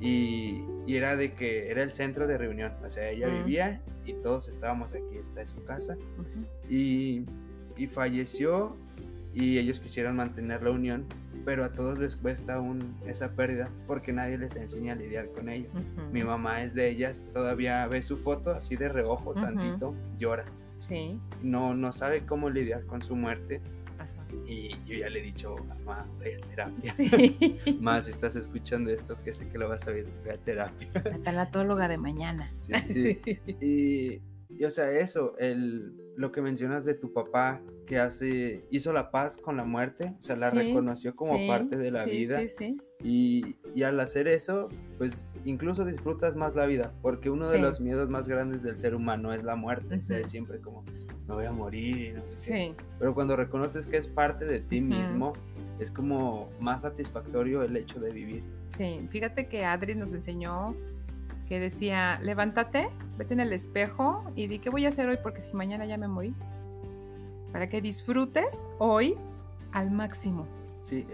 y, 0.00 0.64
y, 0.86 0.96
era 0.96 1.14
de 1.14 1.34
que 1.34 1.70
era 1.70 1.84
el 1.84 1.92
centro 1.92 2.26
de 2.26 2.36
reunión, 2.36 2.72
o 2.84 2.90
sea, 2.90 3.10
ella 3.10 3.28
vivía 3.28 3.80
y 4.04 4.14
todos 4.14 4.48
estábamos 4.48 4.92
aquí, 4.92 5.18
está 5.18 5.42
en 5.42 5.46
su 5.46 5.62
casa, 5.64 5.96
y, 6.68 7.26
y, 7.76 7.86
falleció 7.86 8.76
y 9.32 9.58
ellos 9.58 9.78
quisieron 9.78 10.16
mantener 10.16 10.64
la 10.64 10.72
unión, 10.72 11.06
pero 11.44 11.64
a 11.64 11.72
todos 11.72 12.00
les 12.00 12.16
cuesta 12.16 12.58
un, 12.58 12.96
esa 13.06 13.30
pérdida 13.30 13.70
porque 13.86 14.12
nadie 14.12 14.36
les 14.36 14.56
enseña 14.56 14.94
a 14.94 14.96
lidiar 14.96 15.30
con 15.30 15.48
ella. 15.48 15.68
Mi 16.12 16.24
mamá 16.24 16.64
es 16.64 16.74
de 16.74 16.88
ellas, 16.88 17.22
todavía 17.32 17.86
ve 17.86 18.02
su 18.02 18.16
foto 18.16 18.50
así 18.50 18.74
de 18.74 18.88
reojo, 18.88 19.32
tantito, 19.32 19.94
llora. 20.18 20.44
Sí. 20.78 21.20
No, 21.42 21.74
no 21.74 21.92
sabe 21.92 22.26
cómo 22.26 22.50
lidiar 22.50 22.84
con 22.86 23.02
su 23.02 23.14
muerte 23.14 23.60
y 24.46 24.70
yo 24.86 24.98
ya 24.98 25.08
le 25.08 25.20
he 25.20 25.22
dicho, 25.22 25.56
mamá, 25.56 26.06
voy 26.18 26.32
a 26.32 26.40
terapia. 26.48 26.94
Más 27.80 28.04
si 28.04 28.10
estás 28.10 28.36
escuchando 28.36 28.90
esto, 28.90 29.16
que 29.22 29.32
sé 29.32 29.48
que 29.48 29.58
lo 29.58 29.68
vas 29.68 29.86
a 29.88 29.92
ver, 29.92 30.06
voy 30.22 30.30
a 30.30 30.38
terapia. 30.38 30.88
La 31.04 31.18
talatóloga 31.18 31.88
de 31.88 31.98
mañana. 31.98 32.50
Sí, 32.54 32.72
sí. 32.82 33.20
Y, 33.60 34.20
y, 34.48 34.64
o 34.64 34.70
sea, 34.70 34.90
eso, 34.90 35.36
el, 35.38 35.94
lo 36.16 36.32
que 36.32 36.42
mencionas 36.42 36.84
de 36.84 36.94
tu 36.94 37.12
papá, 37.12 37.62
que 37.86 37.98
hace, 37.98 38.64
hizo 38.70 38.92
la 38.92 39.10
paz 39.10 39.38
con 39.38 39.56
la 39.56 39.64
muerte, 39.64 40.14
o 40.18 40.22
sea, 40.22 40.36
la 40.36 40.50
reconoció 40.50 41.16
como 41.16 41.46
parte 41.48 41.76
de 41.76 41.90
la 41.90 42.04
vida. 42.04 42.40
Y, 43.02 43.56
y, 43.74 43.82
al 43.82 43.98
hacer 43.98 44.28
eso, 44.28 44.68
pues 44.98 45.24
incluso 45.44 45.84
disfrutas 45.84 46.36
más 46.36 46.54
la 46.54 46.66
vida, 46.66 46.94
porque 47.02 47.30
uno 47.30 47.48
de 47.48 47.58
los 47.58 47.80
miedos 47.80 48.10
más 48.10 48.28
grandes 48.28 48.62
del 48.62 48.76
ser 48.76 48.94
humano 48.94 49.32
es 49.32 49.42
la 49.42 49.56
muerte, 49.56 49.96
o 49.96 50.02
sea, 50.02 50.18
es 50.18 50.28
siempre 50.28 50.60
como, 50.60 50.84
me 51.30 51.36
voy 51.36 51.46
a 51.46 51.52
morir 51.52 51.96
y 51.96 52.12
no 52.12 52.26
sé 52.26 52.36
qué. 52.44 52.74
Pero 52.98 53.14
cuando 53.14 53.36
reconoces 53.36 53.86
que 53.86 53.96
es 53.96 54.08
parte 54.08 54.44
de 54.44 54.60
ti 54.60 54.80
mismo, 54.80 55.32
es 55.78 55.90
como 55.90 56.50
más 56.58 56.82
satisfactorio 56.82 57.62
el 57.62 57.76
hecho 57.76 58.00
de 58.00 58.10
vivir. 58.10 58.42
Sí, 58.68 59.06
fíjate 59.10 59.46
que 59.46 59.64
Adri 59.64 59.94
nos 59.94 60.12
enseñó 60.12 60.74
que 61.48 61.60
decía, 61.60 62.18
levántate, 62.20 62.88
vete 63.16 63.34
en 63.34 63.40
el 63.40 63.52
espejo 63.52 64.24
y 64.34 64.48
di 64.48 64.58
qué 64.58 64.70
voy 64.70 64.86
a 64.86 64.88
hacer 64.88 65.08
hoy 65.08 65.18
porque 65.22 65.40
si 65.40 65.54
mañana 65.54 65.86
ya 65.86 65.96
me 65.98 66.08
morí. 66.08 66.34
Para 67.52 67.68
que 67.68 67.80
disfrutes 67.80 68.66
hoy 68.78 69.14
al 69.72 69.92
máximo. 69.92 70.46
Sí, 70.82 71.06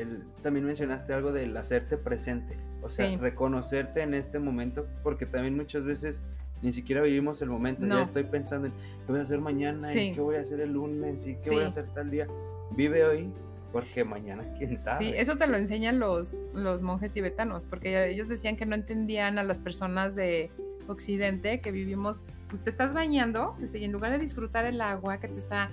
también 0.43 0.65
mencionaste 0.65 1.13
algo 1.13 1.33
del 1.33 1.55
hacerte 1.57 1.99
presente, 1.99 2.57
o 2.83 2.89
sea, 2.89 3.19
reconocerte 3.19 4.01
en 4.01 4.15
este 4.15 4.39
momento, 4.39 4.87
porque 5.03 5.27
también 5.27 5.57
muchas 5.57 5.85
veces 5.85 6.21
ni 6.63 6.73
siquiera 6.73 7.03
vivimos 7.03 7.43
el 7.43 7.51
momento, 7.51 7.87
ya 7.87 8.03
estoy 8.03 8.25
pensando 8.25 8.69
en 8.69 8.73
qué 8.73 9.13
voy 9.13 9.21
a 9.21 9.23
hacer 9.23 9.41
mañana 9.41 9.95
y 9.95 10.15
qué 10.15 10.21
voy 10.21 10.37
a 10.37 10.41
hacer 10.41 10.61
el 10.61 10.73
lunes 10.73 11.27
y 11.27 11.37
qué 11.37 11.51
voy 11.51 11.65
a 11.65 11.69
hacer 11.69 11.87
tal 11.95 12.11
día. 12.11 12.27
Vive 12.71 13.05
hoy 13.05 13.31
porque 13.73 14.05
mañana 14.05 14.45
quién 14.57 14.77
sabe. 14.77 15.05
Sí, 15.05 15.13
eso 15.17 15.37
te 15.37 15.47
lo 15.47 15.57
enseñan 15.57 15.99
los, 15.99 16.49
los 16.55 16.81
monjes 16.81 17.13
tibetanos, 17.13 17.65
porque 17.67 18.09
ellos 18.11 18.29
decían 18.29 18.57
que 18.57 18.65
no 18.65 18.75
entendían 18.75 19.39
a 19.39 19.43
las 19.43 19.59
personas 19.59 20.15
de 20.15 20.51
Occidente 20.89 21.61
que 21.61 21.73
vivimos, 21.73 22.23
te 22.65 22.71
estás 22.71 22.95
bañando 22.95 23.57
y 23.61 23.85
en 23.85 23.93
lugar 23.93 24.13
de 24.13 24.19
disfrutar 24.19 24.65
el 24.65 24.81
agua 24.81 25.19
que 25.19 25.29
te 25.29 25.35
está, 25.35 25.71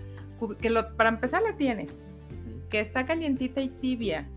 que 0.60 0.70
lo, 0.70 0.96
para 0.96 1.10
empezar 1.10 1.44
la 1.44 1.56
tienes, 1.56 2.08
que 2.70 2.80
está 2.80 3.06
calientita 3.06 3.62
y 3.62 3.70
tibia, 3.70 4.28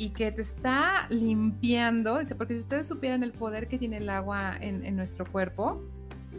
y 0.00 0.10
que 0.10 0.32
te 0.32 0.40
está 0.40 1.06
limpiando, 1.10 2.18
dice, 2.18 2.34
porque 2.34 2.54
si 2.54 2.60
ustedes 2.60 2.86
supieran 2.86 3.22
el 3.22 3.32
poder 3.32 3.68
que 3.68 3.76
tiene 3.76 3.98
el 3.98 4.08
agua 4.08 4.56
en, 4.58 4.96
nuestro 4.96 5.30
cuerpo, 5.30 5.84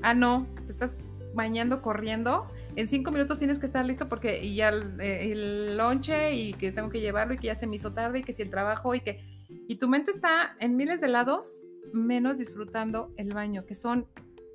ah, 0.01 0.15
no, 0.15 0.47
te 0.65 0.71
estás 0.71 0.95
bañando, 1.35 1.83
corriendo, 1.83 2.47
en 2.75 2.89
cinco 2.89 3.11
minutos 3.11 3.37
tienes 3.37 3.59
que 3.59 3.67
estar 3.67 3.85
listo 3.85 4.09
porque 4.09 4.43
y 4.43 4.55
ya 4.55 4.69
el, 4.69 4.99
el, 4.99 5.77
lonche 5.77 6.33
y 6.33 6.53
que 6.53 6.71
tengo 6.71 6.89
que 6.89 7.01
llevarlo 7.01 7.35
y 7.35 7.37
que 7.37 7.47
ya 7.47 7.55
se 7.55 7.67
me 7.67 7.75
hizo 7.75 7.93
tarde 7.93 8.19
y 8.19 8.23
que 8.23 8.33
si 8.33 8.41
el 8.41 8.49
trabajo 8.49 8.95
y 8.95 9.01
que... 9.01 9.23
Y 9.67 9.75
tu 9.75 9.87
mente 9.87 10.09
está 10.09 10.55
en 10.59 10.75
miles 10.75 10.99
de 10.99 11.09
lados, 11.09 11.61
menos 11.93 12.37
disfrutando 12.37 13.13
el 13.15 13.31
baño, 13.31 13.63
que 13.67 13.75
son 13.75 14.07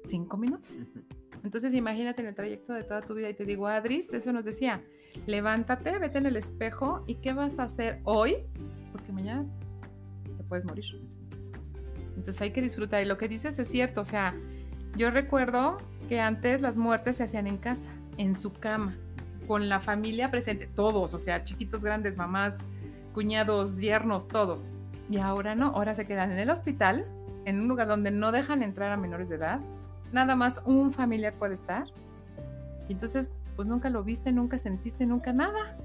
cinco 0.05 0.37
minutos. 0.37 0.85
Entonces 1.47 1.75
imagínate 1.75 2.23
en 2.23 2.27
el 2.27 2.35
trayecto 2.35 2.73
de 2.73 2.83
toda 2.83 3.03
tu 3.03 3.15
vida 3.15 3.31
y 3.31 3.35
te 3.35 3.45
digo, 3.45 3.69
Adris, 3.69 4.13
eso 4.13 4.33
nos 4.33 4.45
decía, 4.45 4.83
levántate, 5.27 5.97
vete 5.97 6.19
en 6.19 6.27
el 6.27 6.37
espejo 6.37 7.05
y 7.07 7.15
qué 7.15 7.35
vas 7.35 7.61
a 7.61 7.63
hacer 7.63 8.01
hoy 8.03 8.39
porque 8.91 9.13
mañana 9.13 9.47
te 10.37 10.43
puedes 10.43 10.65
morir. 10.65 10.85
Entonces 12.17 12.41
hay 12.41 12.51
que 12.51 12.61
disfrutar. 12.61 13.01
Y 13.05 13.07
lo 13.07 13.17
que 13.17 13.29
dices 13.29 13.61
es 13.61 13.69
cierto, 13.69 14.01
o 14.01 14.05
sea, 14.05 14.35
Yo 14.97 15.11
recuerdo 15.11 15.79
que 16.09 16.21
antes 16.21 16.61
las 16.61 16.77
muertes 16.77 17.17
se 17.17 17.23
hacían 17.23 17.47
en 17.47 17.59
casa, 17.59 17.91
en 18.17 18.35
su 18.35 18.53
cama, 18.53 18.97
con 19.47 19.69
la 19.69 19.79
familia 19.79 20.33
presente, 20.33 20.67
todos, 20.67 21.15
o 21.15 21.19
sea, 21.21 21.45
chiquitos, 21.45 21.83
grandes, 21.83 22.17
mamás, 22.17 22.57
cuñados, 23.15 23.79
yernos, 23.79 24.27
todos. 24.27 24.67
Y 25.09 25.19
ahora 25.19 25.55
no, 25.55 25.67
ahora 25.67 25.95
se 25.95 26.07
quedan 26.07 26.33
en 26.33 26.41
el 26.41 26.51
hospital, 26.51 27.07
en 27.45 27.61
un 27.61 27.69
lugar 27.69 27.87
donde 27.87 28.11
no 28.11 28.33
dejan 28.33 28.63
entrar 28.63 28.91
a 28.91 28.97
menores 28.97 29.29
de 29.29 29.37
edad. 29.37 29.61
Nada 30.13 30.37
más 30.37 30.61
un 30.65 30.93
familiar 30.93 31.35
puede 31.35 31.55
estar. 31.55 31.87
Entonces, 32.89 33.31
pues 33.57 33.67
nunca 33.67 33.91
lo 33.91 34.05
viste, 34.05 34.33
nunca 34.33 34.59
sentiste, 34.59 35.07
nunca 35.07 35.33
nada. 35.33 35.77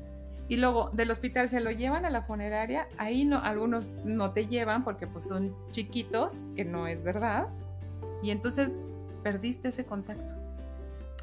Y 0.48 0.58
luego 0.58 0.90
del 0.92 1.10
hospital 1.12 1.48
se 1.48 1.62
lo 1.62 1.72
llevan 1.72 2.06
a 2.06 2.10
la 2.10 2.24
funeraria, 2.24 2.88
ahí 2.98 3.24
no, 3.24 3.40
algunos 3.40 3.90
no 4.04 4.32
te 4.34 4.48
llevan 4.48 4.84
porque 4.84 5.08
pues 5.08 5.26
son 5.26 5.56
chiquitos, 5.72 6.42
que 6.56 6.66
no 6.66 6.88
es 6.88 7.04
verdad. 7.04 7.48
Y 8.22 8.32
entonces 8.32 8.72
perdiste 9.24 9.70
ese 9.70 9.86
contacto. 9.86 10.36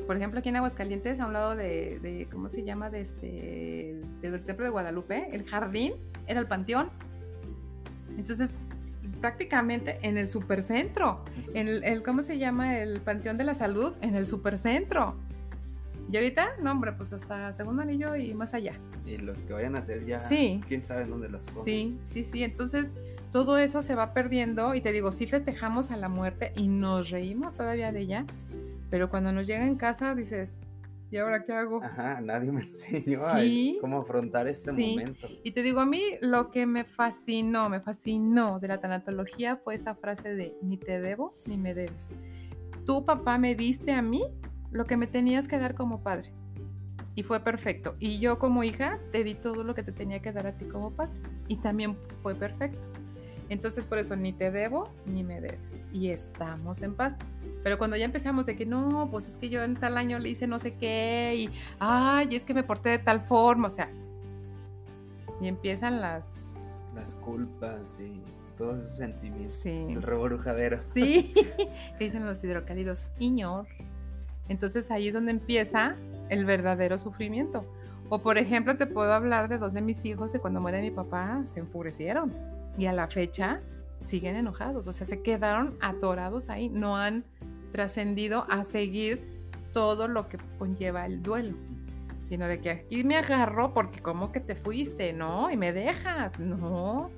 Por 0.06 0.16
ejemplo, 0.16 0.40
aquí 0.40 0.48
en 0.48 0.56
Aguascalientes, 0.56 1.20
a 1.20 1.26
un 1.26 1.32
lado 1.34 1.56
de, 1.56 1.98
de 1.98 2.26
¿cómo 2.30 2.48
se 2.48 2.64
llama? 2.64 2.88
De 2.88 3.00
este, 3.00 4.00
del 4.22 4.42
templo 4.44 4.64
de 4.64 4.70
Guadalupe, 4.70 5.28
el 5.32 5.44
jardín 5.44 5.92
era 6.26 6.40
el 6.40 6.46
panteón. 6.46 6.88
Entonces, 8.16 8.52
prácticamente 9.20 9.98
en 10.02 10.16
el 10.16 10.28
supercentro, 10.28 11.24
en 11.54 11.68
el, 11.68 12.02
¿cómo 12.02 12.22
se 12.22 12.38
llama? 12.38 12.78
El 12.78 13.00
Panteón 13.00 13.38
de 13.38 13.44
la 13.44 13.54
Salud, 13.54 13.94
en 14.00 14.14
el 14.14 14.26
supercentro. 14.26 15.16
Y 16.10 16.16
ahorita, 16.16 16.56
no, 16.62 16.72
hombre, 16.72 16.92
pues 16.92 17.12
hasta 17.12 17.52
segundo 17.52 17.82
anillo 17.82 18.16
y 18.16 18.32
más 18.32 18.54
allá. 18.54 18.72
Y 19.04 19.18
los 19.18 19.42
que 19.42 19.52
vayan 19.52 19.76
a 19.76 19.80
hacer 19.80 20.06
ya, 20.06 20.22
sí, 20.22 20.62
quién 20.66 20.82
sabe 20.82 21.04
dónde 21.04 21.28
los 21.28 21.42
pongan. 21.42 21.64
Sí, 21.64 21.98
sí, 22.04 22.24
sí. 22.24 22.42
Entonces, 22.44 22.92
todo 23.30 23.58
eso 23.58 23.82
se 23.82 23.94
va 23.94 24.14
perdiendo 24.14 24.74
y 24.74 24.80
te 24.80 24.92
digo, 24.92 25.12
sí 25.12 25.26
festejamos 25.26 25.90
a 25.90 25.96
la 25.96 26.08
muerte 26.08 26.52
y 26.56 26.68
nos 26.68 27.10
reímos 27.10 27.54
todavía 27.54 27.92
de 27.92 28.00
ella, 28.00 28.24
pero 28.90 29.10
cuando 29.10 29.32
nos 29.32 29.46
llega 29.46 29.66
en 29.66 29.76
casa 29.76 30.14
dices, 30.14 30.58
¿y 31.10 31.16
ahora 31.16 31.44
qué 31.44 31.52
hago? 31.52 31.82
Ajá, 31.82 32.20
nadie 32.20 32.50
me 32.52 32.62
enseñó 32.66 33.20
Sí. 33.36 33.76
a 33.78 33.80
cómo 33.80 34.00
afrontar 34.00 34.46
este 34.48 34.72
Sí. 34.74 34.90
momento. 34.96 35.28
Y 35.42 35.52
te 35.52 35.62
digo, 35.62 35.80
a 35.80 35.86
mí 35.86 36.02
lo 36.20 36.50
que 36.50 36.66
me 36.66 36.84
fascinó, 36.84 37.68
me 37.68 37.80
fascinó 37.80 38.58
de 38.60 38.68
la 38.68 38.80
tanatología 38.80 39.56
fue 39.56 39.74
esa 39.74 39.94
frase 39.94 40.34
de 40.34 40.54
ni 40.62 40.76
te 40.76 41.00
debo 41.00 41.34
ni 41.46 41.56
me 41.56 41.74
debes. 41.74 42.06
Tu 42.84 43.04
papá 43.04 43.38
me 43.38 43.54
diste 43.54 43.92
a 43.92 44.02
mí 44.02 44.22
lo 44.70 44.84
que 44.86 44.96
me 44.96 45.06
tenías 45.06 45.48
que 45.48 45.58
dar 45.58 45.74
como 45.74 46.02
padre. 46.02 46.32
Y 47.14 47.22
fue 47.24 47.40
perfecto. 47.40 47.96
Y 47.98 48.20
yo 48.20 48.38
como 48.38 48.62
hija 48.62 48.98
te 49.10 49.24
di 49.24 49.34
todo 49.34 49.64
lo 49.64 49.74
que 49.74 49.82
te 49.82 49.90
tenía 49.92 50.20
que 50.20 50.32
dar 50.32 50.46
a 50.46 50.56
ti 50.56 50.66
como 50.66 50.92
padre. 50.92 51.18
Y 51.48 51.56
también 51.56 51.96
fue 52.22 52.34
perfecto. 52.34 52.86
Entonces 53.48 53.86
por 53.86 53.98
eso 53.98 54.14
ni 54.14 54.32
te 54.32 54.50
debo 54.50 54.90
ni 55.06 55.22
me 55.22 55.40
debes. 55.40 55.84
Y 55.92 56.10
estamos 56.10 56.82
en 56.82 56.94
paz. 56.94 57.14
Pero 57.62 57.78
cuando 57.78 57.96
ya 57.96 58.04
empezamos 58.04 58.46
de 58.46 58.56
que 58.56 58.66
no, 58.66 59.08
pues 59.10 59.28
es 59.28 59.36
que 59.36 59.48
yo 59.48 59.62
en 59.62 59.76
tal 59.76 59.96
año 59.96 60.18
le 60.18 60.28
hice 60.28 60.46
no 60.46 60.58
sé 60.58 60.74
qué 60.74 61.34
y, 61.36 61.50
ay, 61.78 62.28
es 62.32 62.42
que 62.42 62.54
me 62.54 62.62
porté 62.62 62.90
de 62.90 62.98
tal 62.98 63.20
forma, 63.20 63.68
o 63.68 63.70
sea, 63.70 63.90
y 65.40 65.48
empiezan 65.48 66.00
las... 66.00 66.34
Las 66.94 67.14
culpas 67.14 67.98
y 68.00 68.20
todos 68.56 68.80
esos 68.80 68.96
sentimientos. 68.96 69.52
Sí. 69.52 69.70
El 69.70 70.02
reborujadero. 70.02 70.80
Sí, 70.92 71.32
que 71.98 72.04
dicen 72.04 72.26
los 72.26 72.42
hidrocálidos, 72.42 73.10
Iñor. 73.18 73.66
Entonces 74.48 74.90
ahí 74.90 75.08
es 75.08 75.14
donde 75.14 75.30
empieza 75.30 75.94
el 76.28 76.44
verdadero 76.44 76.98
sufrimiento. 76.98 77.64
O 78.08 78.20
por 78.20 78.38
ejemplo, 78.38 78.76
te 78.76 78.86
puedo 78.86 79.12
hablar 79.12 79.48
de 79.48 79.58
dos 79.58 79.72
de 79.72 79.80
mis 79.80 80.04
hijos 80.04 80.32
de 80.32 80.40
cuando 80.40 80.60
muere 80.60 80.82
mi 80.82 80.90
papá, 80.90 81.42
se 81.46 81.60
enfurecieron. 81.60 82.32
Y 82.78 82.86
a 82.86 82.92
la 82.92 83.08
fecha 83.08 83.60
siguen 84.06 84.36
enojados. 84.36 84.86
O 84.86 84.92
sea, 84.92 85.06
se 85.06 85.20
quedaron 85.22 85.76
atorados 85.80 86.48
ahí. 86.48 86.68
No 86.70 86.96
han 86.96 87.24
trascendido 87.72 88.46
a 88.48 88.64
seguir 88.64 89.22
todo 89.74 90.08
lo 90.08 90.28
que 90.28 90.38
conlleva 90.58 91.04
el 91.04 91.22
duelo. 91.22 91.56
Sino 92.24 92.46
de 92.46 92.60
que 92.60 92.70
aquí 92.70 93.04
me 93.04 93.16
agarro 93.16 93.74
porque 93.74 94.00
como 94.00 94.32
que 94.32 94.40
te 94.40 94.54
fuiste, 94.54 95.12
¿no? 95.12 95.50
Y 95.50 95.56
me 95.56 95.72
dejas, 95.72 96.38
no. 96.38 97.10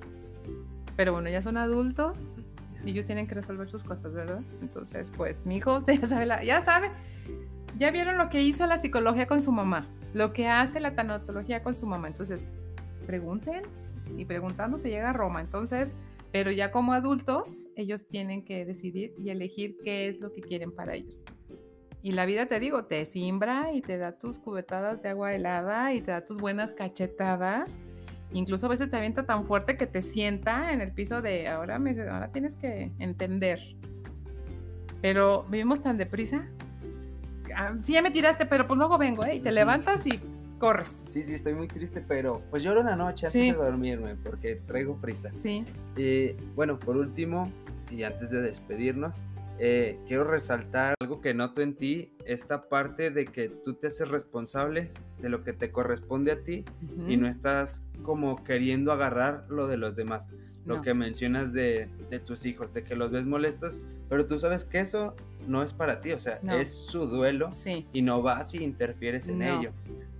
Pero 0.96 1.12
bueno, 1.12 1.28
ya 1.28 1.42
son 1.42 1.56
adultos 1.56 2.18
y 2.84 2.90
ellos 2.90 3.04
tienen 3.04 3.26
que 3.26 3.34
resolver 3.34 3.68
sus 3.68 3.84
cosas, 3.84 4.12
¿verdad? 4.12 4.40
Entonces, 4.62 5.12
pues 5.16 5.44
mi 5.46 5.56
hijo 5.56 5.84
ya 5.86 6.06
sabe, 6.08 6.26
la- 6.26 6.42
ya 6.44 6.62
sabe, 6.64 6.90
ya 7.78 7.90
vieron 7.90 8.18
lo 8.18 8.28
que 8.30 8.40
hizo 8.42 8.66
la 8.66 8.78
psicología 8.78 9.26
con 9.26 9.42
su 9.42 9.52
mamá, 9.52 9.86
lo 10.14 10.32
que 10.32 10.48
hace 10.48 10.80
la 10.80 10.94
tanatología 10.94 11.62
con 11.62 11.74
su 11.74 11.86
mamá. 11.86 12.08
Entonces, 12.08 12.46
pregunten 13.06 13.62
y 14.16 14.24
preguntando 14.24 14.78
se 14.78 14.90
llega 14.90 15.10
a 15.10 15.12
Roma. 15.12 15.40
Entonces, 15.40 15.94
pero 16.32 16.50
ya 16.50 16.70
como 16.70 16.92
adultos, 16.92 17.66
ellos 17.76 18.06
tienen 18.06 18.44
que 18.44 18.64
decidir 18.64 19.14
y 19.18 19.30
elegir 19.30 19.76
qué 19.82 20.08
es 20.08 20.20
lo 20.20 20.32
que 20.32 20.40
quieren 20.40 20.72
para 20.72 20.94
ellos. 20.94 21.24
Y 22.02 22.12
la 22.12 22.24
vida, 22.24 22.46
te 22.46 22.60
digo, 22.60 22.84
te 22.84 23.04
simbra 23.04 23.72
y 23.74 23.82
te 23.82 23.98
da 23.98 24.12
tus 24.12 24.38
cubetadas 24.38 25.02
de 25.02 25.10
agua 25.10 25.34
helada 25.34 25.92
y 25.92 26.00
te 26.00 26.12
da 26.12 26.24
tus 26.24 26.38
buenas 26.38 26.72
cachetadas. 26.72 27.78
Incluso 28.32 28.66
a 28.66 28.68
veces 28.70 28.90
te 28.90 28.96
avienta 28.96 29.26
tan 29.26 29.44
fuerte 29.46 29.76
que 29.76 29.86
te 29.86 30.00
sienta 30.00 30.72
en 30.72 30.80
el 30.80 30.92
piso 30.92 31.20
de 31.20 31.48
ahora, 31.48 31.78
me, 31.78 32.00
ahora 32.00 32.30
tienes 32.32 32.56
que 32.56 32.90
entender. 32.98 33.60
Pero 35.02 35.44
vivimos 35.50 35.82
tan 35.82 35.98
deprisa. 35.98 36.46
Ah, 37.54 37.74
sí, 37.82 37.94
ya 37.94 38.02
me 38.02 38.10
tiraste, 38.10 38.46
pero 38.46 38.66
pues 38.66 38.78
luego 38.78 38.96
vengo, 38.96 39.24
¿eh? 39.24 39.34
Y 39.34 39.40
te 39.40 39.50
levantas 39.50 40.06
y 40.06 40.20
corres. 40.60 40.94
Sí, 41.08 41.22
sí, 41.24 41.34
estoy 41.34 41.54
muy 41.54 41.66
triste, 41.66 42.04
pero 42.06 42.42
pues 42.50 42.62
lloro 42.62 42.82
una 42.82 42.94
noche 42.94 43.26
antes 43.26 43.42
Sí. 43.42 43.50
de 43.50 43.56
dormirme 43.56 44.14
porque 44.14 44.56
traigo 44.66 44.96
prisa. 44.96 45.30
Sí, 45.34 45.64
Y 45.96 46.32
bueno, 46.54 46.78
por 46.78 46.96
último, 46.96 47.50
y 47.90 48.04
antes 48.04 48.30
de 48.30 48.40
despedirnos, 48.42 49.16
eh, 49.58 49.98
quiero 50.06 50.24
resaltar 50.24 50.94
algo 51.00 51.20
que 51.20 51.34
noto 51.34 51.60
en 51.60 51.74
ti, 51.74 52.12
esta 52.24 52.68
parte 52.68 53.10
de 53.10 53.26
que 53.26 53.48
tú 53.48 53.74
te 53.74 53.88
haces 53.88 54.08
responsable 54.08 54.90
de 55.20 55.28
lo 55.28 55.42
que 55.42 55.52
te 55.52 55.70
corresponde 55.72 56.32
a 56.32 56.42
ti 56.42 56.64
y 57.08 57.16
no 57.16 57.26
estás 57.26 57.82
como 58.02 58.42
queriendo 58.44 58.92
agarrar 58.92 59.44
lo 59.50 59.66
de 59.66 59.76
los 59.76 59.96
demás. 59.96 60.28
Lo 60.66 60.76
No. 60.76 60.82
que 60.82 60.94
mencionas 60.94 61.52
de, 61.52 61.88
de 62.10 62.20
tus 62.20 62.44
hijos, 62.46 62.72
de 62.72 62.84
que 62.84 62.94
los 62.94 63.10
ves 63.10 63.26
molestos, 63.26 63.80
pero 64.08 64.26
tú 64.26 64.38
sabes 64.38 64.64
que 64.64 64.80
eso 64.80 65.14
no 65.48 65.62
es 65.62 65.72
para 65.72 66.00
ti, 66.00 66.12
o 66.12 66.20
sea, 66.20 66.38
No. 66.42 66.54
es 66.54 66.68
su 66.70 67.06
duelo 67.06 67.50
Sí, 67.50 67.86
y 67.92 68.02
no 68.02 68.22
vas 68.22 68.54
y 68.54 68.62
interfieres 68.62 69.28
en 69.28 69.38
No. 69.40 69.60
ello. 69.60 69.72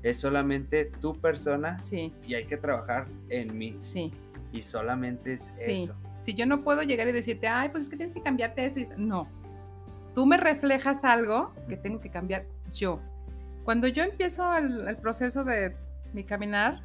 Es 0.03 0.19
solamente 0.21 0.87
tu 0.87 1.15
persona 1.21 1.79
sí, 1.81 2.13
y 2.27 2.35
hay 2.35 2.47
que 2.47 2.57
trabajar 2.57 3.07
en 3.29 3.57
mí. 3.57 3.77
sí. 3.81 4.13
Y 4.53 4.63
solamente 4.63 5.35
es 5.35 5.43
Sí. 5.65 5.85
eso. 5.85 5.95
Si 6.19 6.35
yo 6.35 6.45
no 6.45 6.63
puedo 6.65 6.83
llegar 6.83 7.07
y 7.07 7.13
decirte, 7.13 7.47
ay, 7.47 7.69
pues 7.69 7.85
es 7.85 7.91
que 7.91 7.97
tienes 7.97 8.15
que 8.15 8.21
cambiarte 8.23 8.65
esto. 8.65 8.81
y 8.81 8.83
esto". 8.83 8.95
No. 8.99 9.29
Tú 10.15 10.27
me 10.27 10.37
reflejas 10.37 11.05
algo 11.05 11.53
que 11.69 11.77
tengo 11.77 12.01
que 12.01 12.11
cambiar 12.11 12.47
yo. 12.73 12.99
Cuando 13.65 13.87
yo 13.87 14.03
empiezo 14.03 14.57
el, 14.57 14.89
el 14.89 14.97
proceso 14.97 15.45
de 15.45 15.77
mi 16.13 16.25
caminar, 16.25 16.81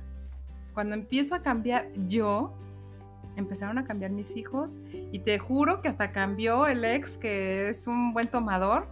cuando 0.75 0.93
empiezo 0.93 1.33
a 1.33 1.41
cambiar 1.41 1.87
yo, 2.07 2.53
empezaron 3.35 3.77
a 3.79 3.85
cambiar 3.85 4.11
mis 4.11 4.35
hijos 4.37 4.75
y 5.11 5.19
te 5.19 5.39
juro 5.39 5.81
que 5.81 5.87
hasta 5.87 6.11
cambió 6.11 6.67
el 6.67 6.85
ex 6.85 7.17
que 7.17 7.69
es 7.69 7.87
un 7.87 8.13
buen 8.13 8.27
tomador. 8.27 8.87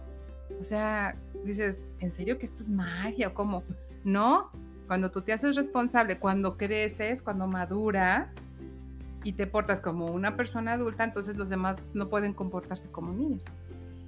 O 0.60 0.64
sea, 0.64 1.14
dices, 1.44 1.84
¿en 2.00 2.10
serio 2.12 2.38
que 2.38 2.46
esto 2.46 2.60
es 2.60 2.68
magia 2.68 3.28
o 3.28 3.34
cómo? 3.34 3.62
No, 4.04 4.50
cuando 4.86 5.10
tú 5.10 5.22
te 5.22 5.32
haces 5.32 5.56
responsable, 5.56 6.18
cuando 6.18 6.56
creces, 6.56 7.22
cuando 7.22 7.46
maduras 7.46 8.34
y 9.24 9.32
te 9.32 9.46
portas 9.46 9.80
como 9.80 10.06
una 10.06 10.36
persona 10.36 10.74
adulta, 10.74 11.04
entonces 11.04 11.36
los 11.36 11.48
demás 11.48 11.78
no 11.94 12.08
pueden 12.08 12.34
comportarse 12.34 12.90
como 12.90 13.12
niños. 13.12 13.44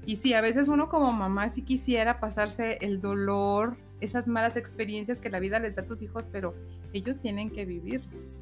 Y 0.05 0.17
sí, 0.17 0.35
a 0.35 0.41
veces 0.41 0.69
uno 0.69 0.89
como 0.89 1.13
mamá 1.13 1.49
sí 1.49 1.63
quisiera 1.63 2.21
pasarse 2.21 2.79
el 2.83 3.01
dolor, 3.01 3.77
esas 4.01 4.29
malas 4.29 4.57
experiencias 4.57 5.21
que 5.21 5.31
la 5.31 5.41
vida 5.41 5.59
les 5.59 5.75
da 5.75 5.83
a 5.83 5.87
tus 5.87 6.03
hijos, 6.03 6.27
pero 6.31 6.55
ellos 6.93 7.19
tienen 7.19 7.51
que 7.51 7.65
vivirlas. 7.65 8.37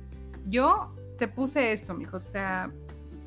Yo 0.49 0.93
te 1.19 1.29
puse 1.29 1.73
esto, 1.73 1.95
mijo, 1.95 2.19
o 2.19 2.31
sea, 2.31 2.71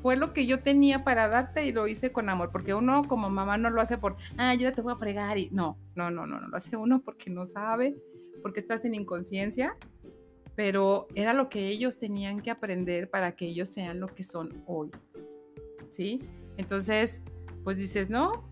fue 0.02 0.16
lo 0.16 0.32
que 0.32 0.46
yo 0.46 0.62
tenía 0.62 1.02
para 1.02 1.28
darte 1.28 1.66
y 1.66 1.72
lo 1.72 1.88
hice 1.88 2.12
con 2.12 2.28
amor, 2.28 2.50
porque 2.52 2.74
uno 2.74 3.02
como 3.08 3.28
mamá 3.30 3.56
no 3.56 3.70
lo 3.70 3.80
hace 3.80 3.98
por, 3.98 4.16
ah, 4.36 4.54
yo 4.54 4.72
te 4.72 4.82
voy 4.82 4.92
a 4.92 4.96
fregar 4.96 5.38
y 5.38 5.48
no, 5.50 5.76
no, 5.96 6.10
no, 6.10 6.26
no, 6.26 6.40
no, 6.40 6.48
lo 6.48 6.56
hace 6.56 6.76
uno 6.76 7.00
porque 7.00 7.30
no 7.30 7.44
sabe, 7.44 7.96
porque 8.42 8.60
estás 8.60 8.84
en 8.84 8.94
inconsciencia, 8.94 9.76
pero 10.54 11.06
era 11.14 11.32
lo 11.32 11.48
que 11.48 11.68
ellos 11.68 11.98
tenían 11.98 12.40
que 12.40 12.50
aprender 12.50 13.08
para 13.10 13.36
que 13.36 13.46
ellos 13.46 13.68
sean 13.68 14.00
lo 14.00 14.08
que 14.08 14.24
son 14.24 14.62
hoy. 14.66 14.90
¿Sí? 15.90 16.20
Entonces, 16.56 17.22
pues 17.64 17.78
dices, 17.78 18.10
no, 18.10 18.44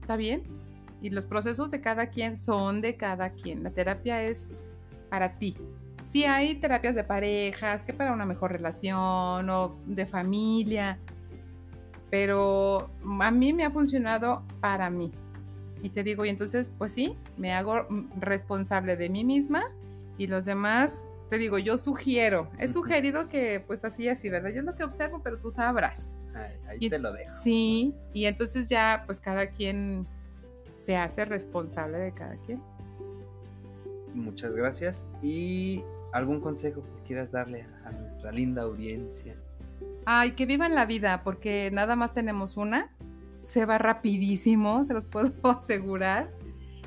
está 0.00 0.16
bien. 0.16 0.42
Y 1.00 1.10
los 1.10 1.26
procesos 1.26 1.70
de 1.70 1.80
cada 1.80 2.06
quien 2.06 2.38
son 2.38 2.80
de 2.80 2.96
cada 2.96 3.30
quien. 3.30 3.62
La 3.64 3.70
terapia 3.70 4.22
es 4.22 4.52
para 5.10 5.38
ti. 5.38 5.56
Sí 6.04 6.24
hay 6.24 6.56
terapias 6.56 6.94
de 6.94 7.04
parejas, 7.04 7.82
que 7.82 7.92
para 7.92 8.12
una 8.12 8.26
mejor 8.26 8.52
relación 8.52 9.50
o 9.50 9.76
de 9.86 10.06
familia, 10.06 10.98
pero 12.10 12.90
a 13.20 13.30
mí 13.30 13.52
me 13.52 13.64
ha 13.64 13.70
funcionado 13.70 14.42
para 14.60 14.90
mí. 14.90 15.10
Y 15.82 15.90
te 15.90 16.02
digo, 16.04 16.24
y 16.24 16.28
entonces, 16.28 16.70
pues 16.78 16.92
sí, 16.92 17.16
me 17.36 17.52
hago 17.52 17.86
responsable 18.18 18.96
de 18.96 19.08
mí 19.08 19.24
misma 19.24 19.64
y 20.16 20.28
los 20.28 20.44
demás 20.44 21.06
te 21.28 21.38
digo, 21.38 21.58
yo 21.58 21.78
sugiero, 21.78 22.50
he 22.58 22.70
sugerido 22.70 23.26
que 23.28 23.64
pues 23.66 23.84
así, 23.84 24.08
así, 24.08 24.28
¿verdad? 24.28 24.50
Yo 24.50 24.60
es 24.60 24.66
lo 24.66 24.74
que 24.74 24.84
observo, 24.84 25.22
pero 25.24 25.38
tú 25.38 25.50
sabrás. 25.50 26.14
Ahí, 26.34 26.52
ahí 26.68 26.90
te 26.90 26.98
lo 26.98 27.12
dejo. 27.12 27.30
Sí, 27.42 27.94
y 28.12 28.26
entonces 28.26 28.68
ya 28.68 29.02
pues 29.06 29.18
cada 29.18 29.46
quien 29.48 30.06
se 30.78 30.96
hace 30.96 31.24
responsable 31.24 31.98
de 31.98 32.12
cada 32.12 32.36
quien. 32.36 32.62
Muchas 34.14 34.54
gracias. 34.54 35.06
¿Y 35.22 35.82
algún 36.12 36.40
consejo 36.40 36.82
que 36.82 37.02
quieras 37.06 37.32
darle 37.32 37.66
a 37.84 37.92
nuestra 37.92 38.30
linda 38.30 38.62
audiencia? 38.62 39.34
Ay, 40.04 40.32
que 40.32 40.46
vivan 40.46 40.74
la 40.74 40.84
vida, 40.84 41.22
porque 41.24 41.70
nada 41.72 41.96
más 41.96 42.12
tenemos 42.12 42.56
una. 42.56 42.94
Se 43.44 43.64
va 43.66 43.78
rapidísimo, 43.78 44.84
se 44.84 44.94
los 44.94 45.06
puedo 45.06 45.32
asegurar. 45.44 46.30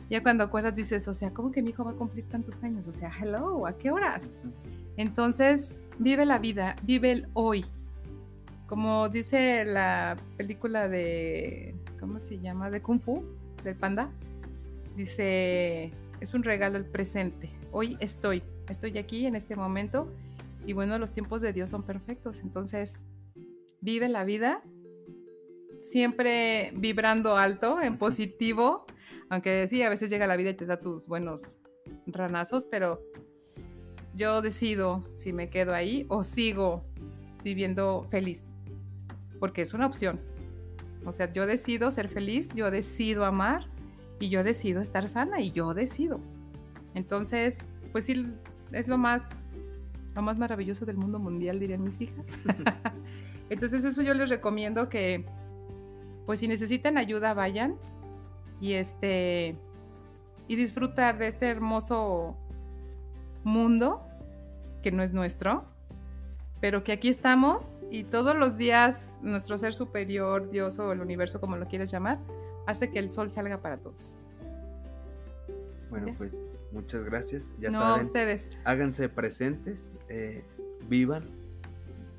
Ya 0.09 0.21
cuando 0.21 0.43
acuerdas 0.43 0.75
dices, 0.75 1.07
o 1.07 1.13
sea, 1.13 1.31
¿cómo 1.33 1.51
que 1.51 1.61
mi 1.61 1.71
hijo 1.71 1.83
va 1.83 1.91
a 1.91 1.95
cumplir 1.95 2.25
tantos 2.25 2.61
años? 2.63 2.87
O 2.87 2.91
sea, 2.91 3.11
hello, 3.19 3.65
¿a 3.65 3.77
qué 3.77 3.89
horas? 3.89 4.37
Entonces, 4.97 5.81
vive 5.97 6.25
la 6.25 6.37
vida, 6.37 6.75
vive 6.83 7.11
el 7.11 7.27
hoy. 7.33 7.65
Como 8.67 9.09
dice 9.09 9.65
la 9.65 10.15
película 10.37 10.87
de, 10.87 11.75
¿cómo 11.99 12.19
se 12.19 12.39
llama? 12.39 12.69
De 12.69 12.81
Kung 12.81 12.99
Fu, 12.99 13.23
del 13.63 13.75
panda. 13.75 14.09
Dice, 14.95 15.91
es 16.19 16.33
un 16.33 16.43
regalo 16.43 16.77
el 16.77 16.85
presente. 16.85 17.49
Hoy 17.71 17.97
estoy, 17.99 18.43
estoy 18.69 18.97
aquí 18.97 19.25
en 19.25 19.35
este 19.35 19.55
momento. 19.55 20.07
Y 20.65 20.73
bueno, 20.73 20.97
los 20.97 21.11
tiempos 21.11 21.41
de 21.41 21.51
Dios 21.51 21.69
son 21.69 21.83
perfectos. 21.83 22.39
Entonces, 22.41 23.05
vive 23.81 24.07
la 24.07 24.23
vida 24.23 24.61
siempre 25.95 26.73
vibrando 26.75 27.37
alto, 27.37 27.81
en 27.81 27.97
positivo, 27.97 28.85
aunque 29.29 29.65
sí, 29.69 29.81
a 29.81 29.87
veces 29.87 30.09
llega 30.09 30.27
la 30.27 30.35
vida 30.35 30.49
y 30.49 30.53
te 30.53 30.65
da 30.65 30.81
tus 30.81 31.07
buenos 31.07 31.55
ranazos, 32.05 32.67
pero 32.69 32.99
yo 34.13 34.41
decido 34.41 35.09
si 35.15 35.31
me 35.31 35.49
quedo 35.49 35.73
ahí 35.73 36.05
o 36.09 36.21
sigo 36.25 36.83
viviendo 37.45 38.05
feliz, 38.09 38.41
porque 39.39 39.61
es 39.61 39.73
una 39.73 39.85
opción. 39.85 40.19
O 41.05 41.13
sea, 41.13 41.31
yo 41.31 41.47
decido 41.47 41.89
ser 41.91 42.09
feliz, 42.09 42.49
yo 42.53 42.71
decido 42.71 43.23
amar 43.23 43.65
y 44.19 44.27
yo 44.27 44.43
decido 44.43 44.81
estar 44.81 45.07
sana 45.07 45.39
y 45.39 45.51
yo 45.51 45.73
decido. 45.73 46.19
Entonces, 46.93 47.59
pues 47.93 48.03
sí, 48.03 48.33
es 48.73 48.89
lo 48.89 48.97
más, 48.97 49.21
lo 50.13 50.21
más 50.21 50.37
maravilloso 50.37 50.85
del 50.85 50.97
mundo 50.97 51.19
mundial, 51.19 51.57
dirían 51.57 51.85
mis 51.85 52.01
hijas. 52.01 52.25
Entonces 53.49 53.85
eso 53.85 54.01
yo 54.01 54.13
les 54.13 54.27
recomiendo 54.27 54.89
que, 54.89 55.23
pues 56.25 56.39
si 56.39 56.47
necesitan 56.47 56.97
ayuda, 56.97 57.33
vayan 57.33 57.75
y 58.59 58.73
este 58.73 59.55
y 60.47 60.55
disfrutar 60.55 61.17
de 61.17 61.27
este 61.27 61.49
hermoso 61.49 62.35
mundo 63.43 64.01
que 64.83 64.91
no 64.91 65.01
es 65.01 65.13
nuestro, 65.13 65.65
pero 66.61 66.83
que 66.83 66.91
aquí 66.91 67.09
estamos 67.09 67.81
y 67.89 68.03
todos 68.03 68.35
los 68.35 68.57
días 68.57 69.17
nuestro 69.21 69.57
ser 69.57 69.73
superior, 69.73 70.49
Dios 70.49 70.77
o 70.79 70.91
el 70.91 71.01
universo, 71.01 71.39
como 71.39 71.57
lo 71.57 71.65
quieras 71.65 71.91
llamar, 71.91 72.19
hace 72.67 72.91
que 72.91 72.99
el 72.99 73.09
sol 73.09 73.31
salga 73.31 73.61
para 73.61 73.77
todos. 73.77 74.17
Bueno, 75.89 76.13
pues 76.17 76.41
muchas 76.71 77.03
gracias. 77.03 77.53
Ya 77.59 77.69
no, 77.69 77.79
saben, 77.79 78.01
ustedes. 78.01 78.57
háganse 78.63 79.09
presentes, 79.09 79.93
eh, 80.09 80.43
vivan, 80.87 81.23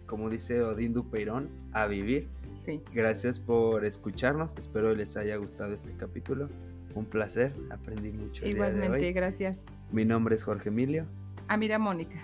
como 0.07 0.31
dice 0.31 0.63
Odín 0.63 0.93
Dupeirón, 0.93 1.49
a 1.73 1.87
vivir. 1.87 2.29
Sí. 2.67 2.83
Gracias 2.93 3.39
por 3.39 3.85
escucharnos. 3.85 4.57
Espero 4.59 4.93
les 4.95 5.17
haya 5.17 5.37
gustado 5.37 5.73
este 5.73 5.93
capítulo. 5.97 6.49
Un 6.95 7.05
placer, 7.07 7.53
aprendí 7.71 8.11
mucho. 8.11 8.45
El 8.45 8.55
día 8.55 8.65
de 8.65 8.71
Igualmente, 8.77 9.07
hoy. 9.07 9.13
gracias. 9.13 9.61
Mi 9.93 10.05
nombre 10.05 10.35
es 10.35 10.43
Jorge 10.43 10.69
Emilio 10.71 11.07
Amira 11.49 11.79
Mónica. 11.79 12.17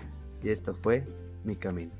y 0.43 0.49
esto 0.49 0.73
fue 0.75 1.03
Mi 1.45 1.55
Camino. 1.55 1.91